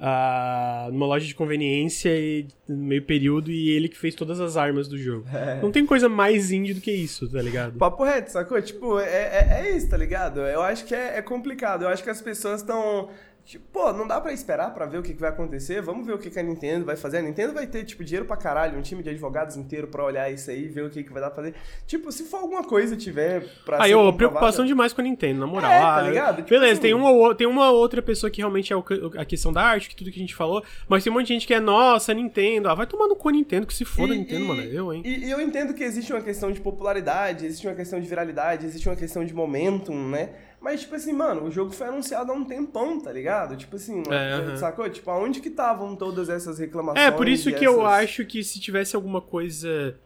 uh, 0.00 0.90
numa 0.90 1.06
loja 1.06 1.26
de 1.26 1.34
conveniência 1.34 2.08
e, 2.08 2.48
no 2.66 2.76
meio 2.76 3.02
período 3.02 3.50
e 3.50 3.70
ele 3.70 3.88
que 3.88 3.98
fez 3.98 4.14
todas 4.14 4.40
as 4.40 4.56
armas 4.56 4.88
do 4.88 4.98
jogo. 4.98 5.26
É. 5.32 5.60
Não 5.60 5.70
tem 5.70 5.84
coisa 5.84 6.08
mais 6.08 6.50
indie 6.50 6.74
do 6.74 6.80
que 6.80 6.90
isso, 6.90 7.30
tá 7.30 7.42
ligado? 7.42 7.78
Papo 7.78 8.02
reto, 8.02 8.32
sacou? 8.32 8.60
Tipo, 8.60 8.98
é, 8.98 9.04
é, 9.04 9.60
é 9.60 9.76
isso, 9.76 9.88
tá 9.88 9.96
ligado? 9.96 10.40
Eu 10.40 10.62
acho 10.62 10.84
que 10.84 10.94
é, 10.94 11.18
é 11.18 11.22
complicado. 11.22 11.82
Eu 11.82 11.88
acho 11.88 12.02
que 12.02 12.10
as 12.10 12.22
pessoas 12.22 12.60
estão 12.62 13.10
Tipo, 13.44 13.64
pô, 13.72 13.92
não 13.92 14.06
dá 14.06 14.20
para 14.20 14.32
esperar 14.32 14.72
para 14.72 14.86
ver 14.86 14.98
o 14.98 15.02
que, 15.02 15.12
que, 15.12 15.20
vai 15.20 15.30
acontecer. 15.30 15.80
Vamos 15.80 16.06
ver 16.06 16.12
o 16.12 16.18
que, 16.18 16.30
que, 16.30 16.38
a 16.38 16.42
Nintendo 16.42 16.84
vai 16.84 16.96
fazer. 16.96 17.18
A 17.18 17.22
Nintendo 17.22 17.52
vai 17.52 17.66
ter, 17.66 17.84
tipo, 17.84 18.04
dinheiro 18.04 18.26
pra 18.26 18.36
caralho, 18.36 18.78
um 18.78 18.82
time 18.82 19.02
de 19.02 19.10
advogados 19.10 19.56
inteiro 19.56 19.88
para 19.88 20.04
olhar 20.04 20.30
isso 20.30 20.50
aí, 20.50 20.68
ver 20.68 20.84
o 20.84 20.90
que, 20.90 21.02
que 21.02 21.12
vai 21.12 21.20
dar 21.20 21.30
pra 21.30 21.42
fazer. 21.42 21.54
Tipo, 21.86 22.12
se 22.12 22.24
for 22.24 22.38
alguma 22.38 22.62
coisa 22.62 22.96
tiver 22.96 23.44
pra 23.64 23.82
Aí, 23.82 23.94
ô, 23.94 24.12
preocupação 24.12 24.64
demais 24.64 24.92
com 24.92 25.00
a 25.00 25.04
Nintendo, 25.04 25.40
na 25.40 25.46
moral. 25.46 25.70
É, 25.70 25.80
tá 25.80 25.96
ah, 25.96 26.02
ligado? 26.02 26.36
Tipo 26.36 26.50
beleza, 26.50 26.72
assim, 26.72 26.82
tem, 26.82 26.94
uma, 26.94 27.34
tem 27.34 27.46
uma 27.46 27.70
outra 27.70 28.00
pessoa 28.00 28.30
que 28.30 28.40
realmente 28.40 28.72
é 28.72 28.76
a 29.18 29.24
questão 29.24 29.52
da 29.52 29.62
arte, 29.62 29.88
que 29.88 29.96
tudo 29.96 30.10
que 30.10 30.18
a 30.18 30.22
gente 30.22 30.34
falou, 30.34 30.62
mas 30.88 31.02
tem 31.02 31.12
um 31.12 31.16
monte 31.16 31.26
de 31.26 31.34
gente 31.34 31.46
que 31.46 31.54
é, 31.54 31.60
nossa, 31.60 32.14
Nintendo. 32.14 32.68
Ah, 32.68 32.74
vai 32.74 32.86
tomar 32.86 33.08
no 33.08 33.16
cu 33.16 33.28
a 33.28 33.32
Nintendo, 33.32 33.66
que 33.66 33.74
se 33.74 33.84
foda 33.84 34.12
a 34.12 34.16
Nintendo, 34.16 34.44
e, 34.44 34.48
mano. 34.48 34.62
Eu, 34.62 34.92
hein? 34.92 35.02
E, 35.04 35.26
e 35.26 35.30
eu 35.30 35.40
entendo 35.40 35.74
que 35.74 35.82
existe 35.82 36.12
uma 36.12 36.22
questão 36.22 36.52
de 36.52 36.60
popularidade, 36.60 37.46
existe 37.46 37.66
uma 37.66 37.74
questão 37.74 38.00
de 38.00 38.06
viralidade, 38.06 38.66
existe 38.66 38.88
uma 38.88 38.96
questão 38.96 39.24
de 39.24 39.34
momentum, 39.34 40.08
né? 40.08 40.30
Mas, 40.60 40.82
tipo 40.82 40.94
assim, 40.94 41.12
mano, 41.12 41.44
o 41.44 41.50
jogo 41.50 41.70
foi 41.72 41.86
anunciado 41.86 42.30
há 42.30 42.34
um 42.34 42.44
tempão, 42.44 43.00
tá 43.00 43.10
ligado? 43.10 43.56
Tipo 43.56 43.76
assim, 43.76 44.02
é, 44.10 44.56
sacou? 44.56 44.88
Tipo, 44.90 45.10
aonde 45.10 45.40
que 45.40 45.48
estavam 45.48 45.96
todas 45.96 46.28
essas 46.28 46.58
reclamações? 46.58 47.06
É, 47.06 47.10
por 47.10 47.26
isso 47.26 47.48
que 47.48 47.64
essas... 47.64 47.66
eu 47.66 47.86
acho 47.86 48.26
que 48.26 48.44
se 48.44 48.60
tivesse 48.60 48.94
alguma 48.94 49.22
coisa 49.22 49.96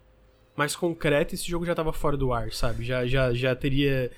mais 0.56 0.76
concreta, 0.76 1.34
esse 1.34 1.48
jogo 1.48 1.66
já 1.66 1.74
tava 1.74 1.92
fora 1.92 2.16
do 2.16 2.32
ar, 2.32 2.52
sabe? 2.52 2.84
Já, 2.84 3.04
já, 3.04 3.34
já 3.34 3.56
teria. 3.56 4.12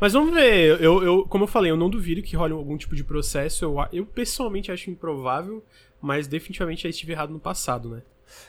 Mas 0.00 0.12
vamos 0.12 0.32
ver, 0.32 0.80
eu, 0.80 1.02
eu, 1.02 1.26
como 1.26 1.42
eu 1.44 1.48
falei, 1.48 1.72
eu 1.72 1.76
não 1.76 1.90
duvido 1.90 2.22
que 2.22 2.36
role 2.36 2.52
algum 2.52 2.76
tipo 2.76 2.94
de 2.94 3.02
processo. 3.02 3.64
Eu, 3.64 3.76
eu 3.92 4.06
pessoalmente 4.06 4.70
acho 4.70 4.90
improvável, 4.90 5.64
mas 6.00 6.28
definitivamente 6.28 6.84
já 6.84 6.88
estive 6.88 7.12
errado 7.12 7.32
no 7.32 7.40
passado, 7.40 7.88
né? 7.88 8.02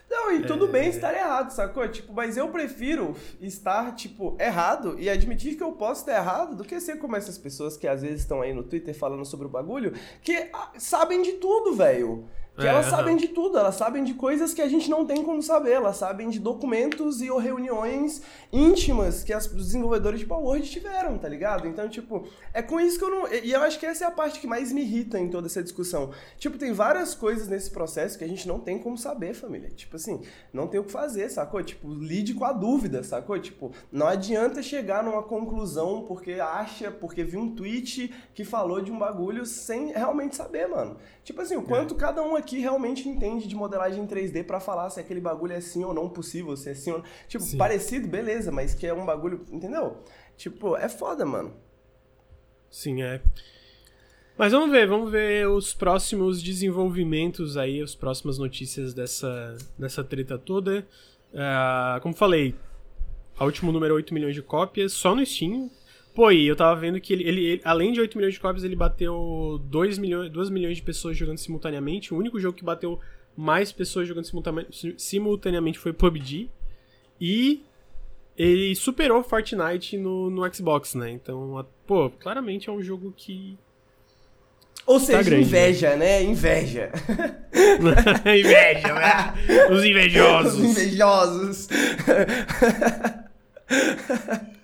Não, 0.09 0.31
e 0.31 0.43
tudo 0.45 0.65
é... 0.65 0.71
bem 0.71 0.89
estar 0.89 1.13
errado, 1.13 1.51
sacou? 1.51 1.87
Tipo, 1.87 2.13
mas 2.13 2.37
eu 2.37 2.49
prefiro 2.49 3.15
estar, 3.39 3.95
tipo, 3.95 4.35
errado 4.39 4.95
e 4.99 5.09
admitir 5.09 5.55
que 5.55 5.63
eu 5.63 5.71
posso 5.71 6.01
estar 6.01 6.15
errado 6.15 6.55
do 6.55 6.63
que 6.63 6.79
ser 6.79 6.97
como 6.97 7.15
essas 7.15 7.37
pessoas 7.37 7.77
que 7.77 7.87
às 7.87 8.01
vezes 8.01 8.21
estão 8.21 8.41
aí 8.41 8.53
no 8.53 8.63
Twitter 8.63 8.93
falando 8.93 9.25
sobre 9.25 9.47
o 9.47 9.49
bagulho, 9.49 9.93
que 10.21 10.49
ah, 10.53 10.71
sabem 10.77 11.21
de 11.21 11.33
tudo, 11.33 11.73
velho. 11.73 12.25
Que 12.61 12.67
é, 12.67 12.69
elas 12.69 12.85
sabem 12.85 13.17
de 13.17 13.27
tudo, 13.27 13.57
elas 13.57 13.75
sabem 13.75 14.03
de 14.03 14.13
coisas 14.13 14.53
que 14.53 14.61
a 14.61 14.67
gente 14.67 14.89
não 14.89 15.05
tem 15.05 15.23
como 15.23 15.41
saber, 15.41 15.71
elas 15.71 15.97
sabem 15.97 16.29
de 16.29 16.39
documentos 16.39 17.21
e 17.21 17.29
ou 17.29 17.39
reuniões 17.39 18.21
íntimas 18.53 19.23
que 19.23 19.33
as, 19.33 19.45
os 19.47 19.65
desenvolvedores 19.65 20.19
de 20.19 20.25
Power 20.25 20.45
Word 20.45 20.69
tiveram, 20.69 21.17
tá 21.17 21.27
ligado? 21.27 21.67
Então, 21.67 21.89
tipo, 21.89 22.27
é 22.53 22.61
com 22.61 22.79
isso 22.79 22.99
que 22.99 23.05
eu 23.05 23.09
não. 23.09 23.31
E 23.31 23.51
eu 23.51 23.61
acho 23.61 23.79
que 23.79 23.85
essa 23.85 24.05
é 24.05 24.07
a 24.07 24.11
parte 24.11 24.39
que 24.39 24.47
mais 24.47 24.71
me 24.71 24.81
irrita 24.81 25.19
em 25.19 25.29
toda 25.29 25.47
essa 25.47 25.63
discussão. 25.63 26.11
Tipo, 26.37 26.57
tem 26.57 26.73
várias 26.73 27.15
coisas 27.15 27.47
nesse 27.47 27.71
processo 27.71 28.17
que 28.17 28.23
a 28.23 28.27
gente 28.27 28.47
não 28.47 28.59
tem 28.59 28.77
como 28.77 28.97
saber, 28.97 29.33
família. 29.33 29.69
Tipo 29.69 29.95
assim, 29.95 30.21
não 30.53 30.67
tem 30.67 30.79
o 30.79 30.83
que 30.83 30.91
fazer, 30.91 31.29
sacou? 31.29 31.63
Tipo, 31.63 31.93
lide 31.93 32.33
com 32.33 32.45
a 32.45 32.51
dúvida, 32.51 33.03
sacou? 33.03 33.39
Tipo, 33.39 33.71
não 33.91 34.07
adianta 34.07 34.61
chegar 34.61 35.03
numa 35.03 35.23
conclusão 35.23 36.05
porque 36.07 36.33
acha, 36.33 36.91
porque 36.91 37.23
viu 37.23 37.39
um 37.39 37.55
tweet 37.55 38.13
que 38.33 38.43
falou 38.43 38.81
de 38.81 38.91
um 38.91 38.99
bagulho 38.99 39.45
sem 39.45 39.91
realmente 39.91 40.35
saber, 40.35 40.67
mano. 40.67 40.97
Tipo 41.23 41.41
assim, 41.41 41.55
o 41.55 41.63
quanto 41.63 41.95
é. 41.95 41.97
cada 41.97 42.21
um 42.23 42.35
aqui 42.35 42.50
realmente 42.59 43.07
entende 43.07 43.47
de 43.47 43.55
modelagem 43.55 44.05
3D 44.05 44.43
para 44.43 44.59
falar 44.59 44.89
se 44.89 44.99
aquele 44.99 45.19
bagulho 45.19 45.53
é 45.53 45.61
sim 45.61 45.83
ou 45.83 45.93
não 45.93 46.09
possível, 46.09 46.55
se 46.55 46.69
é 46.69 46.73
sim 46.73 46.91
ou 46.91 46.97
não. 46.99 47.05
Tipo, 47.27 47.43
sim. 47.43 47.57
parecido, 47.57 48.07
beleza, 48.07 48.51
mas 48.51 48.73
que 48.73 48.85
é 48.85 48.93
um 48.93 49.05
bagulho. 49.05 49.45
Entendeu? 49.51 49.97
Tipo, 50.37 50.75
é 50.75 50.89
foda, 50.89 51.25
mano. 51.25 51.53
Sim, 52.69 53.01
é. 53.03 53.21
Mas 54.37 54.53
vamos 54.53 54.71
ver, 54.71 54.87
vamos 54.87 55.11
ver 55.11 55.47
os 55.47 55.73
próximos 55.73 56.41
desenvolvimentos 56.41 57.57
aí, 57.57 57.81
as 57.81 57.93
próximas 57.93 58.37
notícias 58.37 58.93
dessa, 58.93 59.57
dessa 59.77 60.03
treta 60.03 60.37
toda. 60.37 60.87
Uh, 61.31 62.01
como 62.01 62.15
falei, 62.15 62.55
a 63.37 63.45
último 63.45 63.71
número 63.71 63.93
é 63.93 63.97
8 63.97 64.13
milhões 64.13 64.35
de 64.35 64.41
cópias, 64.41 64.93
só 64.93 65.13
no 65.13 65.25
Steam. 65.25 65.69
Pô, 66.13 66.29
e 66.29 66.45
eu 66.45 66.55
tava 66.55 66.79
vendo 66.79 66.99
que 66.99 67.13
ele, 67.13 67.23
ele, 67.23 67.45
ele, 67.45 67.61
além 67.63 67.93
de 67.93 68.01
8 68.01 68.17
milhões 68.17 68.33
de 68.33 68.39
cópias, 68.39 68.63
ele 68.63 68.75
bateu 68.75 69.61
2 69.65 69.97
milhões, 69.97 70.29
2 70.29 70.49
milhões 70.49 70.77
de 70.77 70.83
pessoas 70.83 71.15
jogando 71.15 71.37
simultaneamente. 71.37 72.13
O 72.13 72.17
único 72.17 72.39
jogo 72.39 72.57
que 72.57 72.63
bateu 72.63 72.99
mais 73.35 73.71
pessoas 73.71 74.07
jogando 74.07 74.27
simultaneamente 74.97 75.79
foi 75.79 75.93
PUBG. 75.93 76.49
E 77.19 77.63
ele 78.37 78.75
superou 78.75 79.23
Fortnite 79.23 79.97
no, 79.97 80.29
no 80.29 80.53
Xbox, 80.53 80.95
né? 80.95 81.11
Então, 81.11 81.65
pô, 81.87 82.09
claramente 82.09 82.69
é 82.69 82.71
um 82.71 82.81
jogo 82.81 83.13
que. 83.15 83.57
Ou 84.85 84.99
tá 84.99 85.05
seja, 85.05 85.23
grande, 85.23 85.45
inveja, 85.45 85.91
né? 85.91 85.97
né? 85.97 86.23
Inveja. 86.23 86.91
inveja, 88.25 88.93
né? 88.93 89.33
Os 89.71 89.85
invejosos. 89.85 90.55
Os 90.55 90.65
invejosos. 90.65 91.69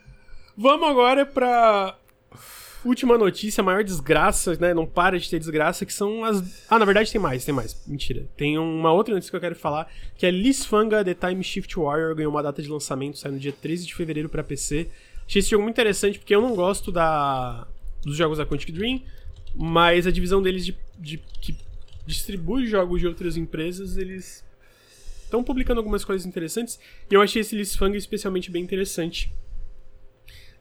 Vamos 0.58 0.90
agora 0.90 1.24
pra 1.24 1.96
última 2.84 3.16
notícia, 3.16 3.64
maior 3.64 3.84
desgraça, 3.84 4.58
né? 4.60 4.74
Não 4.74 4.88
para 4.88 5.20
de 5.20 5.30
ter 5.30 5.38
desgraça, 5.38 5.86
que 5.86 5.94
são 5.94 6.24
as. 6.24 6.66
Ah, 6.68 6.80
na 6.80 6.86
verdade 6.86 7.12
tem 7.12 7.22
mais, 7.22 7.46
tem 7.46 7.54
mais. 7.54 7.80
Mentira. 7.86 8.28
Tem 8.36 8.58
uma 8.58 8.92
outra 8.92 9.14
notícia 9.14 9.30
que 9.30 9.36
eu 9.36 9.42
quero 9.42 9.56
falar, 9.56 9.88
que 10.18 10.26
é 10.26 10.32
Lisfanga 10.32 11.06
The 11.06 11.14
Time 11.14 11.44
Shift 11.44 11.78
Warrior 11.78 12.16
ganhou 12.16 12.32
uma 12.32 12.42
data 12.42 12.60
de 12.60 12.70
lançamento, 12.70 13.20
sai 13.20 13.32
no 13.32 13.38
dia 13.38 13.52
13 13.52 13.86
de 13.86 13.94
fevereiro 13.94 14.30
para 14.30 14.44
PC. 14.44 14.90
Achei 15.28 15.42
esse 15.42 15.52
jogo 15.52 15.62
muito 15.62 15.76
interessante 15.76 16.18
porque 16.18 16.34
eu 16.34 16.42
não 16.42 16.56
gosto 16.56 16.92
da 16.92 17.68
dos 18.02 18.16
jogos 18.16 18.40
da 18.40 18.46
Quantic 18.46 18.72
Dream, 18.72 19.02
mas 19.54 20.08
a 20.08 20.12
divisão 20.12 20.42
deles 20.42 20.66
de, 20.66 20.76
de 20.98 21.18
que 21.40 21.56
distribui 22.04 22.66
jogos 22.66 23.00
de 23.02 23.08
outras 23.08 23.38
empresas, 23.38 23.96
eles 23.96 24.44
estão 25.24 25.44
publicando 25.44 25.80
algumas 25.80 26.04
coisas 26.04 26.26
interessantes. 26.26 26.80
E 27.12 27.14
eu 27.14 27.22
achei 27.22 27.42
esse 27.42 27.56
Lisfanga 27.56 27.98
especialmente 27.98 28.50
bem 28.50 28.64
interessante. 28.64 29.32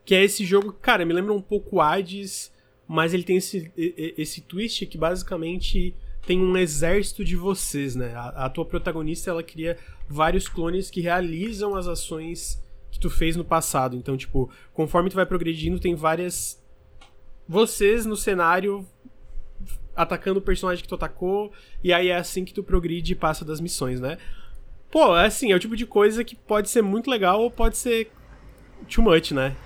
Que 0.07 0.15
é 0.15 0.25
esse 0.25 0.45
jogo, 0.45 0.73
cara, 0.73 1.05
me 1.05 1.13
lembra 1.13 1.35
um 1.35 1.43
pouco 1.43 1.81
Hades, 1.81 2.51
mas 2.89 3.13
ele 3.13 3.25
tem 3.25 3.37
esse, 3.37 3.71
esse 3.77 4.41
twist 4.41 4.87
que 4.87 4.97
basicamente 4.97 5.95
tem 6.25 6.41
um 6.41 6.57
exército 6.57 7.25
de 7.25 7.37
vocês, 7.37 7.95
né? 7.95 8.15
A, 8.15 8.47
a, 8.47 8.49
tua 8.49 8.65
protagonista, 8.65 9.31
ela 9.31 9.43
cria 9.43 9.77
vários 10.09 10.49
clones 10.49 10.91
que 10.91 11.01
realizam 11.01 11.75
as 11.75 11.87
ações 11.87 12.63
que 12.91 12.99
tu 12.99 13.11
fez 13.11 13.37
no 13.37 13.45
passado. 13.45 13.97
Então, 13.97 14.17
tipo, 14.17 14.49
conforme 14.73 15.11
tu 15.11 15.17
vai 15.17 15.27
progredindo, 15.27 15.79
tem 15.79 15.95
várias 15.95 16.65
vocês 17.49 18.07
no 18.07 18.17
cenário 18.17 18.87
atacando 19.95 20.39
o 20.39 20.43
personagem 20.43 20.83
que 20.83 20.89
tu 20.89 20.95
atacou, 20.95 21.53
e 21.83 21.93
aí 21.93 22.09
é 22.09 22.17
assim 22.17 22.45
que 22.45 22.53
tu 22.53 22.63
progride 22.63 23.13
e 23.13 23.17
passa 23.17 23.45
das 23.45 23.61
missões, 23.61 23.99
né? 23.99 24.19
Pô, 24.91 25.17
é 25.17 25.27
assim, 25.27 25.53
é 25.53 25.57
o 25.57 25.59
tipo 25.59 25.77
de 25.77 25.87
coisa 25.87 26.23
que 26.23 26.37
pode 26.37 26.69
ser 26.69 26.83
muito 26.83 27.11
legal 27.11 27.41
ou 27.41 27.51
pode 27.51 27.77
ser 27.77 28.11
too 28.89 29.03
much, 29.03 29.33
né? 29.33 29.57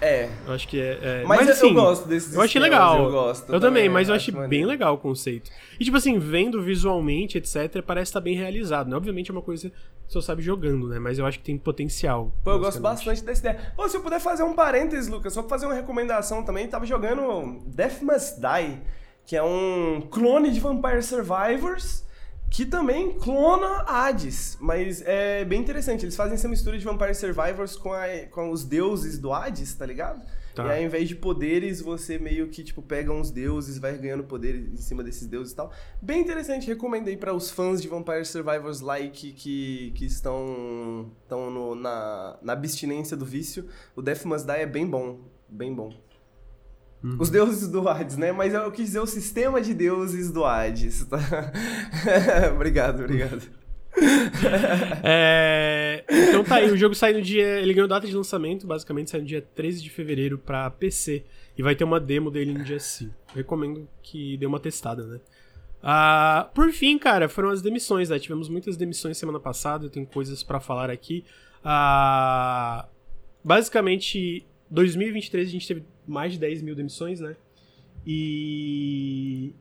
É. 0.00 0.28
Eu 0.46 0.52
acho 0.52 0.68
que 0.68 0.80
é. 0.80 0.98
é... 1.02 1.24
Mas, 1.24 1.40
mas, 1.40 1.50
assim, 1.50 1.68
eu 1.68 1.74
gosto 1.74 2.08
desses 2.08 2.34
Eu 2.34 2.40
achei 2.40 2.60
legal. 2.60 3.04
Eu 3.04 3.10
gosto. 3.10 3.52
Eu 3.52 3.60
também, 3.60 3.88
mas 3.88 4.08
eu 4.08 4.14
achei 4.14 4.34
bem 4.46 4.64
legal 4.64 4.94
o 4.94 4.98
conceito. 4.98 5.50
E, 5.78 5.84
tipo 5.84 5.96
assim, 5.96 6.18
vendo 6.18 6.62
visualmente, 6.62 7.38
etc., 7.38 7.82
parece 7.84 8.10
estar 8.10 8.20
tá 8.20 8.24
bem 8.24 8.36
realizado, 8.36 8.88
né? 8.88 8.96
Obviamente 8.96 9.30
é 9.30 9.32
uma 9.32 9.42
coisa 9.42 9.70
que 9.70 10.12
você 10.12 10.22
sabe 10.22 10.42
jogando, 10.42 10.88
né? 10.88 10.98
Mas 10.98 11.18
eu 11.18 11.26
acho 11.26 11.38
que 11.38 11.44
tem 11.44 11.58
potencial. 11.58 12.32
Pô, 12.44 12.52
eu 12.52 12.58
gosto 12.58 12.80
bastante 12.80 13.22
dessa 13.22 13.40
ideia. 13.40 13.72
Pô, 13.76 13.88
se 13.88 13.96
eu 13.96 14.00
puder 14.00 14.20
fazer 14.20 14.42
um 14.42 14.54
parênteses, 14.54 15.08
Lucas, 15.08 15.32
só 15.32 15.42
pra 15.42 15.50
fazer 15.50 15.66
uma 15.66 15.74
recomendação 15.74 16.42
também, 16.42 16.66
tava 16.68 16.86
jogando 16.86 17.60
Death 17.66 18.00
Must 18.02 18.40
Die, 18.40 18.80
que 19.26 19.36
é 19.36 19.42
um 19.42 20.00
clone 20.10 20.50
de 20.50 20.60
Vampire 20.60 21.02
Survivors 21.02 22.07
que 22.50 22.64
também 22.64 23.12
clona 23.18 23.84
Hades, 23.86 24.56
mas 24.60 25.02
é 25.04 25.44
bem 25.44 25.60
interessante. 25.60 26.04
Eles 26.04 26.16
fazem 26.16 26.34
essa 26.34 26.48
mistura 26.48 26.78
de 26.78 26.84
Vampire 26.84 27.14
Survivors 27.14 27.76
com, 27.76 27.92
a, 27.92 28.06
com 28.30 28.50
os 28.50 28.64
deuses 28.64 29.18
do 29.18 29.32
Hades, 29.32 29.74
tá 29.74 29.84
ligado? 29.84 30.20
Tá. 30.54 30.66
E 30.66 30.70
aí, 30.70 30.78
ao 30.80 30.86
invés 30.86 31.08
de 31.08 31.14
poderes, 31.14 31.80
você 31.80 32.18
meio 32.18 32.48
que, 32.48 32.64
tipo, 32.64 32.82
pega 32.82 33.12
uns 33.12 33.30
deuses, 33.30 33.78
vai 33.78 33.96
ganhando 33.96 34.24
poder 34.24 34.56
em 34.56 34.76
cima 34.76 35.04
desses 35.04 35.28
deuses 35.28 35.52
e 35.52 35.56
tal. 35.56 35.72
Bem 36.02 36.20
interessante, 36.20 36.66
recomendo 36.66 37.06
aí 37.06 37.16
para 37.16 37.32
os 37.32 37.50
fãs 37.50 37.80
de 37.80 37.86
Vampire 37.86 38.24
Survivors 38.24 38.80
like 38.80 39.32
que, 39.32 39.92
que 39.94 40.04
estão, 40.04 41.12
estão 41.22 41.74
na, 41.76 42.38
na 42.42 42.52
abstinência 42.54 43.16
do 43.16 43.24
vício. 43.24 43.68
O 43.94 44.02
Death 44.02 44.24
Must 44.24 44.46
Die 44.46 44.56
é 44.56 44.66
bem 44.66 44.86
bom, 44.86 45.20
bem 45.48 45.72
bom. 45.72 45.92
Uhum. 47.02 47.16
Os 47.20 47.30
deuses 47.30 47.68
do 47.68 47.88
Hades, 47.88 48.16
né? 48.16 48.32
Mas 48.32 48.54
eu 48.54 48.70
quis 48.72 48.86
dizer 48.86 49.00
o 49.00 49.06
sistema 49.06 49.60
de 49.60 49.72
deuses 49.72 50.30
do 50.30 50.44
Hades. 50.44 51.04
Tá? 51.04 51.18
obrigado, 52.54 53.04
obrigado. 53.04 53.42
é... 55.02 56.04
Então 56.08 56.44
tá 56.44 56.56
aí, 56.56 56.70
o 56.70 56.76
jogo 56.76 56.94
sai 56.94 57.12
no 57.12 57.22
dia. 57.22 57.60
Ele 57.60 57.72
ganhou 57.72 57.88
data 57.88 58.06
de 58.06 58.14
lançamento, 58.14 58.66
basicamente 58.66 59.10
sai 59.10 59.20
no 59.20 59.26
dia 59.26 59.40
13 59.40 59.82
de 59.82 59.90
fevereiro 59.90 60.38
pra 60.38 60.70
PC. 60.70 61.24
E 61.56 61.62
vai 61.62 61.74
ter 61.74 61.84
uma 61.84 62.00
demo 62.00 62.30
dele 62.30 62.52
no 62.52 62.64
dia 62.64 62.80
5. 62.80 63.12
Recomendo 63.34 63.88
que 64.02 64.36
dê 64.36 64.46
uma 64.46 64.60
testada, 64.60 65.04
né? 65.04 65.20
Ah, 65.82 66.50
por 66.54 66.72
fim, 66.72 66.98
cara, 66.98 67.28
foram 67.28 67.50
as 67.50 67.62
demissões, 67.62 68.10
né? 68.10 68.18
Tivemos 68.18 68.48
muitas 68.48 68.76
demissões 68.76 69.16
semana 69.16 69.38
passada, 69.38 69.86
eu 69.86 69.90
tenho 69.90 70.06
coisas 70.06 70.42
para 70.42 70.60
falar 70.60 70.90
aqui. 70.90 71.24
Ah, 71.64 72.86
basicamente, 73.42 74.44
2023 74.70 75.48
a 75.48 75.50
gente 75.50 75.66
teve 75.66 75.84
mais 76.06 76.32
de 76.32 76.38
10 76.38 76.62
mil 76.62 76.74
demissões, 76.74 77.20
né? 77.20 77.36
E. 78.06 79.52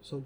Só 0.00 0.16
um 0.16 0.24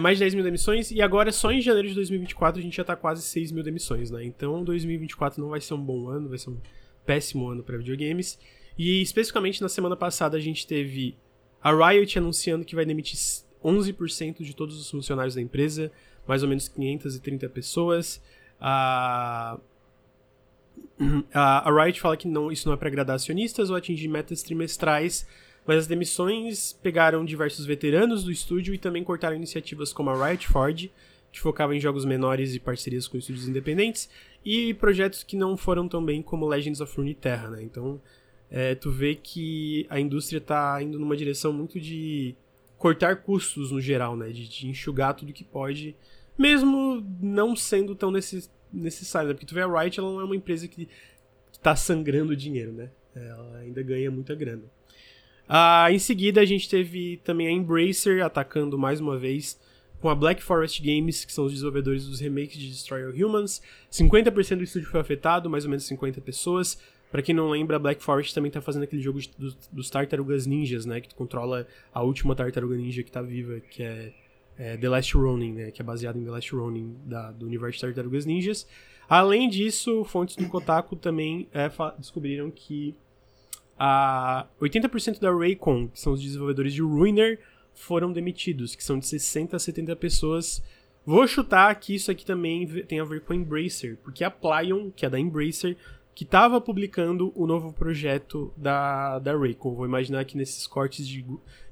mais 0.00 0.18
de 0.18 0.24
10 0.24 0.34
mil 0.34 0.42
demissões, 0.42 0.90
e 0.90 1.00
agora 1.00 1.30
só 1.30 1.52
em 1.52 1.60
janeiro 1.60 1.88
de 1.88 1.94
2024 1.94 2.58
a 2.58 2.62
gente 2.62 2.76
já 2.76 2.82
tá 2.82 2.96
quase 2.96 3.22
6 3.22 3.52
mil 3.52 3.62
demissões, 3.62 4.10
né? 4.10 4.24
Então 4.24 4.64
2024 4.64 5.40
não 5.40 5.50
vai 5.50 5.60
ser 5.60 5.74
um 5.74 5.80
bom 5.80 6.08
ano, 6.08 6.28
vai 6.28 6.38
ser 6.38 6.50
um 6.50 6.58
péssimo 7.04 7.48
ano 7.48 7.62
para 7.62 7.76
videogames. 7.76 8.38
E 8.76 9.00
especificamente 9.00 9.62
na 9.62 9.68
semana 9.68 9.96
passada 9.96 10.36
a 10.36 10.40
gente 10.40 10.66
teve 10.66 11.16
a 11.62 11.72
Riot 11.72 12.18
anunciando 12.18 12.64
que 12.64 12.74
vai 12.74 12.84
demitir 12.84 13.16
11% 13.64 14.42
de 14.42 14.54
todos 14.54 14.80
os 14.80 14.90
funcionários 14.90 15.36
da 15.36 15.40
empresa, 15.40 15.92
mais 16.26 16.42
ou 16.42 16.48
menos 16.48 16.68
530 16.68 17.48
pessoas. 17.48 18.20
A 18.60 19.58
a, 21.32 21.70
Riot 21.70 22.00
fala 22.00 22.16
que 22.16 22.26
não, 22.26 22.50
isso 22.50 22.66
não 22.68 22.74
é 22.74 22.76
para 22.76 22.88
agradar 22.88 23.16
acionistas 23.16 23.70
ou 23.70 23.76
atingir 23.76 24.08
metas 24.08 24.42
trimestrais, 24.42 25.26
mas 25.66 25.78
as 25.78 25.86
demissões 25.86 26.72
pegaram 26.72 27.24
diversos 27.24 27.66
veteranos 27.66 28.24
do 28.24 28.30
estúdio 28.30 28.72
e 28.74 28.78
também 28.78 29.04
cortaram 29.04 29.36
iniciativas 29.36 29.92
como 29.92 30.10
a 30.10 30.28
Riot 30.28 30.46
Forge, 30.48 30.92
que 31.32 31.40
focava 31.40 31.76
em 31.76 31.80
jogos 31.80 32.04
menores 32.04 32.54
e 32.54 32.60
parcerias 32.60 33.06
com 33.06 33.18
estúdios 33.18 33.48
independentes, 33.48 34.08
e 34.44 34.72
projetos 34.74 35.22
que 35.22 35.36
não 35.36 35.56
foram 35.56 35.88
tão 35.88 36.02
bem 36.04 36.22
como 36.22 36.46
Legends 36.46 36.80
of 36.80 36.96
Runeterra, 36.96 37.50
né? 37.50 37.62
Então, 37.62 38.00
é, 38.50 38.74
tu 38.74 38.90
vê 38.90 39.16
que 39.16 39.86
a 39.90 39.98
indústria 39.98 40.38
está 40.38 40.80
indo 40.80 40.98
numa 40.98 41.16
direção 41.16 41.52
muito 41.52 41.80
de 41.80 42.34
cortar 42.78 43.16
custos 43.16 43.72
no 43.72 43.80
geral, 43.80 44.16
né? 44.16 44.28
De, 44.28 44.48
de 44.48 44.68
enxugar 44.68 45.14
tudo 45.14 45.32
que 45.32 45.44
pode, 45.44 45.96
mesmo 46.38 47.04
não 47.20 47.56
sendo 47.56 47.94
tão 47.94 48.10
necessário 48.10 48.55
necessário, 48.72 49.28
né? 49.28 49.34
Porque 49.34 49.46
tu 49.46 49.54
vê 49.54 49.62
a 49.62 49.66
Riot, 49.66 49.98
ela 49.98 50.10
não 50.10 50.20
é 50.20 50.24
uma 50.24 50.36
empresa 50.36 50.66
que 50.68 50.88
tá 51.62 51.74
sangrando 51.74 52.36
dinheiro, 52.36 52.72
né? 52.72 52.90
Ela 53.14 53.58
ainda 53.58 53.82
ganha 53.82 54.10
muita 54.10 54.34
grana. 54.34 54.62
Ah, 55.48 55.90
em 55.90 55.98
seguida, 55.98 56.40
a 56.40 56.44
gente 56.44 56.68
teve 56.68 57.20
também 57.24 57.46
a 57.46 57.50
Embracer 57.50 58.24
atacando 58.24 58.76
mais 58.76 59.00
uma 59.00 59.16
vez 59.16 59.58
com 60.00 60.08
a 60.08 60.14
Black 60.14 60.42
Forest 60.42 60.82
Games, 60.82 61.24
que 61.24 61.32
são 61.32 61.46
os 61.46 61.52
desenvolvedores 61.52 62.06
dos 62.06 62.20
remakes 62.20 62.58
de 62.58 62.68
Destroy 62.68 63.04
All 63.04 63.12
Humans. 63.12 63.62
50% 63.90 64.56
do 64.56 64.64
estúdio 64.64 64.88
foi 64.88 65.00
afetado, 65.00 65.48
mais 65.48 65.64
ou 65.64 65.70
menos 65.70 65.84
50 65.86 66.20
pessoas. 66.20 66.78
Para 67.10 67.22
quem 67.22 67.34
não 67.34 67.48
lembra, 67.48 67.76
a 67.76 67.78
Black 67.78 68.02
Forest 68.02 68.34
também 68.34 68.50
tá 68.50 68.60
fazendo 68.60 68.82
aquele 68.82 69.00
jogo 69.00 69.20
dos, 69.38 69.56
dos 69.72 69.88
Tartarugas 69.88 70.46
Ninjas, 70.46 70.84
né? 70.84 71.00
Que 71.00 71.08
tu 71.08 71.14
controla 71.14 71.66
a 71.94 72.02
última 72.02 72.34
Tartaruga 72.34 72.76
Ninja 72.76 73.02
que 73.02 73.10
tá 73.10 73.22
viva, 73.22 73.60
que 73.60 73.82
é, 73.82 74.12
é 74.58 74.76
The 74.76 74.88
Last 74.88 75.16
Ronin, 75.16 75.52
né? 75.52 75.70
Que 75.70 75.82
é 75.82 75.84
baseado 75.84 76.18
em 76.18 76.24
The 76.24 76.30
Last 76.30 76.54
Ronin 76.54 76.96
da, 77.04 77.30
do 77.32 77.46
universo 77.46 77.78
de 77.78 77.80
Tartarugas 77.82 78.24
Ninjas. 78.24 78.66
Além 79.08 79.48
disso, 79.48 80.04
fontes 80.04 80.36
do 80.36 80.48
Kotaku 80.48 80.96
também 80.96 81.48
é, 81.52 81.70
descobriram 81.98 82.50
que 82.50 82.94
a 83.78 84.46
80% 84.60 85.20
da 85.20 85.30
Raycon, 85.30 85.88
que 85.88 86.00
são 86.00 86.14
os 86.14 86.22
desenvolvedores 86.22 86.72
de 86.72 86.82
Ruiner, 86.82 87.38
foram 87.74 88.12
demitidos, 88.12 88.74
que 88.74 88.82
são 88.82 88.98
de 88.98 89.06
60 89.06 89.56
a 89.56 89.58
70 89.58 89.94
pessoas. 89.96 90.62
Vou 91.04 91.26
chutar 91.28 91.72
que 91.76 91.94
isso 91.94 92.10
aqui 92.10 92.24
também 92.24 92.66
tem 92.84 92.98
a 92.98 93.04
ver 93.04 93.20
com 93.20 93.32
a 93.32 93.36
Embracer, 93.36 93.98
porque 94.02 94.24
a 94.24 94.30
Plyon, 94.30 94.90
que 94.90 95.06
é 95.06 95.10
da 95.10 95.20
Embracer, 95.20 95.76
que 96.14 96.24
estava 96.24 96.60
publicando 96.60 97.30
o 97.36 97.46
novo 97.46 97.72
projeto 97.74 98.50
da, 98.56 99.18
da 99.18 99.36
Raycon. 99.36 99.74
Vou 99.74 99.84
imaginar 99.84 100.24
que 100.24 100.36
nesses 100.36 100.66
cortes 100.66 101.06
de, 101.06 101.22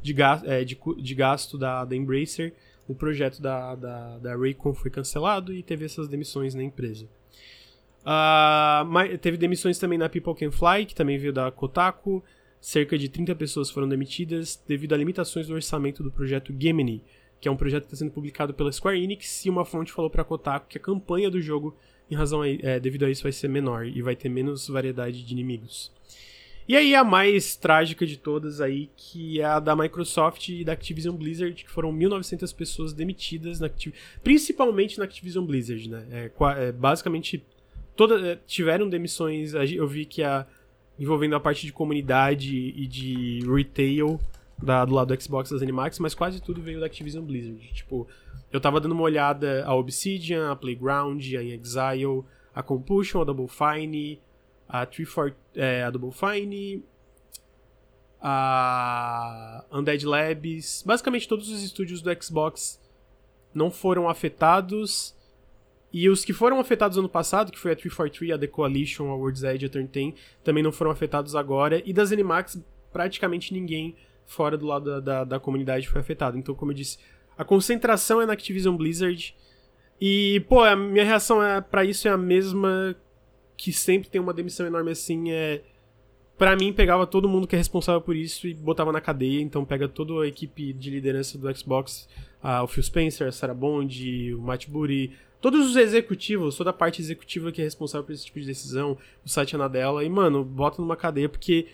de, 0.03 0.15
é, 0.45 0.63
de, 0.63 0.79
de 0.99 1.15
gasto 1.15 1.57
da, 1.57 1.85
da 1.85 1.97
Embracer, 1.97 2.53
o 2.87 2.95
projeto 2.95 3.41
da, 3.41 3.75
da, 3.75 4.19
da 4.19 4.37
Raycon 4.37 4.75
foi 4.75 4.91
cancelado 4.91 5.53
e 5.53 5.63
teve 5.63 5.85
essas 5.85 6.09
demissões 6.09 6.55
na 6.55 6.63
empresa. 6.63 7.07
Uh, 8.05 9.19
teve 9.19 9.37
demissões 9.39 9.79
também 9.79 9.99
na 9.99 10.09
People 10.09 10.35
Can 10.35 10.51
Fly, 10.51 10.85
que 10.85 10.95
também 10.95 11.19
veio 11.19 11.33
da 11.33 11.51
Kotaku. 11.51 12.23
Cerca 12.61 12.99
de 12.99 13.09
30 13.09 13.35
pessoas 13.35 13.71
foram 13.71 13.89
demitidas 13.89 14.63
devido 14.67 14.95
a 14.95 14.97
limitações 14.97 15.47
do 15.47 15.55
orçamento 15.55 16.03
do 16.03 16.11
projeto 16.11 16.55
Gemini, 16.59 17.03
que 17.41 17.49
é 17.49 17.51
um 17.51 17.57
projeto 17.57 17.83
que 17.83 17.89
está 17.89 17.97
sendo 17.97 18.13
publicado 18.13 18.55
pela 18.55 18.73
Square 18.73 19.03
Enix, 19.03 19.45
e 19.45 19.51
uma 19.51 19.65
fonte 19.65 19.93
falou 19.93 20.11
para 20.11 20.25
Kotaku 20.25 20.69
que 20.69 20.79
a 20.79 20.81
campanha 20.81 21.31
do 21.31 21.41
jogo, 21.41 21.77
em 22.11 22.15
razão 22.15 22.43
a, 22.43 22.49
é, 22.49 22.79
devido 22.79 23.05
a 23.05 23.11
isso, 23.11 23.23
vai 23.23 23.33
ser 23.33 23.49
menor 23.49 23.87
e 23.87 24.01
vai 24.03 24.17
ter 24.17 24.29
menos 24.29 24.69
variedade 24.69 25.25
de 25.25 25.33
inimigos. 25.33 25.93
E 26.67 26.77
aí 26.77 26.95
a 26.95 27.05
mais 27.05 27.57
trágica 27.57 28.07
de 28.07 28.17
todas 28.17 28.61
aí, 28.61 28.89
que 28.97 29.41
é 29.41 29.45
a 29.45 29.61
da 29.61 29.77
Microsoft 29.77 30.49
e 30.49 30.65
da 30.65 30.73
Activision 30.73 31.15
Blizzard, 31.15 31.63
que 31.63 31.71
foram 31.71 31.93
1.900 31.93 32.55
pessoas 32.55 32.93
demitidas, 32.93 33.61
na 33.61 33.71
principalmente 34.23 34.99
na 34.99 35.05
Activision 35.05 35.45
Blizzard, 35.45 35.89
né? 35.89 36.07
É, 36.11 36.31
é, 36.59 36.73
basicamente 36.73 37.45
todas 37.95 38.25
eh, 38.25 38.39
tiveram 38.47 38.89
demissões. 38.89 39.53
Eu 39.55 39.87
vi 39.87 40.07
que 40.07 40.23
a 40.23 40.47
envolvendo 40.99 41.35
a 41.35 41.41
parte 41.41 41.67
de 41.67 41.73
comunidade 41.73 42.55
e 42.55 42.87
de 42.87 43.41
retail 43.53 44.21
da, 44.63 44.85
do 44.85 44.95
lado 44.95 45.15
do 45.15 45.21
Xbox 45.21 45.51
das 45.51 45.61
Animax, 45.61 45.99
mas 45.99 46.15
quase 46.15 46.41
tudo 46.41 46.63
veio 46.63 46.81
da 46.81 46.87
Activision 46.87 47.25
Blizzard. 47.25 47.59
Tipo, 47.73 48.07
eu 48.53 48.61
tava 48.61 48.81
dando 48.81 48.93
uma 48.93 49.03
olhada 49.03 49.65
a 49.65 49.75
Obsidian, 49.75 50.51
a 50.51 50.57
Playground, 50.57 51.21
a 51.37 51.43
In 51.43 51.51
Exile, 51.51 52.25
a 52.55 52.63
Compulsion, 52.63 53.21
a 53.21 53.25
Double 53.25 53.49
Fine, 53.49 54.21
a 54.75 54.85
34, 54.85 55.37
é, 55.55 55.85
a 55.85 55.91
Double 55.91 56.11
Fine, 56.11 56.83
a 58.21 59.65
Undead 59.71 60.05
Labs. 60.05 60.83
Basicamente 60.85 61.29
todos 61.29 61.49
os 61.49 61.63
estúdios 61.63 62.03
do 62.03 62.11
Xbox 62.21 62.81
não 63.55 63.71
foram 63.71 64.09
afetados 64.09 65.15
e 65.93 66.09
os 66.09 66.25
que 66.25 66.33
foram 66.33 66.59
afetados 66.59 66.99
ano 66.99 67.09
passado, 67.09 67.53
que 67.53 67.59
foi 67.59 67.71
a 67.71 67.77
343, 67.77 68.33
a 68.33 68.39
The 68.39 68.49
Coalition, 68.49 69.13
a 69.13 69.15
World's 69.15 69.45
Edge, 69.45 69.67
a 69.67 69.69
Turn 69.69 69.87
10, 69.87 70.15
também 70.43 70.61
não 70.61 70.73
foram 70.73 70.91
afetados 70.91 71.37
agora. 71.37 71.81
E 71.89 71.93
das 71.93 72.11
Animax, 72.11 72.61
praticamente 72.93 73.55
ninguém 73.55 73.95
fora 74.27 74.59
do 74.59 74.67
lado 74.67 74.87
da, 74.87 75.01
da, 75.01 75.25
da 75.25 75.39
comunidade 75.39 75.89
foi 75.89 76.01
afetado. 76.01 76.37
Então, 76.37 76.53
como 76.53 76.73
eu 76.73 76.77
disse, 76.77 76.99
a 77.39 77.45
concentração 77.45 78.21
é 78.21 78.27
na 78.27 78.33
Activision 78.33 78.77
Blizzard. 78.77 79.37
E, 80.01 80.45
pô, 80.49 80.65
a 80.65 80.75
minha 80.75 81.05
reação 81.05 81.41
é, 81.41 81.61
para 81.61 81.85
isso 81.85 82.09
é 82.09 82.11
a 82.11 82.19
mesma 82.19 82.97
que 83.57 83.73
sempre 83.73 84.09
tem 84.09 84.21
uma 84.21 84.33
demissão 84.33 84.67
enorme 84.67 84.91
assim. 84.91 85.31
É, 85.31 85.63
para 86.37 86.57
mim, 86.57 86.73
pegava 86.73 87.07
todo 87.07 87.29
mundo 87.29 87.47
que 87.47 87.55
é 87.55 87.59
responsável 87.59 88.01
por 88.01 88.17
isso 88.17 88.47
e 88.47 88.55
botava 88.55 88.91
na 88.93 89.01
cadeia. 89.01 89.41
Então, 89.41 89.65
pega 89.65 89.89
toda 89.89 90.23
a 90.23 90.27
equipe 90.27 90.73
de 90.73 90.91
liderança 90.91 91.39
do 91.39 91.57
Xbox, 91.57 92.09
uh, 92.43 92.63
o 92.63 92.67
Phil 92.67 92.83
Spencer, 92.83 93.29
a 93.29 93.33
Sarah 93.33 93.55
Bond, 93.55 94.35
o 94.35 94.41
Matt 94.41 94.69
Booty, 94.69 95.13
todos 95.41 95.69
os 95.69 95.77
executivos, 95.77 96.57
toda 96.57 96.71
a 96.71 96.73
parte 96.73 97.01
executiva 97.01 97.53
que 97.53 97.61
é 97.61 97.65
responsável 97.65 98.05
por 98.05 98.13
esse 98.13 98.25
tipo 98.25 98.41
de 98.41 98.47
decisão, 98.47 98.99
o 99.25 99.29
site 99.29 99.55
Anadela, 99.55 100.03
e, 100.03 100.09
mano, 100.09 100.43
bota 100.43 100.81
numa 100.81 100.97
cadeia, 100.97 101.29
porque 101.29 101.69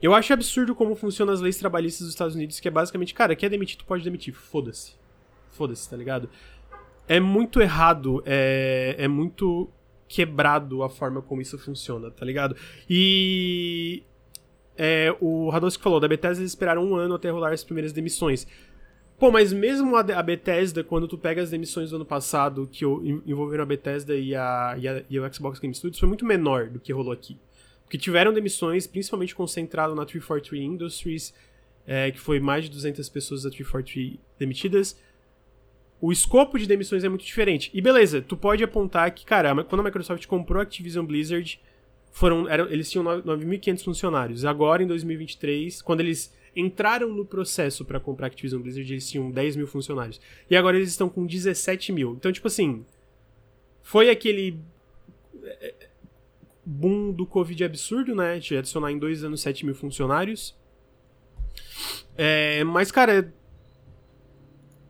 eu 0.00 0.14
acho 0.14 0.32
absurdo 0.32 0.74
como 0.74 0.96
funcionam 0.96 1.32
as 1.32 1.40
leis 1.40 1.56
trabalhistas 1.56 2.06
dos 2.06 2.14
Estados 2.14 2.34
Unidos, 2.34 2.58
que 2.58 2.66
é 2.66 2.70
basicamente, 2.70 3.14
cara, 3.14 3.36
quer 3.36 3.48
demitir, 3.48 3.76
tu 3.76 3.84
pode 3.84 4.02
demitir, 4.02 4.34
foda-se. 4.34 4.94
Foda-se, 5.50 5.88
tá 5.88 5.96
ligado? 5.96 6.28
É 7.06 7.20
muito 7.20 7.60
errado, 7.60 8.22
é, 8.26 8.96
é 8.98 9.06
muito 9.06 9.68
quebrado 10.12 10.82
a 10.82 10.90
forma 10.90 11.22
como 11.22 11.40
isso 11.40 11.58
funciona, 11.58 12.10
tá 12.10 12.22
ligado? 12.22 12.54
E 12.88 14.02
é, 14.76 15.16
o 15.20 15.48
Radowski 15.48 15.82
falou, 15.82 15.98
da 15.98 16.06
Bethesda 16.06 16.42
eles 16.42 16.52
esperaram 16.52 16.84
um 16.84 16.94
ano 16.94 17.14
até 17.14 17.30
rolar 17.30 17.52
as 17.54 17.64
primeiras 17.64 17.94
demissões. 17.94 18.46
Pô, 19.18 19.30
mas 19.30 19.54
mesmo 19.54 19.96
a, 19.96 20.22
Bethesda, 20.22 20.84
quando 20.84 21.08
tu 21.08 21.16
pega 21.16 21.40
as 21.40 21.48
demissões 21.48 21.88
do 21.88 21.96
ano 21.96 22.04
passado 22.04 22.68
que 22.70 22.84
envolveram 22.84 23.62
a 23.62 23.66
Bethesda 23.66 24.14
e, 24.14 24.34
a, 24.34 24.76
e, 24.78 24.86
a, 24.86 25.02
e 25.08 25.18
o 25.18 25.32
Xbox 25.32 25.58
Game 25.58 25.74
Studios, 25.74 25.98
foi 25.98 26.08
muito 26.08 26.26
menor 26.26 26.68
do 26.68 26.78
que 26.78 26.92
rolou 26.92 27.12
aqui. 27.12 27.38
Porque 27.84 27.96
tiveram 27.96 28.34
demissões, 28.34 28.86
principalmente 28.86 29.34
concentrado 29.34 29.94
na 29.94 30.04
343 30.04 30.62
Industries, 30.62 31.34
é, 31.86 32.10
que 32.10 32.20
foi 32.20 32.38
mais 32.38 32.64
de 32.64 32.70
200 32.70 33.08
pessoas 33.08 33.44
da 33.44 33.50
343 33.50 34.18
demitidas. 34.38 34.98
O 36.02 36.10
escopo 36.10 36.58
de 36.58 36.66
demissões 36.66 37.04
é 37.04 37.08
muito 37.08 37.24
diferente. 37.24 37.70
E 37.72 37.80
beleza, 37.80 38.20
tu 38.20 38.36
pode 38.36 38.64
apontar 38.64 39.14
que, 39.14 39.24
cara, 39.24 39.62
quando 39.62 39.82
a 39.82 39.84
Microsoft 39.84 40.26
comprou 40.26 40.58
a 40.58 40.64
Activision 40.64 41.06
Blizzard, 41.06 41.60
foram, 42.10 42.48
eram, 42.48 42.66
eles 42.66 42.90
tinham 42.90 43.04
9.500 43.04 43.84
funcionários. 43.84 44.44
Agora, 44.44 44.82
em 44.82 44.86
2023, 44.88 45.80
quando 45.80 46.00
eles 46.00 46.34
entraram 46.56 47.08
no 47.08 47.24
processo 47.24 47.84
para 47.84 48.00
comprar 48.00 48.26
Activision 48.26 48.60
Blizzard, 48.60 48.92
eles 48.92 49.08
tinham 49.08 49.30
10 49.30 49.54
mil 49.54 49.68
funcionários. 49.68 50.20
E 50.50 50.56
agora 50.56 50.76
eles 50.76 50.90
estão 50.90 51.08
com 51.08 51.24
17 51.24 51.92
mil. 51.92 52.14
Então, 52.14 52.32
tipo 52.32 52.48
assim, 52.48 52.84
foi 53.80 54.10
aquele 54.10 54.58
é, 55.44 55.74
boom 56.66 57.12
do 57.12 57.24
Covid 57.24 57.62
absurdo, 57.62 58.12
né? 58.12 58.40
De 58.40 58.56
adicionar 58.56 58.90
em 58.90 58.98
dois 58.98 59.22
anos 59.22 59.40
7 59.40 59.64
mil 59.64 59.74
funcionários. 59.76 60.52
É, 62.16 62.64
mas, 62.64 62.90
cara, 62.90 63.32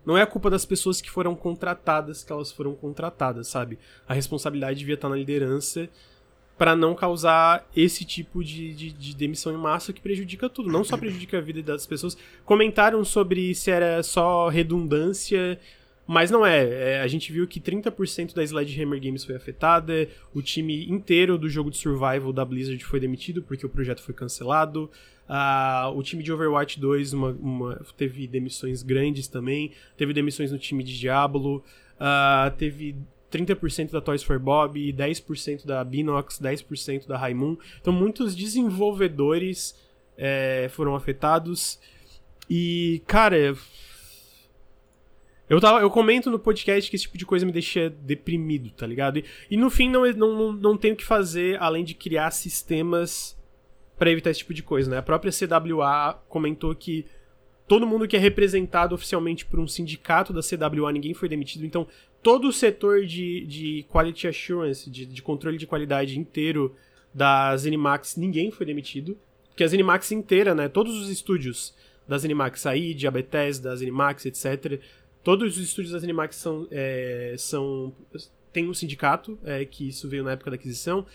não 0.05 0.17
é 0.17 0.23
a 0.23 0.27
culpa 0.27 0.51
das 0.51 0.65
pessoas 0.65 1.01
que 1.01 1.11
foram 1.11 1.35
contratadas 1.35 2.25
que 2.25 2.33
elas 2.33 2.51
foram 2.51 2.75
contratadas, 2.75 3.49
sabe? 3.49 3.79
A 4.07 4.15
responsabilidade 4.15 4.79
devia 4.79 4.95
estar 4.95 5.09
na 5.09 5.17
liderança 5.17 5.89
para 6.59 6.77
não 6.77 6.95
causar 6.95 7.69
esse 7.75 8.05
tipo 8.05 8.45
de, 8.45 8.75
de, 8.75 8.93
de, 8.93 9.17
demissão 9.17 9.53
em 9.53 9.57
massa 9.57 9.93
que 9.93 10.01
prejudica 10.01 10.49
tudo. 10.49 10.71
Não 10.71 10.85
só 10.85 10.97
prejudica 10.97 11.39
a 11.39 11.41
vida 11.41 11.63
das 11.63 11.87
pessoas. 11.87 12.17
Comentaram 12.45 13.05
sobre 13.05 13.55
se 13.55 13.71
era 13.71 14.03
só 14.03 14.49
redundância, 14.49 15.59
mas 16.07 16.31
não 16.31 16.45
é. 16.45 16.95
é 16.95 17.01
a 17.01 17.07
gente 17.07 17.33
viu 17.33 17.47
que 17.47 17.61
30% 17.61 18.35
da 18.35 18.43
Sledgehammer 18.43 19.01
Games 19.01 19.25
foi 19.25 19.37
afetada, 19.37 20.09
o 20.35 20.43
time 20.43 20.89
inteiro 20.91 21.39
do 21.39 21.49
jogo 21.49 21.71
de 21.71 21.77
survival 21.77 22.33
da 22.33 22.45
Blizzard 22.45 22.83
foi 22.85 23.01
demitido 23.01 23.43
porque 23.43 23.65
o 23.65 23.69
projeto 23.69 24.03
foi 24.03 24.15
cancelado. 24.15 24.91
Uh, 25.29 25.97
o 25.97 26.03
time 26.03 26.23
de 26.23 26.33
Overwatch 26.33 26.79
2 26.79 27.13
uma, 27.13 27.31
uma, 27.31 27.81
teve 27.97 28.27
demissões 28.27 28.83
grandes 28.83 29.29
também. 29.29 29.73
Teve 29.97 30.13
demissões 30.13 30.51
no 30.53 30.59
time 30.59 30.83
de 30.83 30.99
Diablo. 30.99 31.65
Uh, 31.97 32.51
teve 32.59 32.97
30% 33.31 33.91
da 33.91 34.01
Toys 34.01 34.23
for 34.23 34.39
Bob, 34.39 34.93
10% 34.93 35.65
da 35.65 35.83
Binox, 35.83 36.39
10% 36.39 37.07
da 37.07 37.17
Raimun. 37.17 37.57
Então, 37.81 37.93
muitos 37.93 38.37
desenvolvedores 38.37 39.75
é, 40.19 40.69
foram 40.71 40.95
afetados. 40.95 41.81
E, 42.51 43.03
cara. 43.07 43.57
Eu, 45.53 45.61
tava, 45.61 45.81
eu 45.81 45.91
comento 45.91 46.31
no 46.31 46.39
podcast 46.39 46.89
que 46.89 46.97
esse 46.97 47.03
tipo 47.03 47.19
de 47.19 47.27
coisa 47.27 47.45
me 47.45 47.53
deixa 47.53 47.91
deprimido, 47.91 48.71
tá 48.71 48.87
ligado? 48.87 49.19
E, 49.19 49.25
e 49.51 49.57
no 49.59 49.69
fim, 49.69 49.91
não, 49.91 50.11
não, 50.15 50.51
não 50.51 50.79
tenho 50.79 50.95
o 50.95 50.97
que 50.97 51.05
fazer 51.05 51.61
além 51.61 51.85
de 51.85 51.93
criar 51.93 52.31
sistemas 52.31 53.39
para 53.99 54.11
evitar 54.11 54.31
esse 54.31 54.39
tipo 54.39 54.55
de 54.55 54.63
coisa, 54.63 54.91
né? 54.91 54.97
A 54.97 55.03
própria 55.03 55.31
CWA 55.31 56.15
comentou 56.27 56.75
que 56.75 57.05
todo 57.69 57.87
mundo 57.87 58.09
que 58.09 58.17
é 58.17 58.19
representado 58.19 58.95
oficialmente 58.95 59.45
por 59.45 59.61
um 59.61 59.69
sindicato 59.69 60.33
da 60.33 60.41
CWA, 60.41 60.91
ninguém 60.91 61.13
foi 61.13 61.29
demitido. 61.29 61.67
Então, 61.67 61.87
todo 62.23 62.49
o 62.49 62.53
setor 62.53 63.05
de, 63.05 63.45
de 63.45 63.85
quality 63.91 64.29
assurance, 64.29 64.89
de, 64.89 65.05
de 65.05 65.21
controle 65.21 65.59
de 65.59 65.67
qualidade 65.67 66.19
inteiro 66.19 66.75
das 67.13 67.67
Animax, 67.67 68.17
ninguém 68.17 68.51
foi 68.51 68.65
demitido. 68.65 69.19
Porque 69.51 69.65
as 69.65 69.75
Animax 69.75 70.13
inteira, 70.13 70.55
né? 70.55 70.67
Todos 70.67 70.99
os 70.99 71.11
estúdios 71.11 71.75
das 72.09 72.25
Animax, 72.25 72.65
a 72.65 72.75
id, 72.75 73.05
a 73.07 73.11
Bethesda, 73.11 73.69
das 73.69 73.83
Animax, 73.83 74.25
etc. 74.25 74.81
Todos 75.23 75.57
os 75.57 75.63
estúdios 75.63 75.93
das 75.93 76.03
Animax 76.03 76.37
são, 76.37 76.67
é, 76.71 77.35
são 77.39 77.95
tem 78.53 78.69
um 78.69 78.75
sindicato, 78.75 79.39
é, 79.45 79.65
que 79.65 79.89
isso 79.89 80.09
veio 80.09 80.25
na 80.25 80.33
época 80.33 80.51
da 80.51 80.57
aquisição. 80.57 81.07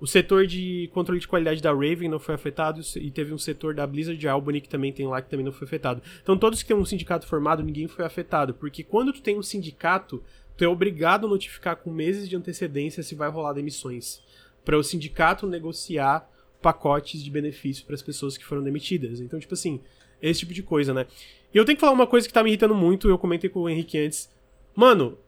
o 0.00 0.06
setor 0.06 0.46
de 0.46 0.88
controle 0.92 1.20
de 1.20 1.26
qualidade 1.26 1.60
da 1.60 1.72
Raven 1.72 2.08
não 2.08 2.20
foi 2.20 2.34
afetado 2.34 2.80
e 2.96 3.10
teve 3.10 3.34
um 3.34 3.38
setor 3.38 3.74
da 3.74 3.86
Blizzard 3.86 4.18
de 4.18 4.28
Albany 4.28 4.60
que 4.60 4.68
também 4.68 4.92
tem 4.92 5.06
lá 5.06 5.20
que 5.20 5.28
também 5.28 5.44
não 5.44 5.52
foi 5.52 5.66
afetado. 5.66 6.00
Então 6.22 6.38
todos 6.38 6.62
que 6.62 6.68
têm 6.68 6.76
um 6.76 6.84
sindicato 6.84 7.26
formado, 7.26 7.62
ninguém 7.62 7.88
foi 7.88 8.04
afetado, 8.04 8.54
porque 8.54 8.84
quando 8.84 9.12
tu 9.12 9.20
tem 9.20 9.36
um 9.36 9.42
sindicato, 9.42 10.22
tu 10.56 10.64
é 10.64 10.68
obrigado 10.68 11.26
a 11.26 11.28
notificar 11.28 11.76
com 11.76 11.90
meses 11.90 12.28
de 12.28 12.36
antecedência 12.36 13.02
se 13.02 13.14
vai 13.14 13.28
rolar 13.28 13.52
demissões, 13.52 14.22
para 14.64 14.78
o 14.78 14.84
sindicato 14.84 15.46
negociar 15.46 16.30
pacotes 16.62 17.22
de 17.22 17.30
benefício 17.30 17.84
para 17.84 17.94
as 17.94 18.02
pessoas 18.02 18.36
que 18.36 18.44
foram 18.44 18.62
demitidas. 18.62 19.20
Então, 19.20 19.38
tipo 19.38 19.54
assim, 19.54 19.80
esse 20.20 20.40
tipo 20.40 20.52
de 20.52 20.62
coisa, 20.62 20.92
né? 20.92 21.06
E 21.52 21.56
eu 21.56 21.64
tenho 21.64 21.76
que 21.76 21.80
falar 21.80 21.92
uma 21.92 22.06
coisa 22.06 22.26
que 22.26 22.32
tá 22.32 22.42
me 22.42 22.50
irritando 22.50 22.74
muito, 22.74 23.08
eu 23.08 23.18
comentei 23.18 23.48
com 23.48 23.60
o 23.60 23.68
Henrique 23.68 23.98
antes. 23.98 24.30
Mano, 24.74 25.18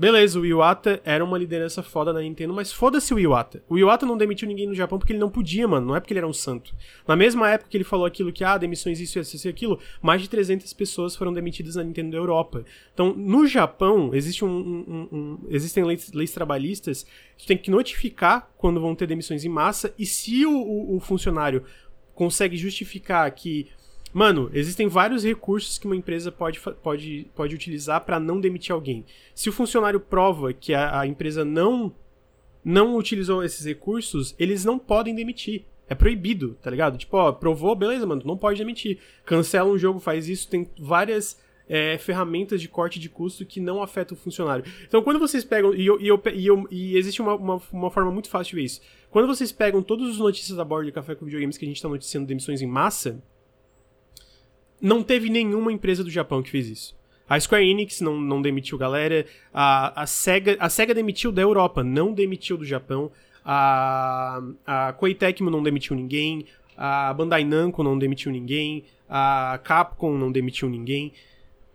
Beleza, 0.00 0.40
o 0.40 0.46
Iwata 0.46 0.98
era 1.04 1.22
uma 1.22 1.36
liderança 1.36 1.82
foda 1.82 2.10
na 2.10 2.22
Nintendo, 2.22 2.54
mas 2.54 2.72
foda-se 2.72 3.12
o 3.12 3.18
Iwata. 3.18 3.62
O 3.68 3.78
Iwata 3.78 4.06
não 4.06 4.16
demitiu 4.16 4.48
ninguém 4.48 4.66
no 4.66 4.74
Japão 4.74 4.98
porque 4.98 5.12
ele 5.12 5.20
não 5.20 5.28
podia, 5.28 5.68
mano. 5.68 5.88
Não 5.88 5.94
é 5.94 6.00
porque 6.00 6.14
ele 6.14 6.20
era 6.20 6.26
um 6.26 6.32
santo. 6.32 6.74
Na 7.06 7.14
mesma 7.14 7.50
época 7.50 7.68
que 7.68 7.76
ele 7.76 7.84
falou 7.84 8.06
aquilo 8.06 8.32
que, 8.32 8.42
ah, 8.42 8.56
demissões 8.56 8.98
isso, 8.98 9.18
isso, 9.18 9.46
e 9.46 9.50
aquilo, 9.50 9.78
mais 10.00 10.22
de 10.22 10.30
300 10.30 10.72
pessoas 10.72 11.14
foram 11.14 11.34
demitidas 11.34 11.76
na 11.76 11.84
Nintendo 11.84 12.12
da 12.12 12.16
Europa. 12.16 12.64
Então, 12.94 13.12
no 13.14 13.46
Japão, 13.46 14.14
existe 14.14 14.42
um, 14.42 14.48
um, 14.48 15.08
um, 15.12 15.38
existem 15.50 15.84
leis, 15.84 16.10
leis, 16.14 16.32
trabalhistas 16.32 17.04
que 17.36 17.46
tem 17.46 17.58
que 17.58 17.70
notificar 17.70 18.50
quando 18.56 18.80
vão 18.80 18.94
ter 18.94 19.06
demissões 19.06 19.44
em 19.44 19.50
massa 19.50 19.92
e 19.98 20.06
se 20.06 20.46
o, 20.46 20.50
o, 20.50 20.96
o 20.96 21.00
funcionário 21.00 21.62
consegue 22.14 22.56
justificar 22.56 23.30
que 23.32 23.68
Mano, 24.12 24.50
existem 24.52 24.88
vários 24.88 25.24
recursos 25.24 25.78
que 25.78 25.86
uma 25.86 25.94
empresa 25.94 26.32
pode, 26.32 26.60
pode, 26.82 27.26
pode 27.34 27.54
utilizar 27.54 28.04
para 28.04 28.18
não 28.18 28.40
demitir 28.40 28.72
alguém. 28.72 29.04
Se 29.34 29.48
o 29.48 29.52
funcionário 29.52 30.00
prova 30.00 30.52
que 30.52 30.74
a, 30.74 31.00
a, 31.00 31.06
empresa 31.06 31.44
não 31.44 31.94
não 32.62 32.96
utilizou 32.96 33.42
esses 33.42 33.64
recursos, 33.64 34.34
eles 34.38 34.64
não 34.64 34.78
podem 34.78 35.14
demitir. 35.14 35.64
É 35.88 35.94
proibido, 35.94 36.56
tá 36.60 36.70
ligado? 36.70 36.98
Tipo, 36.98 37.16
ó, 37.16 37.32
provou, 37.32 37.74
beleza, 37.74 38.06
mano, 38.06 38.22
não 38.24 38.36
pode 38.36 38.58
demitir. 38.58 38.98
Cancela 39.24 39.70
um 39.70 39.78
jogo, 39.78 39.98
faz 39.98 40.28
isso, 40.28 40.48
tem 40.48 40.68
várias 40.78 41.40
é, 41.68 41.96
ferramentas 41.98 42.60
de 42.60 42.68
corte 42.68 42.98
de 42.98 43.08
custo 43.08 43.46
que 43.46 43.60
não 43.60 43.82
afetam 43.82 44.16
o 44.16 44.20
funcionário. 44.20 44.64
Então, 44.86 45.02
quando 45.02 45.20
vocês 45.20 45.44
pegam. 45.44 45.72
E, 45.72 45.86
eu, 45.86 46.00
e, 46.00 46.08
eu, 46.08 46.22
e, 46.34 46.46
eu, 46.46 46.66
e 46.70 46.96
existe 46.96 47.22
uma, 47.22 47.34
uma, 47.34 47.62
uma, 47.72 47.90
forma 47.90 48.10
muito 48.10 48.28
fácil 48.28 48.50
de 48.50 48.56
ver 48.56 48.64
isso. 48.64 48.80
Quando 49.08 49.28
vocês 49.28 49.52
pegam 49.52 49.82
todas 49.82 50.10
as 50.10 50.18
notícias 50.18 50.56
da 50.56 50.64
borda 50.64 50.86
de 50.86 50.92
café 50.92 51.14
com 51.14 51.24
videogames 51.24 51.56
que 51.56 51.64
a 51.64 51.68
gente 51.68 51.80
tá 51.80 51.88
noticiando 51.88 52.26
demissões 52.26 52.60
em 52.60 52.66
massa 52.66 53.22
não 54.80 55.02
teve 55.02 55.28
nenhuma 55.28 55.72
empresa 55.72 56.02
do 56.02 56.10
Japão 56.10 56.42
que 56.42 56.50
fez 56.50 56.68
isso. 56.68 56.96
A 57.28 57.38
Square 57.38 57.68
Enix 57.68 58.00
não, 58.00 58.20
não 58.20 58.42
demitiu 58.42 58.76
galera, 58.76 59.24
a, 59.54 60.02
a, 60.02 60.06
Sega, 60.06 60.56
a 60.58 60.68
Sega 60.68 60.92
demitiu 60.92 61.30
da 61.30 61.40
Europa, 61.40 61.84
não 61.84 62.12
demitiu 62.12 62.56
do 62.56 62.64
Japão, 62.64 63.10
a, 63.44 64.42
a 64.66 64.92
Koei 64.94 65.14
Tecmo 65.14 65.48
não 65.48 65.62
demitiu 65.62 65.94
ninguém, 65.94 66.46
a 66.76 67.12
Bandai 67.14 67.44
Namco 67.44 67.84
não 67.84 67.98
demitiu 67.98 68.32
ninguém, 68.32 68.84
a 69.08 69.60
Capcom 69.62 70.16
não 70.16 70.32
demitiu 70.32 70.68
ninguém. 70.68 71.12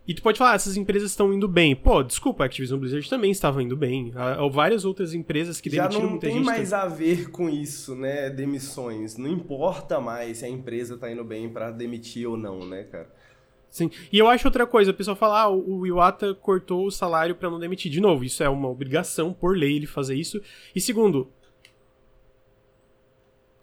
E 0.06 0.14
tu 0.14 0.22
pode 0.22 0.38
falar, 0.38 0.52
ah, 0.52 0.54
essas 0.54 0.76
empresas 0.76 1.10
estão 1.10 1.32
indo 1.32 1.48
bem. 1.48 1.74
Pô, 1.74 2.02
desculpa, 2.02 2.44
a 2.44 2.46
Activision 2.46 2.78
Blizzard 2.78 3.08
também 3.10 3.30
estava 3.30 3.62
indo 3.62 3.76
bem. 3.76 4.12
Há 4.14 4.46
várias 4.48 4.84
outras 4.84 5.14
empresas 5.14 5.60
que 5.60 5.68
demitiram 5.68 6.10
muita 6.10 6.26
gente. 6.28 6.38
Já 6.38 6.40
não 6.40 6.46
tem 6.46 6.56
mais 6.56 6.72
a 6.72 6.86
ver 6.86 7.30
com 7.30 7.48
isso, 7.48 7.96
né? 7.96 8.30
Demissões. 8.30 9.16
Não 9.16 9.28
importa 9.28 10.00
mais 10.00 10.38
se 10.38 10.44
a 10.44 10.48
empresa 10.48 10.96
tá 10.96 11.10
indo 11.10 11.24
bem 11.24 11.48
para 11.48 11.70
demitir 11.70 12.28
ou 12.28 12.36
não, 12.36 12.64
né, 12.64 12.84
cara? 12.84 13.10
Sim. 13.68 13.90
E 14.12 14.18
eu 14.18 14.28
acho 14.28 14.46
outra 14.46 14.66
coisa, 14.66 14.90
o 14.90 14.94
pessoal 14.94 15.16
fala, 15.16 15.42
ah, 15.42 15.50
o 15.50 15.86
Iwata 15.86 16.34
cortou 16.34 16.86
o 16.86 16.90
salário 16.90 17.34
para 17.34 17.50
não 17.50 17.58
demitir. 17.58 17.90
De 17.90 18.00
novo, 18.00 18.24
isso 18.24 18.42
é 18.42 18.48
uma 18.48 18.68
obrigação 18.68 19.32
por 19.32 19.56
lei 19.56 19.76
ele 19.76 19.86
fazer 19.86 20.14
isso. 20.14 20.40
E 20.74 20.80
segundo, 20.80 21.28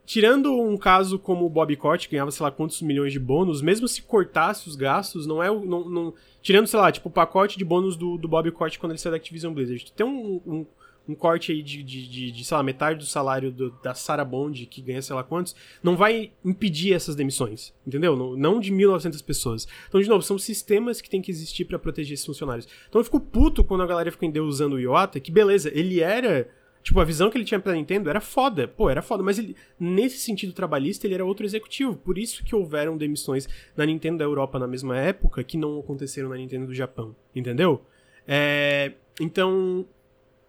tirando 0.06 0.54
um 0.54 0.78
caso 0.78 1.18
como 1.18 1.46
o 1.46 1.50
Bob 1.50 1.76
Kotick, 1.76 2.12
ganhava 2.12 2.32
sei 2.32 2.44
lá 2.44 2.52
quantos 2.52 2.82
milhões 2.82 3.14
de 3.14 3.20
bônus, 3.20 3.62
mesmo 3.62 3.88
se 3.88 4.02
cortasse 4.02 4.68
os 4.68 4.76
gastos, 4.76 5.26
não 5.26 5.42
é 5.42 5.48
não, 5.48 5.90
não 5.90 6.14
tirando, 6.42 6.68
sei 6.68 6.80
lá, 6.80 6.92
tipo 6.92 7.10
o 7.10 7.12
pacote 7.12 7.58
de 7.58 7.66
bônus 7.66 7.96
do, 7.96 8.18
do 8.18 8.28
Bob 8.28 8.52
quando 8.52 8.92
ele 8.92 8.98
saiu 8.98 9.12
da 9.12 9.18
Activision 9.18 9.54
Blizzard. 9.54 9.92
Tem 9.94 10.06
um, 10.06 10.42
um, 10.46 10.66
um 11.08 11.16
corte 11.16 11.52
aí 11.52 11.62
de, 11.62 11.82
de, 11.82 12.08
de, 12.08 12.32
de, 12.32 12.44
sei 12.46 12.58
lá, 12.58 12.64
metade 12.64 13.00
do 13.00 13.06
salário 13.06 13.52
do, 13.52 13.72
da 13.82 13.94
Sarah 13.94 14.26
Bond, 14.26 14.66
que 14.66 14.82
ganha 14.82 15.02
sei 15.02 15.16
lá 15.16 15.24
quantos, 15.24 15.56
não 15.82 15.96
vai 15.96 16.32
impedir 16.44 16.94
essas 16.94 17.16
demissões, 17.16 17.74
entendeu? 17.88 18.16
Não, 18.16 18.36
não 18.36 18.60
de 18.60 18.74
1.900 18.74 19.24
pessoas. 19.24 19.68
Então, 19.88 20.02
de 20.02 20.10
novo, 20.10 20.22
são 20.22 20.38
sistemas 20.38 21.02
que 21.02 21.10
tem 21.10 21.22
que 21.22 21.32
existir 21.32 21.66
para 21.66 21.80
proteger 21.80 22.14
esses 22.14 22.26
funcionários. 22.26 22.68
Então 22.90 23.00
eu 23.00 23.06
fico 23.06 23.20
puto 23.20 23.64
quando 23.64 23.84
a 23.84 23.88
galera 23.88 24.12
fica 24.12 24.42
usando 24.42 24.74
o 24.74 24.80
Iwata, 24.80 25.20
que 25.20 25.32
beleza, 25.32 25.72
ele 25.74 26.02
era 26.02 26.50
Tipo, 26.84 27.00
a 27.00 27.06
visão 27.06 27.30
que 27.30 27.38
ele 27.38 27.46
tinha 27.46 27.62
pra 27.62 27.74
Nintendo 27.74 28.10
era 28.10 28.20
foda. 28.20 28.68
Pô, 28.68 28.90
era 28.90 29.02
foda. 29.02 29.24
Mas 29.24 29.40
ele, 29.40 29.56
nesse 29.80 30.18
sentido 30.18 30.52
trabalhista, 30.52 31.08
ele 31.08 31.14
era 31.14 31.24
outro 31.24 31.46
executivo. 31.46 31.96
Por 31.96 32.18
isso 32.18 32.44
que 32.44 32.54
houveram 32.54 32.98
demissões 32.98 33.48
na 33.76 33.86
Nintendo 33.86 34.18
da 34.18 34.26
Europa 34.26 34.60
na 34.60 34.68
mesma 34.68 34.98
época 34.98 35.44
que 35.46 35.58
não 35.58 35.80
aconteceram 35.80 36.28
na 36.28 36.36
Nintendo 36.36 36.68
do 36.68 36.74
Japão. 36.74 37.16
Entendeu? 37.34 37.82
É, 38.28 38.92
então, 39.22 39.86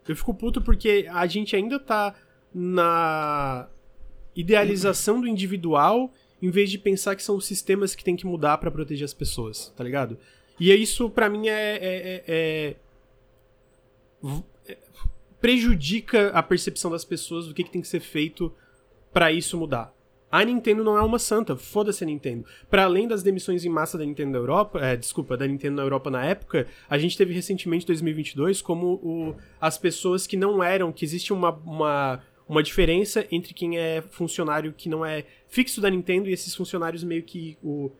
eu 0.05 0.15
fico 0.15 0.33
puto 0.33 0.61
porque 0.61 1.07
a 1.09 1.25
gente 1.25 1.55
ainda 1.55 1.79
tá 1.79 2.13
na 2.53 3.69
idealização 4.35 5.21
do 5.21 5.27
individual 5.27 6.11
em 6.41 6.49
vez 6.49 6.69
de 6.69 6.77
pensar 6.77 7.15
que 7.15 7.23
são 7.23 7.37
os 7.37 7.45
sistemas 7.45 7.95
que 7.95 8.03
tem 8.03 8.15
que 8.17 8.25
mudar 8.25 8.57
para 8.57 8.69
proteger 8.69 9.05
as 9.05 9.13
pessoas, 9.13 9.73
tá 9.75 9.83
ligado? 9.83 10.17
E 10.59 10.73
isso, 10.73 11.09
para 11.09 11.29
mim, 11.29 11.47
é, 11.47 11.75
é, 11.75 11.79
é, 11.81 12.23
é 12.27 12.75
prejudica 15.45 16.29
a 16.29 16.41
percepção 16.41 16.89
das 16.89 17.05
pessoas 17.05 17.45
do 17.45 17.53
que, 17.53 17.63
que 17.63 17.69
tem 17.69 17.79
que 17.79 17.87
ser 17.87 17.99
feito 17.99 18.51
para 19.13 19.31
isso 19.31 19.55
mudar. 19.55 19.93
A 20.31 20.43
Nintendo 20.43 20.83
não 20.83 20.97
é 20.97 21.03
uma 21.03 21.19
santa, 21.19 21.55
foda-se 21.55 22.03
a 22.03 22.07
Nintendo. 22.07 22.43
Para 22.67 22.85
além 22.85 23.07
das 23.07 23.21
demissões 23.21 23.63
em 23.63 23.69
massa 23.69 23.95
da 23.95 24.03
Nintendo 24.03 24.31
na 24.31 24.39
Europa, 24.39 24.79
é, 24.79 24.97
desculpa, 24.97 25.37
da 25.37 25.45
Nintendo 25.45 25.75
na 25.75 25.83
Europa 25.83 26.09
na 26.09 26.25
época, 26.25 26.65
a 26.89 26.97
gente 26.97 27.15
teve 27.15 27.31
recentemente, 27.31 27.85
2022, 27.85 28.59
como 28.59 28.93
o, 29.03 29.35
as 29.61 29.77
pessoas 29.77 30.25
que 30.25 30.35
não 30.35 30.63
eram, 30.63 30.91
que 30.91 31.05
existe 31.05 31.31
uma, 31.31 31.51
uma, 31.51 32.23
uma 32.49 32.63
diferença 32.63 33.27
entre 33.29 33.53
quem 33.53 33.77
é 33.77 34.01
funcionário 34.01 34.73
que 34.75 34.89
não 34.89 35.05
é 35.05 35.25
fixo 35.47 35.79
da 35.79 35.91
Nintendo 35.91 36.27
e 36.27 36.33
esses 36.33 36.55
funcionários 36.55 37.03
meio 37.03 37.21
que 37.21 37.55
o 37.63 37.91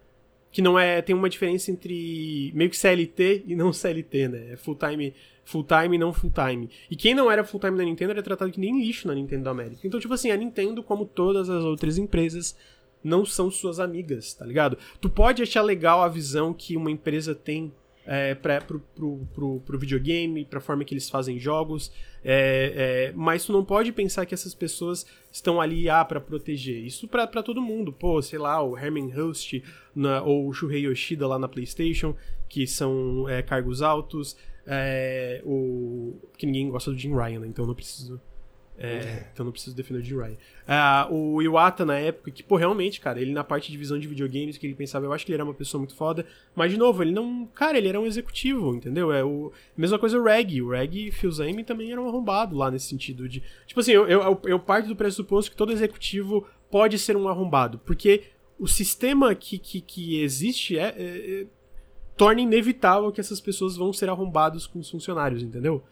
que 0.52 0.62
não 0.62 0.80
é 0.80 1.02
tem 1.02 1.14
uma 1.14 1.30
diferença 1.30 1.70
entre 1.70 2.50
meio 2.56 2.70
que 2.70 2.78
CLT 2.78 3.43
e 3.46 3.56
não 3.56 3.74
CLT, 3.74 4.30
né? 4.30 4.54
É 4.54 4.56
full 4.56 4.76
time 4.76 5.14
full 5.46 5.64
time 5.64 5.96
e 5.96 6.00
não 6.00 6.12
full 6.12 6.32
time. 6.32 6.70
E 6.91 6.96
quem 6.96 7.16
não 7.16 7.32
era 7.32 7.43
full 7.43 7.60
time 7.60 7.78
na 7.78 7.84
Nintendo 7.84 8.12
era 8.12 8.24
tratado 8.24 8.52
que 8.52 8.60
nem 8.60 8.82
lixo 8.82 9.08
na 9.08 9.16
Nintendo 9.16 9.46
da 9.46 9.52
América. 9.52 9.86
Então, 9.86 10.00
tipo 10.00 10.14
assim, 10.14 10.32
a 10.32 10.36
Nintendo, 10.36 10.84
como 10.84 11.06
todas 11.06 11.50
as 11.50 11.64
outras 11.64 11.98
empresas, 11.98 12.58
não 13.04 13.24
são 13.24 13.52
suas 13.52 13.80
amigas, 13.80 14.34
tá 14.34 14.46
ligado? 14.46 14.78
Tu 15.00 15.10
pode 15.10 15.43
achar 15.43 15.62
legal 15.62 16.02
a 16.02 16.10
visão 16.10 16.54
que 16.54 16.76
uma 16.76 16.89
empresa 16.89 17.36
tem 17.36 17.72
é, 18.06 18.36
pra, 18.36 18.62
pro, 18.62 18.80
pro, 18.96 19.28
pro, 19.34 19.60
pro 19.62 19.80
videogame, 19.80 20.46
pra 20.46 20.60
forma 20.60 20.84
que 20.84 20.93
eles 20.93 21.10
fazem 21.10 21.39
jogos, 21.39 21.91
é, 22.24 23.10
é, 23.10 23.14
mas 23.16 23.46
tu 23.46 23.54
não 23.54 23.66
pode 23.66 23.91
pensar 23.91 24.26
que 24.26 24.34
essas 24.34 24.54
pessoas 24.54 25.06
estão 25.32 25.60
ali 25.60 25.89
ah, 25.89 26.06
para 26.06 26.22
proteger. 26.22 26.84
Isso 26.84 27.08
pra 27.08 27.28
todo 27.28 27.62
mundo. 27.62 27.91
Pô, 27.91 28.22
sei 28.22 28.39
lá, 28.39 28.62
o 28.62 28.78
Herman 28.78 29.10
Host 29.10 29.64
ou 30.24 30.48
o 30.48 30.54
Shuhei 30.54 30.86
Yoshida 30.88 31.28
lá 31.28 31.39
na 31.39 31.48
PlayStation, 31.48 32.16
que 32.48 32.66
são 32.66 33.28
é, 33.30 33.41
cargos 33.41 33.82
altos. 33.82 34.38
É, 34.68 35.41
o 35.45 36.16
que 36.38 36.45
ninguém 36.45 36.70
gosta 36.70 36.91
do 36.91 36.97
Jim 36.97 37.13
Ryan, 37.13 37.39
né? 37.39 37.47
Então 37.47 37.63
eu 37.63 37.68
não 37.68 37.76
preciso. 37.76 38.20
É, 38.78 38.88
é. 38.88 39.30
então 39.32 39.45
não 39.45 39.53
preciso 39.53 39.76
defender 39.76 39.99
o 39.99 40.03
Jim 40.03 40.18
Ryan. 40.18 40.38
Ah, 40.68 41.07
o 41.09 41.41
Iwata, 41.41 41.86
na 41.86 41.97
época, 41.97 42.30
que, 42.30 42.43
pô, 42.43 42.57
realmente, 42.57 42.99
cara, 42.99 43.22
ele 43.22 43.32
na 43.32 43.43
parte 43.43 43.72
de 43.72 43.78
visão 43.78 43.97
de 43.97 44.07
videogames 44.07 44.57
que 44.57 44.68
ele 44.68 44.76
pensava, 44.76 45.05
eu 45.05 45.13
acho 45.13 45.26
que 45.26 45.32
ele 45.32 45.38
era 45.38 45.45
uma 45.45 45.53
pessoa 45.53 45.80
muito 45.80 45.95
foda. 45.95 46.26
Mas, 46.53 46.72
de 46.72 46.78
novo, 46.78 47.01
ele 47.01 47.11
não. 47.11 47.47
Cara, 47.53 47.78
ele 47.78 47.88
era 47.88 47.99
um 47.99 48.05
executivo, 48.05 48.76
entendeu? 48.76 49.13
É 49.13 49.24
o. 49.24 49.51
Mesma 49.78 49.97
coisa 49.97 50.20
o 50.20 50.24
Reg. 50.24 50.61
O 50.61 50.72
Reg 50.72 51.07
e 51.07 51.11
Phil 51.11 51.32
Zame 51.32 51.63
também 51.63 51.91
eram 51.91 52.07
arrombados 52.07 52.57
lá 52.57 52.70
nesse 52.70 52.88
sentido 52.88 53.30
de. 53.30 53.41
Tipo 53.66 53.80
assim, 53.80 53.91
eu, 53.91 54.07
eu, 54.07 54.41
eu 54.43 54.59
parto 54.59 54.88
do 54.88 54.95
pressuposto 54.95 55.51
que 55.51 55.57
todo 55.57 55.72
executivo 55.72 56.45
pode 56.70 56.99
ser 56.99 57.16
um 57.16 57.30
arrombado. 57.30 57.80
Porque 57.80 58.24
o 58.59 58.68
sistema 58.68 59.34
que, 59.36 59.57
que, 59.57 59.80
que 59.80 60.22
existe 60.22 60.78
é, 60.78 60.95
é 60.97 61.47
torna 62.18 62.41
inevitável 62.41 63.11
que 63.11 63.22
essas 63.22 63.41
pessoas 63.41 63.76
vão 63.76 63.91
ser 63.91 64.09
arrombados 64.09 64.66
com 64.68 64.80
os 64.80 64.89
funcionários, 64.89 65.43
entendeu? 65.43 65.84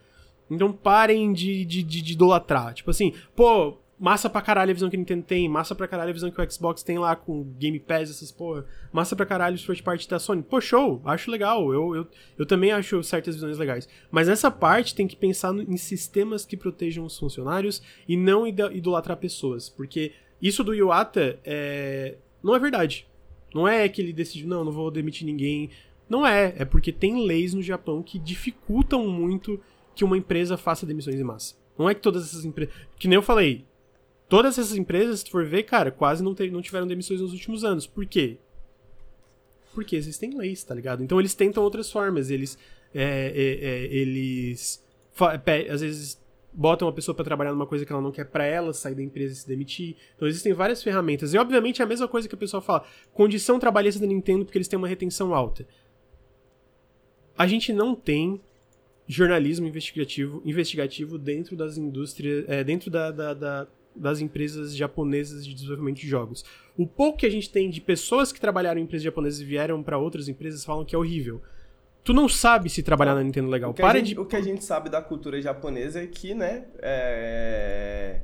Então 0.50 0.72
parem 0.72 1.34
de, 1.34 1.66
de, 1.66 1.84
de, 1.84 2.02
de 2.02 2.14
idolatrar. 2.14 2.74
Tipo 2.74 2.92
assim, 2.92 3.14
pô, 3.36 3.78
massa 4.00 4.30
pra 4.30 4.42
caralho 4.42 4.72
a 4.72 4.74
visão 4.74 4.90
que 4.90 4.96
a 4.96 5.00
Nintendo 5.00 5.24
tem, 5.24 5.48
massa 5.48 5.74
pra 5.74 5.88
caralho 5.88 6.10
a 6.10 6.14
visão 6.14 6.30
que 6.30 6.42
o 6.42 6.52
Xbox 6.52 6.84
tem 6.84 6.98
lá 7.00 7.16
com 7.16 7.44
Game 7.58 7.80
Pass, 7.80 8.10
essas 8.10 8.32
porra, 8.32 8.66
massa 8.92 9.16
pra 9.16 9.26
caralho 9.26 9.56
os 9.56 9.64
first 9.64 9.84
party 9.84 10.10
da 10.10 10.20
Sony. 10.20 10.44
Pô, 10.44 10.60
show, 10.60 11.02
acho 11.06 11.32
legal, 11.32 11.74
eu, 11.74 11.96
eu, 11.96 12.08
eu 12.38 12.46
também 12.46 12.72
acho 12.72 13.02
certas 13.04 13.36
visões 13.36 13.58
legais. 13.58 13.88
Mas 14.12 14.28
nessa 14.28 14.52
parte 14.52 14.94
tem 14.94 15.08
que 15.08 15.16
pensar 15.16 15.54
em 15.56 15.78
sistemas 15.78 16.46
que 16.46 16.58
protejam 16.58 17.06
os 17.06 17.18
funcionários 17.18 17.82
e 18.08 18.18
não 18.18 18.46
idolatrar 18.46 19.18
pessoas, 19.18 19.70
porque 19.70 20.12
isso 20.42 20.64
do 20.64 20.74
Iwata 20.74 21.40
é, 21.46 22.18
não 22.44 22.56
é 22.56 22.60
verdade. 22.60 23.08
Não 23.54 23.68
é 23.68 23.88
que 23.88 24.02
ele 24.02 24.12
decidiu, 24.12 24.48
não, 24.48 24.66
não 24.66 24.72
vou 24.72 24.90
demitir 24.90 25.26
ninguém, 25.26 25.70
não 26.10 26.26
é, 26.26 26.54
é 26.58 26.66
porque 26.66 26.92
tem 26.92 27.26
leis 27.26 27.54
no 27.54 27.62
Japão 27.62 28.04
que 28.04 28.20
dificultam 28.20 29.08
muito 29.08 29.60
que 29.96 30.04
uma 30.04 30.18
empresa 30.18 30.58
faça 30.58 30.86
demissões 30.86 31.20
em 31.20 31.24
massa. 31.24 31.56
Não 31.78 31.90
é 31.90 31.96
que 31.96 32.02
todas 32.02 32.24
essas 32.24 32.46
empresas. 32.46 32.74
Que 32.98 33.08
nem 33.08 33.16
eu 33.16 33.22
falei, 33.22 33.66
todas 34.30 34.58
essas 34.58 34.76
empresas, 34.76 35.22
se 35.22 35.30
for 35.30 35.46
ver, 35.46 35.64
cara, 35.64 35.92
quase 35.92 36.24
não, 36.24 36.36
não 36.52 36.62
tiveram 36.62 36.88
demissões 36.88 37.22
nos 37.22 37.34
últimos 37.34 37.64
anos. 37.64 37.88
Por 37.88 38.06
quê? 38.06 38.38
Porque 39.74 39.96
existem 39.96 40.38
leis, 40.38 40.64
tá 40.64 40.76
ligado? 40.76 41.04
Então 41.04 41.20
eles 41.20 41.34
tentam 41.34 41.64
outras 41.64 41.92
formas, 41.92 42.30
eles. 42.30 42.58
É, 42.94 43.04
é, 43.04 43.68
é, 43.68 43.84
eles. 43.96 44.84
Às 45.70 45.82
vezes 45.82 46.24
botam 46.54 46.88
uma 46.88 46.94
pessoa 46.94 47.16
para 47.16 47.26
trabalhar 47.26 47.52
numa 47.52 47.66
coisa 47.66 47.86
que 47.86 47.92
ela 47.92 48.02
não 48.02 48.12
quer 48.12 48.26
para 48.26 48.46
ela, 48.46 48.72
sair 48.74 48.94
da 48.94 49.02
empresa 49.02 49.34
e 49.34 49.36
se 49.36 49.48
demitir. 49.48 49.96
Então 50.16 50.28
existem 50.28 50.54
várias 50.54 50.84
ferramentas. 50.84 51.34
E 51.34 51.38
obviamente 51.38 51.82
é 51.82 51.86
a 51.86 51.88
mesma 51.88 52.08
coisa 52.08 52.28
que 52.28 52.36
o 52.36 52.38
pessoal 52.38 52.62
fala, 52.62 52.86
condição 53.12 53.60
trabalhista 53.60 54.00
da 54.00 54.08
Nintendo 54.08 54.46
porque 54.46 54.58
eles 54.58 54.68
têm 54.68 54.78
uma 54.78 54.88
retenção 54.88 55.34
alta. 55.34 55.68
A 57.38 57.48
gente 57.48 57.74
não 57.74 57.96
tem 57.96 58.40
jornalismo 59.08 59.68
investigativo, 59.68 60.42
investigativo 60.46 61.18
dentro 61.18 61.56
das 61.56 61.78
indústrias, 61.78 62.46
é, 62.48 62.64
dentro 62.64 62.90
da, 62.90 63.12
da, 63.12 63.34
da, 63.34 63.68
das 63.96 64.22
empresas 64.22 64.76
japonesas 64.76 65.46
de 65.46 65.54
desenvolvimento 65.54 65.98
de 65.98 66.08
jogos. 66.08 66.46
O 66.78 66.88
pouco 66.88 67.20
que 67.20 67.26
a 67.26 67.30
gente 67.30 67.50
tem 67.50 67.70
de 67.70 67.82
pessoas 67.82 68.32
que 68.32 68.40
trabalharam 68.40 68.80
em 68.80 68.84
empresas 68.84 69.04
japonesas 69.04 69.42
e 69.42 69.46
vieram 69.46 69.84
para 69.84 69.98
outras 69.98 70.28
empresas 70.28 70.64
falam 70.64 70.86
que 70.86 70.96
é 70.96 70.98
horrível. 70.98 71.42
Tu 72.04 72.14
não 72.14 72.28
sabe 72.28 72.70
se 72.70 72.84
trabalhar 72.84 73.16
na 73.16 73.24
Nintendo 73.24 73.50
legal. 73.50 73.74
Para 73.74 74.00
gente, 74.00 74.10
de... 74.10 74.20
o 74.20 74.26
que 74.26 74.36
a 74.36 74.42
gente 74.42 74.64
sabe 74.64 74.90
da 74.90 75.02
cultura 75.02 75.42
japonesa 75.42 76.02
é 76.02 76.08
que, 76.08 76.34
né, 76.34 76.66
é... 76.80 78.20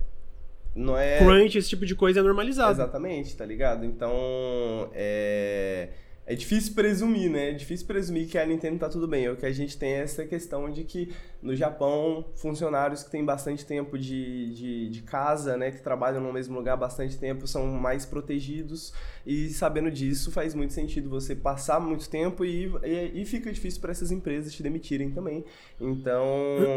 não 0.76 0.98
é... 0.98 1.20
Crunch, 1.20 1.58
esse 1.58 1.70
tipo 1.70 1.86
de 1.86 1.96
coisa 1.96 2.20
é 2.20 2.24
normalizado. 2.24 2.74
Exatamente, 2.74 3.36
tá 3.36 3.46
ligado? 3.46 3.86
Então, 3.86 4.90
é 4.94 5.90
é 6.30 6.36
difícil 6.36 6.76
presumir, 6.76 7.28
né? 7.28 7.50
É 7.50 7.54
difícil 7.54 7.88
presumir 7.88 8.28
que 8.28 8.38
a 8.38 8.46
Nintendo 8.46 8.78
tá 8.78 8.88
tudo 8.88 9.08
bem. 9.08 9.26
É 9.26 9.32
o 9.32 9.36
que 9.36 9.48
a 9.48 9.52
gente 9.52 9.76
tem 9.76 9.94
é 9.94 10.02
essa 10.02 10.24
questão 10.24 10.70
de 10.70 10.84
que 10.84 11.12
no 11.42 11.56
Japão, 11.56 12.24
funcionários 12.36 13.02
que 13.02 13.10
têm 13.10 13.26
bastante 13.26 13.66
tempo 13.66 13.98
de, 13.98 14.54
de, 14.54 14.90
de, 14.90 15.02
casa, 15.02 15.58
né, 15.58 15.72
que 15.72 15.82
trabalham 15.82 16.22
no 16.22 16.32
mesmo 16.32 16.56
lugar 16.56 16.78
bastante 16.78 17.18
tempo, 17.18 17.48
são 17.48 17.66
mais 17.66 18.06
protegidos. 18.06 18.94
E 19.30 19.50
sabendo 19.50 19.92
disso, 19.92 20.32
faz 20.32 20.56
muito 20.56 20.74
sentido 20.74 21.08
você 21.08 21.36
passar 21.36 21.80
muito 21.80 22.10
tempo 22.10 22.44
e, 22.44 22.66
e, 22.84 23.22
e 23.22 23.26
fica 23.26 23.54
difícil 23.54 23.80
para 23.80 23.92
essas 23.92 24.10
empresas 24.10 24.52
te 24.52 24.64
demitirem 24.64 25.12
também. 25.12 25.46
Então, 25.80 26.26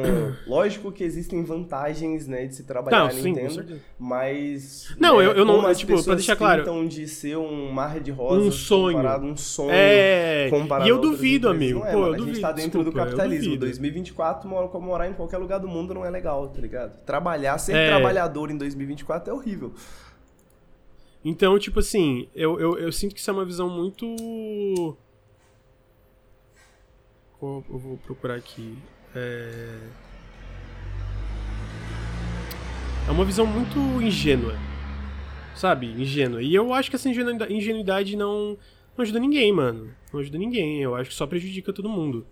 lógico 0.47 0.93
que 0.93 1.03
existem 1.03 1.43
vantagens, 1.45 2.27
né, 2.27 2.45
de 2.45 2.55
se 2.55 2.65
trabalhar 2.65 2.99
não, 2.99 3.07
na 3.07 3.13
sim, 3.13 3.33
Nintendo, 3.33 3.81
mas. 3.99 4.95
Não, 5.01 5.19
né, 5.19 5.25
eu, 5.25 5.33
eu 5.33 5.45
não. 5.47 5.73
Tipo, 5.73 6.05
pra 6.05 6.15
deixar 6.15 6.37
claro. 6.37 6.87
de 6.87 7.09
ser 7.09 7.39
um 7.39 7.73
mar 7.73 7.99
de 8.01 8.11
rosas. 8.11 8.47
Um 8.47 8.51
sonho. 8.51 8.99
Um 9.23 9.35
sonho. 9.35 9.71
É. 9.71 10.51
E 10.85 10.89
eu 10.91 11.01
duvido, 11.01 11.49
amigo. 11.49 11.79
Não 11.79 11.87
é, 11.87 11.93
Pô, 11.93 12.01
mano, 12.01 12.11
eu 12.11 12.15
a 12.15 12.17
duvido. 12.19 12.35
gente 12.35 12.43
tá 12.43 12.53
dentro 12.53 12.83
desculpa, 12.83 12.91
do 12.91 13.11
capitalismo. 13.11 13.57
2024, 13.57 14.47
morar 14.79 15.09
em 15.09 15.15
qualquer 15.15 15.39
lugar 15.39 15.59
do 15.59 15.69
mundo 15.69 15.95
não 15.95 16.05
é 16.05 16.11
legal, 16.11 16.49
tá 16.49 16.61
ligado? 16.61 16.99
Trabalhar, 17.07 17.57
ser 17.57 17.75
É. 17.75 17.89
trabalhador 17.89 18.51
em 18.51 18.59
2024 18.59 19.31
é 19.31 19.35
horrível. 19.35 19.73
Então, 21.25 21.59
tipo 21.59 21.79
assim, 21.79 22.29
eu, 22.35 22.59
eu, 22.59 22.79
eu 22.79 22.93
sinto 22.93 23.15
que 23.15 23.21
isso 23.21 23.31
é 23.31 23.33
uma 23.35 23.45
visão 23.45 23.69
muito. 23.69 24.97
Eu 27.41 27.65
vou 27.69 27.97
procurar 28.05 28.35
aqui. 28.37 28.77
É... 29.15 29.79
é 33.09 33.11
uma 33.11 33.25
visão 33.25 33.47
muito 33.47 33.79
ingênua. 34.03 34.57
Sabe? 35.55 35.87
Ingênua. 35.87 36.43
E 36.43 36.55
eu 36.55 36.73
acho 36.73 36.89
que 36.91 36.97
essa 36.97 37.09
ingenuidade, 37.09 38.17
não, 38.17 38.57
não 38.97 39.03
ajuda 39.03 39.19
ninguém, 39.19 39.53
mano. 39.53 39.93
Não 40.13 40.21
ajuda 40.21 40.39
ninguém. 40.39 40.81
Eu 40.83 40.95
acho 40.95 41.11
que 41.11 41.17
só 41.17 41.27
prejudica 41.27 41.73
todo 41.73 41.89
mundo. 41.89 42.27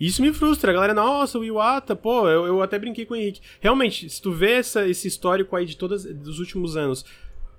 E 0.00 0.06
isso 0.06 0.22
me 0.22 0.32
frustra. 0.32 0.70
A 0.70 0.74
galera, 0.74 0.94
nossa, 0.94 1.38
o 1.38 1.44
Iwata, 1.44 1.94
pô, 1.94 2.28
eu, 2.28 2.46
eu 2.46 2.62
até 2.62 2.78
brinquei 2.78 3.04
com 3.04 3.14
o 3.14 3.16
Henrique. 3.16 3.40
Realmente, 3.60 4.08
se 4.08 4.20
tu 4.22 4.32
vê 4.32 4.52
essa, 4.52 4.88
esse 4.88 5.06
histórico 5.06 5.54
aí 5.54 5.66
de 5.66 5.76
todas 5.76 6.04
dos 6.04 6.38
últimos 6.40 6.76
anos, 6.76 7.04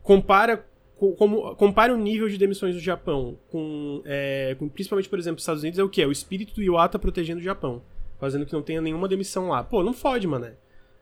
compara 0.01 0.57
co- 0.57 0.72
como 0.95 1.55
compara 1.55 1.93
o 1.93 1.97
nível 1.97 2.29
de 2.29 2.37
demissões 2.37 2.75
do 2.75 2.81
Japão 2.81 3.37
com, 3.49 4.01
é, 4.05 4.55
com 4.57 4.69
principalmente, 4.69 5.09
por 5.09 5.19
exemplo, 5.19 5.37
os 5.37 5.43
Estados 5.43 5.61
Unidos, 5.63 5.79
é 5.79 5.83
o 5.83 5.89
que? 5.89 6.01
É 6.01 6.07
o 6.07 6.11
espírito 6.11 6.53
do 6.55 6.63
Iwata 6.63 6.97
protegendo 6.97 7.39
o 7.41 7.43
Japão. 7.43 7.81
Fazendo 8.19 8.45
que 8.45 8.53
não 8.53 8.61
tenha 8.61 8.81
nenhuma 8.81 9.07
demissão 9.07 9.49
lá. 9.49 9.63
Pô, 9.63 9.83
não 9.83 9.91
fode, 9.93 10.25
mané. 10.25 10.53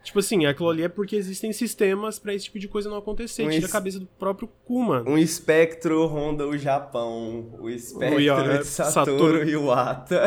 Tipo 0.03 0.17
assim, 0.17 0.47
aquilo 0.47 0.67
ali 0.71 0.81
é 0.81 0.89
porque 0.89 1.15
existem 1.15 1.53
sistemas 1.53 2.17
pra 2.17 2.33
esse 2.33 2.45
tipo 2.45 2.57
de 2.57 2.67
coisa 2.67 2.89
não 2.89 2.97
acontecer. 2.97 3.45
Um 3.45 3.49
Tira 3.51 3.67
a 3.67 3.69
cabeça 3.69 3.99
do 3.99 4.07
próprio 4.07 4.49
cu, 4.65 4.81
mano. 4.81 5.07
Um 5.11 5.17
espectro 5.19 6.07
ronda 6.07 6.47
o 6.47 6.57
Japão. 6.57 7.53
O 7.59 7.69
espectro 7.69 8.19
Iwata- 8.19 8.57
de 8.57 8.65
Satoru 8.65 8.91
Satoru. 8.91 9.47
Iwata. 9.49 10.21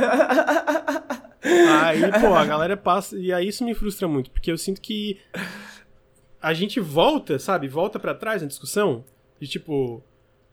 Aí, 1.82 2.00
pô, 2.20 2.34
a 2.34 2.44
galera 2.44 2.76
passa. 2.76 3.18
E 3.18 3.32
aí 3.32 3.48
isso 3.48 3.64
me 3.64 3.74
frustra 3.74 4.06
muito, 4.06 4.30
porque 4.30 4.52
eu 4.52 4.56
sinto 4.56 4.80
que 4.80 5.18
a 6.40 6.54
gente 6.54 6.78
volta, 6.78 7.38
sabe? 7.38 7.66
Volta 7.66 7.98
pra 7.98 8.14
trás 8.14 8.42
na 8.42 8.48
discussão. 8.48 9.04
De 9.44 9.50
tipo, 9.50 10.02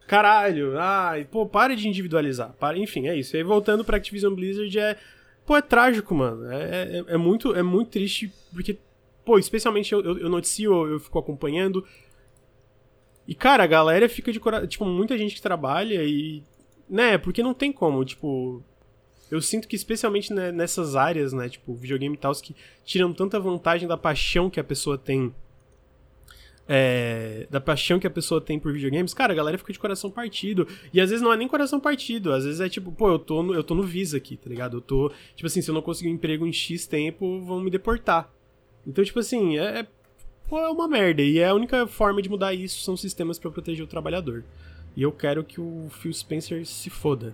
caralho, 0.06 0.78
ai, 0.78 1.24
pô, 1.24 1.46
para 1.46 1.74
de 1.76 1.88
individualizar. 1.88 2.54
Para, 2.60 2.78
enfim, 2.78 3.08
é 3.08 3.16
isso. 3.16 3.36
E 3.36 3.38
aí 3.38 3.44
voltando 3.44 3.86
pra 3.86 3.96
Activision 3.96 4.36
Blizzard 4.36 4.78
é. 4.78 4.98
Pô, 5.46 5.56
é 5.56 5.62
trágico, 5.62 6.14
mano. 6.14 6.52
É, 6.52 6.98
é, 6.98 7.04
é 7.14 7.18
muito, 7.18 7.56
é 7.56 7.64
muito 7.64 7.92
triste, 7.92 8.32
porque, 8.54 8.78
pô, 9.24 9.40
especialmente 9.40 9.94
eu, 9.94 10.02
eu, 10.02 10.18
eu 10.20 10.30
noticio, 10.30 10.86
eu 10.86 11.00
fico 11.00 11.18
acompanhando. 11.18 11.86
E, 13.26 13.34
cara, 13.34 13.64
a 13.64 13.68
galera 13.68 14.10
fica 14.10 14.34
de 14.34 14.40
coração. 14.42 14.68
Tipo, 14.68 14.84
muita 14.84 15.18
gente 15.18 15.36
que 15.36 15.42
trabalha 15.42 16.04
e. 16.04 16.44
Né, 16.90 17.18
porque 17.18 17.42
não 17.42 17.54
tem 17.54 17.72
como, 17.72 18.04
tipo. 18.04 18.62
Eu 19.32 19.42
sinto 19.42 19.66
que, 19.66 19.78
especialmente 19.78 20.34
né, 20.34 20.52
nessas 20.52 20.98
áreas, 20.98 21.32
né, 21.32 21.48
tipo, 21.48 21.74
videogame 21.74 22.16
e 22.16 22.20
tal, 22.20 22.34
que 22.36 22.54
tiram 22.84 23.14
tanta 23.14 23.40
vantagem 23.40 23.88
da 23.88 23.96
paixão 23.96 24.50
que 24.50 24.60
a 24.60 24.64
pessoa 24.64 24.98
tem. 24.98 25.34
É, 26.68 27.48
da 27.50 27.60
paixão 27.60 28.00
que 28.00 28.08
a 28.08 28.10
pessoa 28.10 28.40
tem 28.40 28.60
por 28.60 28.72
videogames, 28.74 29.14
cara, 29.14 29.34
a 29.34 29.36
galera 29.36 29.58
fica 29.58 29.74
de 29.74 29.80
coração 29.80 30.10
partido. 30.10 30.68
E 30.94 31.02
às 31.02 31.10
vezes 31.10 31.24
não 31.24 31.34
é 31.34 31.38
nem 31.38 31.48
coração 31.48 31.80
partido, 31.80 32.32
às 32.32 32.46
vezes 32.46 32.62
é 32.62 32.70
tipo, 32.70 32.92
pô, 32.92 33.10
eu 33.10 33.20
tô 33.20 33.44
no, 33.44 33.54
eu 33.54 33.64
tô 33.64 33.76
no 33.76 33.84
Visa 33.84 34.18
aqui, 34.18 34.38
tá 34.38 34.50
ligado? 34.50 34.78
Eu 34.78 34.82
tô. 34.82 35.12
Tipo 35.36 35.48
assim, 35.48 35.62
se 35.62 35.70
eu 35.70 35.74
não 35.76 35.82
conseguir 35.82 36.10
um 36.10 36.14
emprego 36.14 36.46
em 36.46 36.54
X 36.54 36.88
tempo, 36.88 37.42
vão 37.42 37.60
me 37.60 37.70
deportar. 37.70 38.32
Então, 38.86 39.04
tipo 39.04 39.20
assim, 39.20 39.58
é. 39.58 39.80
é- 39.82 39.88
Pô, 40.48 40.60
é 40.60 40.70
uma 40.70 40.86
merda. 40.86 41.22
E 41.22 41.42
a 41.42 41.54
única 41.54 41.88
forma 41.88 42.22
de 42.22 42.28
mudar 42.30 42.54
isso 42.54 42.82
são 42.84 42.98
sistemas 42.98 43.40
pra 43.40 43.50
proteger 43.50 43.86
o 43.86 43.88
trabalhador. 43.88 44.44
E 44.98 45.02
eu 45.02 45.12
quero 45.12 45.46
que 45.46 45.62
o 45.62 45.88
Phil 45.90 46.14
Spencer 46.14 46.66
se 46.66 46.90
foda. 46.90 47.34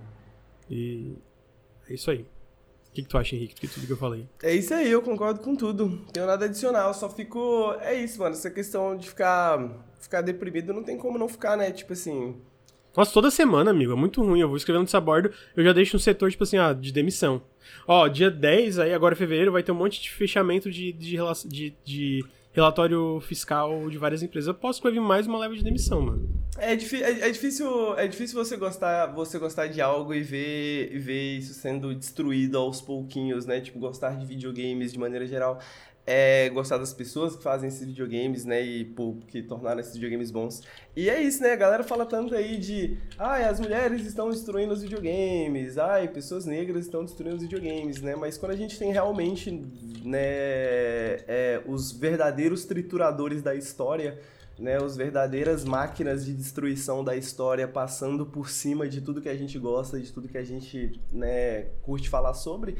E. 0.69 1.13
É 1.89 1.93
isso 1.95 2.11
aí. 2.11 2.25
O 2.97 2.99
que, 2.99 3.03
que 3.03 3.09
tu 3.09 3.17
acha, 3.17 3.35
Henrique, 3.35 3.53
que 3.53 3.67
tudo 3.67 3.85
que 3.85 3.93
eu 3.93 3.97
falei? 3.97 4.25
É 4.41 4.55
isso 4.55 4.73
aí, 4.73 4.89
eu 4.89 5.03
concordo 5.03 5.39
com 5.39 5.55
tudo. 5.55 5.85
Não 5.87 6.05
tenho 6.05 6.25
nada 6.25 6.45
a 6.45 6.47
adicionar, 6.47 6.87
eu 6.87 6.93
só 6.95 7.07
fico. 7.07 7.75
É 7.79 7.93
isso, 7.93 8.17
mano. 8.17 8.33
Essa 8.33 8.49
questão 8.49 8.97
de 8.97 9.07
ficar, 9.07 9.85
ficar 9.99 10.21
deprimido 10.21 10.73
não 10.73 10.81
tem 10.81 10.97
como 10.97 11.15
não 11.19 11.29
ficar, 11.29 11.55
né? 11.55 11.69
Tipo 11.69 11.93
assim. 11.93 12.35
Nossa, 12.95 13.13
toda 13.13 13.29
semana, 13.29 13.69
amigo, 13.69 13.91
é 13.91 13.95
muito 13.95 14.23
ruim. 14.23 14.39
Eu 14.39 14.47
vou 14.47 14.57
escrevendo 14.57 14.81
nessa 14.81 14.99
bordo, 14.99 15.31
eu 15.55 15.63
já 15.63 15.73
deixo 15.73 15.95
um 15.95 15.99
setor, 15.99 16.31
tipo 16.31 16.43
assim, 16.43 16.57
ah, 16.57 16.73
de 16.73 16.91
demissão. 16.91 17.39
Ó, 17.87 18.07
dia 18.07 18.31
10, 18.31 18.79
aí 18.79 18.93
agora 18.95 19.13
em 19.13 19.17
fevereiro, 19.17 19.51
vai 19.51 19.61
ter 19.61 19.71
um 19.71 19.75
monte 19.75 20.01
de 20.01 20.09
fechamento 20.09 20.71
de, 20.71 20.91
de, 20.91 21.17
de, 21.45 21.73
de 21.85 22.25
relatório 22.51 23.19
fiscal 23.21 23.87
de 23.91 23.99
várias 23.99 24.23
empresas. 24.23 24.47
Eu 24.47 24.55
posso 24.55 24.79
escrever 24.79 25.01
mais 25.01 25.27
uma 25.27 25.37
leva 25.37 25.55
de 25.55 25.63
demissão, 25.63 26.01
mano. 26.01 26.27
É, 26.57 26.71
é, 26.71 27.27
é 27.27 27.31
difícil, 27.31 27.97
é 27.97 28.07
difícil 28.07 28.43
você 28.43 28.57
gostar, 28.57 29.07
você 29.07 29.37
gostar 29.37 29.67
de 29.67 29.79
algo 29.79 30.13
e 30.13 30.23
ver, 30.23 30.97
ver 30.99 31.37
isso 31.37 31.53
sendo 31.53 31.93
destruído 31.93 32.57
aos 32.57 32.81
pouquinhos, 32.81 33.45
né? 33.45 33.61
Tipo, 33.61 33.79
gostar 33.79 34.17
de 34.17 34.25
videogames 34.25 34.91
de 34.91 34.99
maneira 34.99 35.25
geral. 35.27 35.59
É 36.09 36.49
gostar 36.49 36.77
das 36.77 36.93
pessoas 36.93 37.35
que 37.35 37.43
fazem 37.43 37.67
esses 37.67 37.85
videogames, 37.85 38.45
né? 38.45 38.61
E 38.63 38.85
pô, 38.85 39.17
que 39.27 39.43
tornaram 39.43 39.81
esses 39.81 39.93
videogames 39.93 40.31
bons. 40.31 40.63
E 40.95 41.09
é 41.09 41.21
isso, 41.21 41.43
né? 41.43 41.51
A 41.51 41.55
galera 41.57 41.83
fala 41.83 42.05
tanto 42.05 42.33
aí 42.33 42.57
de 42.57 42.97
ai, 43.19 43.43
as 43.43 43.59
mulheres 43.59 44.05
estão 44.05 44.29
destruindo 44.29 44.73
os 44.73 44.81
videogames, 44.81 45.77
ai, 45.77 46.07
pessoas 46.07 46.45
negras 46.45 46.85
estão 46.85 47.03
destruindo 47.03 47.35
os 47.35 47.43
videogames, 47.43 48.01
né? 48.01 48.15
Mas 48.15 48.37
quando 48.37 48.53
a 48.53 48.55
gente 48.55 48.79
tem 48.79 48.91
realmente, 48.91 49.51
né, 50.03 50.19
é, 51.27 51.61
os 51.67 51.91
verdadeiros 51.91 52.63
trituradores 52.63 53.41
da 53.41 53.53
história, 53.53 54.17
né, 54.57 54.79
os 54.79 54.95
verdadeiras 54.95 55.63
máquinas 55.63 56.25
de 56.25 56.33
destruição 56.33 57.03
da 57.03 57.15
história 57.15 57.67
passando 57.67 58.25
por 58.25 58.49
cima 58.49 58.87
de 58.87 59.01
tudo 59.01 59.21
que 59.21 59.29
a 59.29 59.35
gente 59.35 59.57
gosta, 59.59 59.99
de 59.99 60.11
tudo 60.11 60.27
que 60.27 60.37
a 60.37 60.43
gente 60.43 60.99
né, 61.11 61.63
curte 61.83 62.09
falar 62.09 62.33
sobre, 62.33 62.77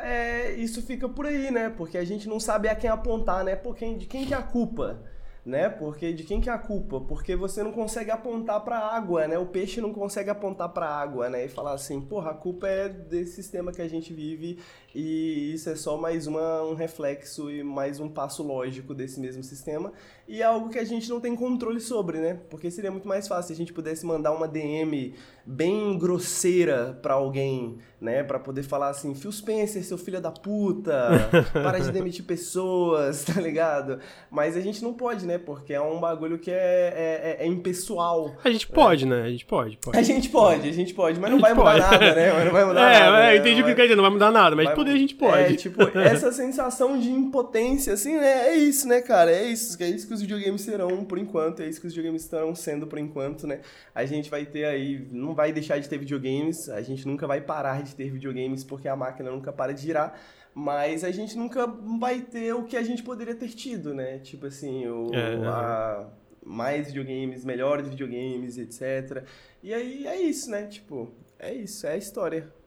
é, 0.00 0.52
isso 0.52 0.82
fica 0.82 1.08
por 1.08 1.26
aí, 1.26 1.50
né? 1.50 1.68
Porque 1.68 1.98
a 1.98 2.04
gente 2.04 2.26
não 2.28 2.40
sabe 2.40 2.68
a 2.68 2.74
quem 2.74 2.88
apontar, 2.88 3.44
né? 3.44 3.54
Por 3.54 3.76
quem, 3.76 3.98
de 3.98 4.06
quem 4.06 4.24
que 4.24 4.32
é 4.32 4.36
a 4.36 4.42
culpa, 4.42 5.02
né? 5.44 5.68
Porque 5.68 6.12
de 6.12 6.24
quem 6.24 6.40
que 6.40 6.48
é 6.48 6.52
a 6.52 6.58
culpa? 6.58 7.00
Porque 7.00 7.36
você 7.36 7.62
não 7.62 7.70
consegue 7.70 8.10
apontar 8.10 8.60
para 8.62 8.78
água, 8.78 9.28
né? 9.28 9.38
O 9.38 9.46
peixe 9.46 9.80
não 9.80 9.92
consegue 9.92 10.30
apontar 10.30 10.70
para 10.70 10.86
água, 10.86 11.28
né? 11.28 11.44
E 11.44 11.48
falar 11.48 11.74
assim, 11.74 12.00
porra, 12.00 12.30
a 12.30 12.34
culpa 12.34 12.66
é 12.66 12.88
desse 12.88 13.34
sistema 13.34 13.72
que 13.72 13.82
a 13.82 13.88
gente 13.88 14.12
vive 14.14 14.58
e 14.94 15.52
isso 15.54 15.70
é 15.70 15.76
só 15.76 15.96
mais 15.96 16.26
uma, 16.26 16.62
um 16.62 16.74
reflexo 16.74 17.50
e 17.50 17.62
mais 17.62 18.00
um 18.00 18.08
passo 18.08 18.42
lógico 18.42 18.92
desse 18.92 19.20
mesmo 19.20 19.42
sistema 19.42 19.92
e 20.26 20.42
é 20.42 20.44
algo 20.44 20.68
que 20.68 20.78
a 20.78 20.84
gente 20.84 21.08
não 21.08 21.20
tem 21.20 21.34
controle 21.34 21.80
sobre, 21.80 22.18
né? 22.18 22.40
Porque 22.48 22.70
seria 22.70 22.90
muito 22.90 23.06
mais 23.06 23.26
fácil 23.26 23.48
se 23.48 23.52
a 23.52 23.56
gente 23.56 23.72
pudesse 23.72 24.06
mandar 24.06 24.32
uma 24.32 24.46
DM 24.46 25.14
bem 25.44 25.98
grosseira 25.98 26.98
para 27.02 27.14
alguém 27.14 27.78
né? 28.00 28.22
Para 28.22 28.38
poder 28.38 28.62
falar 28.62 28.88
assim, 28.88 29.14
Phil 29.14 29.30
Spencer, 29.30 29.84
seu 29.84 29.98
filho 29.98 30.20
da 30.20 30.30
puta, 30.30 31.28
para 31.52 31.78
de 31.78 31.92
demitir 31.92 32.24
pessoas, 32.24 33.22
tá 33.24 33.38
ligado? 33.40 33.98
Mas 34.30 34.56
a 34.56 34.60
gente 34.60 34.82
não 34.82 34.94
pode, 34.94 35.26
né? 35.26 35.36
Porque 35.36 35.74
é 35.74 35.80
um 35.80 36.00
bagulho 36.00 36.38
que 36.38 36.50
é, 36.50 37.36
é, 37.38 37.44
é 37.44 37.46
impessoal. 37.46 38.34
A 38.42 38.50
gente 38.50 38.66
pode, 38.66 39.04
né? 39.04 39.22
A 39.22 39.28
gente 39.28 39.44
pode, 39.44 39.76
pode. 39.76 39.98
A 39.98 40.02
gente 40.02 40.30
pode, 40.30 40.68
a 40.68 40.72
gente 40.72 40.94
pode, 40.94 41.20
mas 41.20 41.30
não 41.30 41.38
vai 41.38 41.52
mudar 41.52 41.72
pode. 41.72 41.80
nada, 41.80 42.14
né? 42.14 42.32
Mas 42.32 42.44
não 42.44 42.52
vai 42.52 42.64
mudar 42.64 42.80
é, 42.94 43.00
nada. 43.00 43.24
É, 43.24 43.36
eu 43.36 43.40
entendi 43.40 43.62
o 43.62 43.64
que 43.66 43.74
quer 43.74 43.82
dizer, 43.82 43.96
não 43.96 44.02
vai 44.02 44.12
mudar 44.12 44.30
nada, 44.30 44.56
mas 44.56 44.70
poder 44.80 44.92
a 44.92 44.98
gente 44.98 45.14
pode. 45.14 45.54
É, 45.54 45.56
tipo, 45.56 45.82
essa 45.98 46.32
sensação 46.32 46.98
de 46.98 47.10
impotência, 47.10 47.92
assim, 47.92 48.16
né? 48.16 48.48
É 48.48 48.54
isso, 48.54 48.88
né, 48.88 49.00
cara? 49.00 49.30
É 49.30 49.44
isso, 49.44 49.80
é 49.82 49.88
isso 49.88 50.06
que 50.06 50.14
os 50.14 50.20
videogames 50.20 50.62
serão 50.62 51.04
por 51.04 51.18
enquanto, 51.18 51.62
é 51.62 51.68
isso 51.68 51.80
que 51.80 51.86
os 51.86 51.92
videogames 51.92 52.22
estão 52.22 52.54
sendo 52.54 52.86
por 52.86 52.98
enquanto, 52.98 53.46
né? 53.46 53.60
A 53.94 54.04
gente 54.04 54.30
vai 54.30 54.44
ter 54.44 54.64
aí, 54.64 55.06
não 55.10 55.34
vai 55.34 55.52
deixar 55.52 55.78
de 55.78 55.88
ter 55.88 55.98
videogames, 55.98 56.68
a 56.68 56.82
gente 56.82 57.06
nunca 57.06 57.26
vai 57.26 57.40
parar 57.40 57.82
de 57.82 57.94
ter 57.94 58.10
videogames 58.10 58.64
porque 58.64 58.88
a 58.88 58.96
máquina 58.96 59.30
nunca 59.30 59.52
para 59.52 59.72
de 59.72 59.82
girar, 59.82 60.18
mas 60.54 61.04
a 61.04 61.10
gente 61.10 61.36
nunca 61.36 61.66
vai 61.66 62.20
ter 62.20 62.52
o 62.54 62.64
que 62.64 62.76
a 62.76 62.82
gente 62.82 63.02
poderia 63.02 63.34
ter 63.34 63.48
tido, 63.48 63.94
né? 63.94 64.18
Tipo 64.18 64.46
assim, 64.46 64.86
o, 64.86 65.10
é, 65.14 65.46
a, 65.46 66.06
mais 66.44 66.88
videogames, 66.88 67.44
melhores 67.44 67.88
videogames, 67.88 68.58
etc. 68.58 69.24
E 69.62 69.72
aí 69.72 70.06
é 70.06 70.20
isso, 70.20 70.50
né? 70.50 70.66
Tipo, 70.66 71.10
é 71.38 71.52
isso, 71.54 71.86
é 71.86 71.92
a 71.92 71.96
história. 71.96 72.59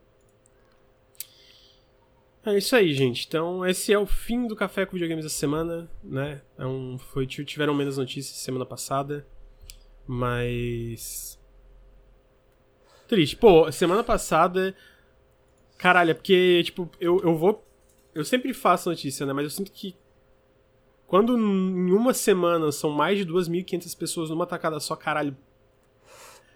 É 2.46 2.58
isso 2.58 2.76
aí, 2.76 2.94
gente. 2.94 3.26
Então, 3.26 3.66
esse 3.66 3.94
é 3.94 3.98
o 3.98 4.06
fim 4.06 4.46
do 4.48 4.56
Café 4.56 4.86
com 4.86 4.94
Videogames 4.94 5.24
da 5.24 5.30
semana, 5.30 5.90
né? 6.04 6.42
É 6.58 6.66
um, 6.66 6.98
foi, 6.98 7.26
tiveram 7.26 7.74
menos 7.74 7.98
notícias 7.98 8.38
semana 8.38 8.66
passada, 8.66 9.26
mas. 10.06 11.40
Triste. 13.08 13.38
Pô, 13.38 13.72
semana 13.72 14.04
passada. 14.04 14.76
Caralho, 15.78 16.12
é 16.12 16.14
porque, 16.14 16.64
tipo, 16.66 16.90
eu, 17.00 17.20
eu 17.22 17.38
vou. 17.38 17.66
Eu 18.14 18.26
sempre 18.26 18.54
faço 18.54 18.90
notícia, 18.90 19.26
né? 19.26 19.32
Mas 19.32 19.46
eu 19.46 19.50
sinto 19.50 19.72
que. 19.72 19.96
Quando 21.08 21.38
em 21.38 21.92
uma 21.94 22.14
semana 22.14 22.72
são 22.74 22.90
mais 22.90 23.18
de 23.18 23.26
2.500 23.26 23.98
pessoas 23.98 24.30
numa 24.30 24.48
tacada 24.48 24.80
só, 24.80 24.96
caralho, 24.96 25.38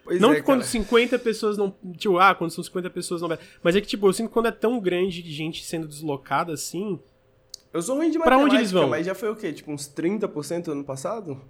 Pois 0.08 0.22
não 0.22 0.32
é, 0.32 0.36
que 0.36 0.42
quando 0.42 0.60
cara. 0.60 0.72
50 0.72 1.20
pessoas 1.20 1.58
não. 1.58 1.76
Tipo, 1.98 2.18
ah, 2.18 2.34
quando 2.34 2.52
são 2.52 2.64
50 2.64 2.90
pessoas 2.90 3.22
não. 3.22 3.38
Mas 3.62 3.76
é 3.76 3.82
que, 3.82 3.88
tipo, 3.88 4.08
eu 4.08 4.14
sinto 4.14 4.30
que 4.30 4.34
quando 4.34 4.48
é 4.48 4.52
tão 4.52 4.80
grande 4.80 5.22
de 5.22 5.34
gente 5.34 5.66
sendo 5.66 5.86
deslocada 5.86 6.54
assim. 6.54 6.98
Eu 7.74 7.82
sou 7.82 7.98
ruim 7.98 8.10
de 8.10 8.18
matemática, 8.18 8.40
pra 8.40 8.46
onde 8.46 8.56
eles 8.56 8.72
vão? 8.72 8.88
mas 8.88 9.06
já 9.06 9.14
foi 9.14 9.30
o 9.30 9.36
quê? 9.36 9.52
Tipo, 9.52 9.72
uns 9.72 9.94
30% 9.94 10.70
ano 10.70 10.86
passado? 10.86 11.42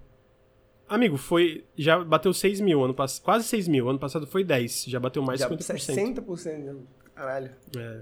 Amigo, 0.89 1.17
foi. 1.17 1.65
Já 1.77 2.03
bateu 2.03 2.33
6 2.33 2.59
mil 2.59 2.83
ano 2.83 2.95
passado. 2.95 3.23
Quase 3.23 3.47
6 3.47 3.67
mil. 3.67 3.87
Ano 3.87 3.99
passado 3.99 4.25
foi 4.25 4.43
10. 4.43 4.85
Já 4.87 4.99
bateu 4.99 5.21
mais 5.21 5.39
já 5.39 5.47
50%. 5.47 6.25
60%. 6.25 6.77
Caralho. 7.13 7.51
É. 7.77 8.01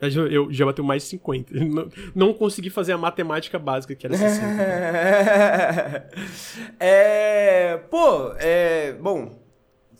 Eu, 0.00 0.28
eu 0.28 0.52
já 0.52 0.64
bateu 0.64 0.84
mais 0.84 1.02
50. 1.02 1.52
Não, 1.52 1.88
não 2.14 2.32
consegui 2.32 2.70
fazer 2.70 2.92
a 2.92 2.98
matemática 2.98 3.58
básica, 3.58 3.94
que 3.94 4.06
era 4.06 4.16
60. 4.16 4.46
é. 6.80 7.76
Pô, 7.90 8.32
é. 8.38 8.94
Bom, 8.94 9.39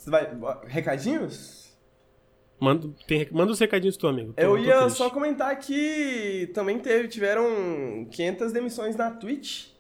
vai, 0.07 0.29
recadinhos? 0.67 1.71
Manda, 2.61 2.91
tem, 3.07 3.27
manda 3.33 3.53
os 3.53 3.59
recadinhos 3.59 3.97
tu, 3.97 4.07
amigo. 4.07 4.35
Tô, 4.35 4.43
eu 4.43 4.59
ia 4.59 4.89
só 4.91 5.09
comentar 5.09 5.59
que 5.59 6.51
também 6.53 6.79
teve, 6.79 7.09
tiveram 7.09 8.07
500 8.11 8.53
demissões 8.53 8.97
na 8.97 9.11
Twitch. 9.11 9.71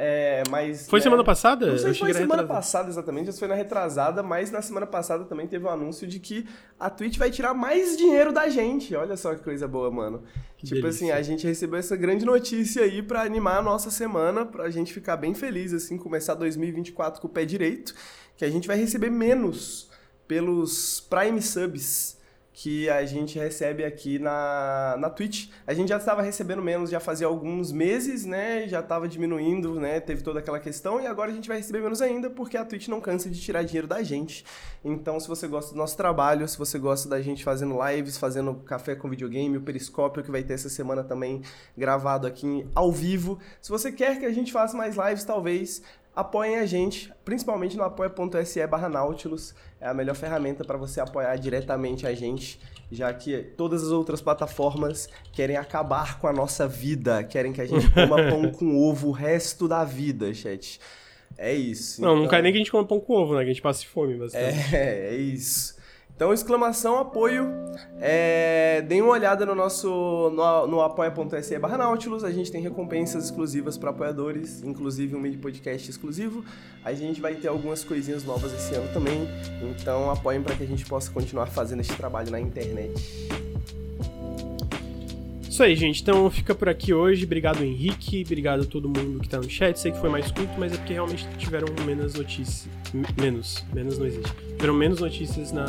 É, 0.00 0.44
mas, 0.48 0.88
foi 0.88 1.00
né, 1.00 1.02
semana 1.02 1.24
passada? 1.24 1.66
Não 1.66 1.78
sei 1.78 1.92
se 1.92 1.98
foi 1.98 2.14
semana 2.14 2.44
passada 2.44 2.88
exatamente, 2.88 3.32
se 3.32 3.38
foi 3.40 3.48
na 3.48 3.56
retrasada, 3.56 4.22
mas 4.22 4.48
na 4.48 4.62
semana 4.62 4.86
passada 4.86 5.24
também 5.24 5.48
teve 5.48 5.64
um 5.64 5.68
anúncio 5.68 6.06
de 6.06 6.20
que 6.20 6.46
a 6.78 6.88
Twitch 6.88 7.18
vai 7.18 7.32
tirar 7.32 7.52
mais 7.52 7.96
dinheiro 7.96 8.32
da 8.32 8.48
gente. 8.48 8.94
Olha 8.94 9.16
só 9.16 9.34
que 9.34 9.42
coisa 9.42 9.66
boa, 9.66 9.90
mano. 9.90 10.22
Que 10.56 10.66
tipo 10.66 10.82
delícia. 10.82 11.06
assim, 11.06 11.10
a 11.10 11.20
gente 11.20 11.44
recebeu 11.44 11.80
essa 11.80 11.96
grande 11.96 12.24
notícia 12.24 12.84
aí 12.84 13.02
para 13.02 13.22
animar 13.22 13.58
a 13.58 13.62
nossa 13.62 13.90
semana, 13.90 14.46
pra 14.46 14.70
gente 14.70 14.92
ficar 14.92 15.16
bem 15.16 15.34
feliz, 15.34 15.72
assim, 15.72 15.98
começar 15.98 16.34
2024 16.34 17.20
com 17.20 17.26
o 17.26 17.30
pé 17.30 17.44
direito 17.44 17.92
que 18.38 18.44
a 18.44 18.50
gente 18.50 18.66
vai 18.66 18.78
receber 18.78 19.10
menos 19.10 19.90
pelos 20.26 21.00
Prime 21.00 21.42
Subs 21.42 22.18
que 22.60 22.90
a 22.90 23.06
gente 23.06 23.38
recebe 23.38 23.84
aqui 23.84 24.18
na, 24.18 24.96
na 24.98 25.08
Twitch. 25.08 25.48
A 25.64 25.72
gente 25.72 25.90
já 25.90 25.96
estava 25.96 26.22
recebendo 26.22 26.60
menos 26.60 26.90
já 26.90 26.98
fazia 26.98 27.28
alguns 27.28 27.70
meses, 27.70 28.24
né? 28.24 28.66
Já 28.66 28.80
estava 28.80 29.06
diminuindo, 29.06 29.78
né? 29.78 30.00
Teve 30.00 30.22
toda 30.22 30.40
aquela 30.40 30.58
questão 30.58 31.00
e 31.00 31.06
agora 31.06 31.30
a 31.30 31.34
gente 31.34 31.46
vai 31.46 31.58
receber 31.58 31.80
menos 31.80 32.02
ainda 32.02 32.28
porque 32.28 32.56
a 32.56 32.64
Twitch 32.64 32.88
não 32.88 33.00
cansa 33.00 33.30
de 33.30 33.40
tirar 33.40 33.62
dinheiro 33.62 33.86
da 33.86 34.02
gente. 34.02 34.44
Então, 34.84 35.20
se 35.20 35.28
você 35.28 35.46
gosta 35.46 35.72
do 35.72 35.78
nosso 35.78 35.96
trabalho, 35.96 36.48
se 36.48 36.58
você 36.58 36.80
gosta 36.80 37.08
da 37.08 37.22
gente 37.22 37.44
fazendo 37.44 37.78
lives, 37.86 38.18
fazendo 38.18 38.52
café 38.54 38.96
com 38.96 39.08
videogame, 39.08 39.56
o 39.56 39.60
Periscópio 39.60 40.24
que 40.24 40.30
vai 40.30 40.42
ter 40.42 40.54
essa 40.54 40.68
semana 40.68 41.04
também 41.04 41.42
gravado 41.76 42.26
aqui 42.26 42.66
ao 42.74 42.90
vivo. 42.90 43.38
Se 43.62 43.70
você 43.70 43.92
quer 43.92 44.18
que 44.18 44.26
a 44.26 44.32
gente 44.32 44.50
faça 44.50 44.76
mais 44.76 44.96
lives, 44.96 45.22
talvez 45.22 45.80
apoiem 46.18 46.56
a 46.56 46.66
gente, 46.66 47.12
principalmente 47.24 47.76
no 47.76 47.84
apoia.se 47.84 48.66
barra 48.66 48.88
Nautilus. 48.88 49.54
É 49.80 49.86
a 49.86 49.94
melhor 49.94 50.16
ferramenta 50.16 50.64
para 50.64 50.76
você 50.76 51.00
apoiar 51.00 51.36
diretamente 51.36 52.08
a 52.08 52.12
gente, 52.12 52.58
já 52.90 53.12
que 53.14 53.38
todas 53.56 53.84
as 53.84 53.90
outras 53.90 54.20
plataformas 54.20 55.08
querem 55.32 55.56
acabar 55.56 56.18
com 56.18 56.26
a 56.26 56.32
nossa 56.32 56.66
vida, 56.66 57.22
querem 57.22 57.52
que 57.52 57.60
a 57.60 57.66
gente 57.66 57.88
coma 57.92 58.16
pão 58.28 58.50
com 58.50 58.76
ovo 58.76 59.08
o 59.08 59.12
resto 59.12 59.68
da 59.68 59.84
vida, 59.84 60.34
chat. 60.34 60.80
É 61.36 61.54
isso. 61.54 62.02
Não, 62.02 62.14
então... 62.14 62.22
não 62.22 62.28
quer 62.28 62.42
nem 62.42 62.50
que 62.50 62.58
a 62.58 62.62
gente 62.62 62.72
coma 62.72 62.84
pão 62.84 62.98
com 62.98 63.12
ovo, 63.12 63.34
né? 63.34 63.44
Que 63.44 63.50
a 63.50 63.52
gente 63.52 63.62
passe 63.62 63.86
fome, 63.86 64.16
mas. 64.16 64.34
É, 64.34 65.12
é 65.12 65.14
isso. 65.14 65.77
Então, 66.18 66.34
exclamação, 66.34 66.98
apoio. 66.98 67.48
É, 68.00 68.82
deem 68.88 69.00
uma 69.00 69.12
olhada 69.12 69.46
no 69.46 69.54
nosso 69.54 69.88
no, 70.34 70.66
no 70.66 70.80
apoia.se 70.80 71.56
barra 71.60 71.78
Nautilus. 71.78 72.24
A 72.24 72.32
gente 72.32 72.50
tem 72.50 72.60
recompensas 72.60 73.26
exclusivas 73.26 73.78
para 73.78 73.90
apoiadores, 73.90 74.60
inclusive 74.64 75.14
um 75.14 75.20
mini 75.20 75.36
podcast 75.36 75.88
exclusivo. 75.88 76.44
A 76.84 76.92
gente 76.92 77.20
vai 77.20 77.36
ter 77.36 77.46
algumas 77.46 77.84
coisinhas 77.84 78.24
novas 78.24 78.52
esse 78.52 78.74
ano 78.74 78.92
também. 78.92 79.28
Então, 79.62 80.10
apoiem 80.10 80.42
para 80.42 80.56
que 80.56 80.64
a 80.64 80.66
gente 80.66 80.84
possa 80.86 81.08
continuar 81.08 81.46
fazendo 81.46 81.82
esse 81.82 81.94
trabalho 81.94 82.32
na 82.32 82.40
internet. 82.40 83.28
Isso 85.58 85.64
aí, 85.64 85.74
gente. 85.74 86.02
Então 86.02 86.30
fica 86.30 86.54
por 86.54 86.68
aqui 86.68 86.94
hoje. 86.94 87.24
Obrigado, 87.24 87.64
Henrique. 87.64 88.22
Obrigado 88.24 88.62
a 88.62 88.64
todo 88.64 88.88
mundo 88.88 89.18
que 89.18 89.28
tá 89.28 89.38
no 89.38 89.50
chat. 89.50 89.76
Sei 89.76 89.90
que 89.90 89.98
foi 89.98 90.08
mais 90.08 90.30
curto, 90.30 90.52
mas 90.56 90.72
é 90.72 90.76
porque 90.76 90.92
realmente 90.92 91.26
tiveram 91.36 91.66
menos 91.84 92.14
notícias. 92.14 92.68
Menos. 93.20 93.64
Menos 93.72 93.98
não 93.98 94.06
existe. 94.06 94.32
Tiveram 94.50 94.74
menos 94.74 95.00
notícias 95.00 95.50
na, 95.50 95.66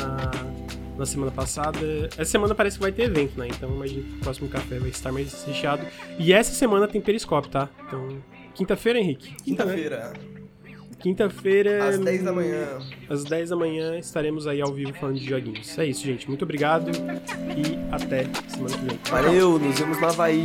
na 0.96 1.04
semana 1.04 1.32
passada. 1.32 2.08
Essa 2.16 2.26
semana 2.26 2.54
parece 2.54 2.76
que 2.76 2.82
vai 2.82 2.92
ter 2.92 3.02
evento, 3.02 3.36
né? 3.36 3.48
Então 3.48 3.68
imagino 3.68 4.04
que 4.04 4.14
o 4.14 4.18
próximo 4.20 4.48
café 4.48 4.78
vai 4.78 4.90
estar 4.90 5.10
mais 5.10 5.42
recheado. 5.42 5.84
E 6.20 6.32
essa 6.32 6.52
semana 6.52 6.86
tem 6.86 7.00
periscópio, 7.00 7.50
tá? 7.50 7.68
Então, 7.88 8.16
quinta-feira, 8.54 8.96
Henrique? 8.96 9.34
Quinta-feira. 9.42 10.12
Quinta-feira. 11.00 11.88
Às 11.88 11.98
10 11.98 12.22
da 12.22 12.32
manhã. 12.32 12.78
Às 13.08 13.24
10 13.24 13.50
da 13.50 13.56
manhã 13.56 13.98
estaremos 13.98 14.46
aí 14.46 14.60
ao 14.60 14.72
vivo 14.72 14.92
falando 14.94 15.18
de 15.18 15.26
joguinhos. 15.26 15.78
É 15.78 15.86
isso, 15.86 16.04
gente. 16.04 16.28
Muito 16.28 16.42
obrigado 16.42 16.90
e 17.56 17.78
até 17.90 18.26
semana 18.48 18.76
que 18.76 18.84
vem. 18.84 18.98
Valeu, 19.10 19.58
nos 19.58 19.78
vemos 19.78 20.00
na 20.00 20.08
Havaí. 20.08 20.44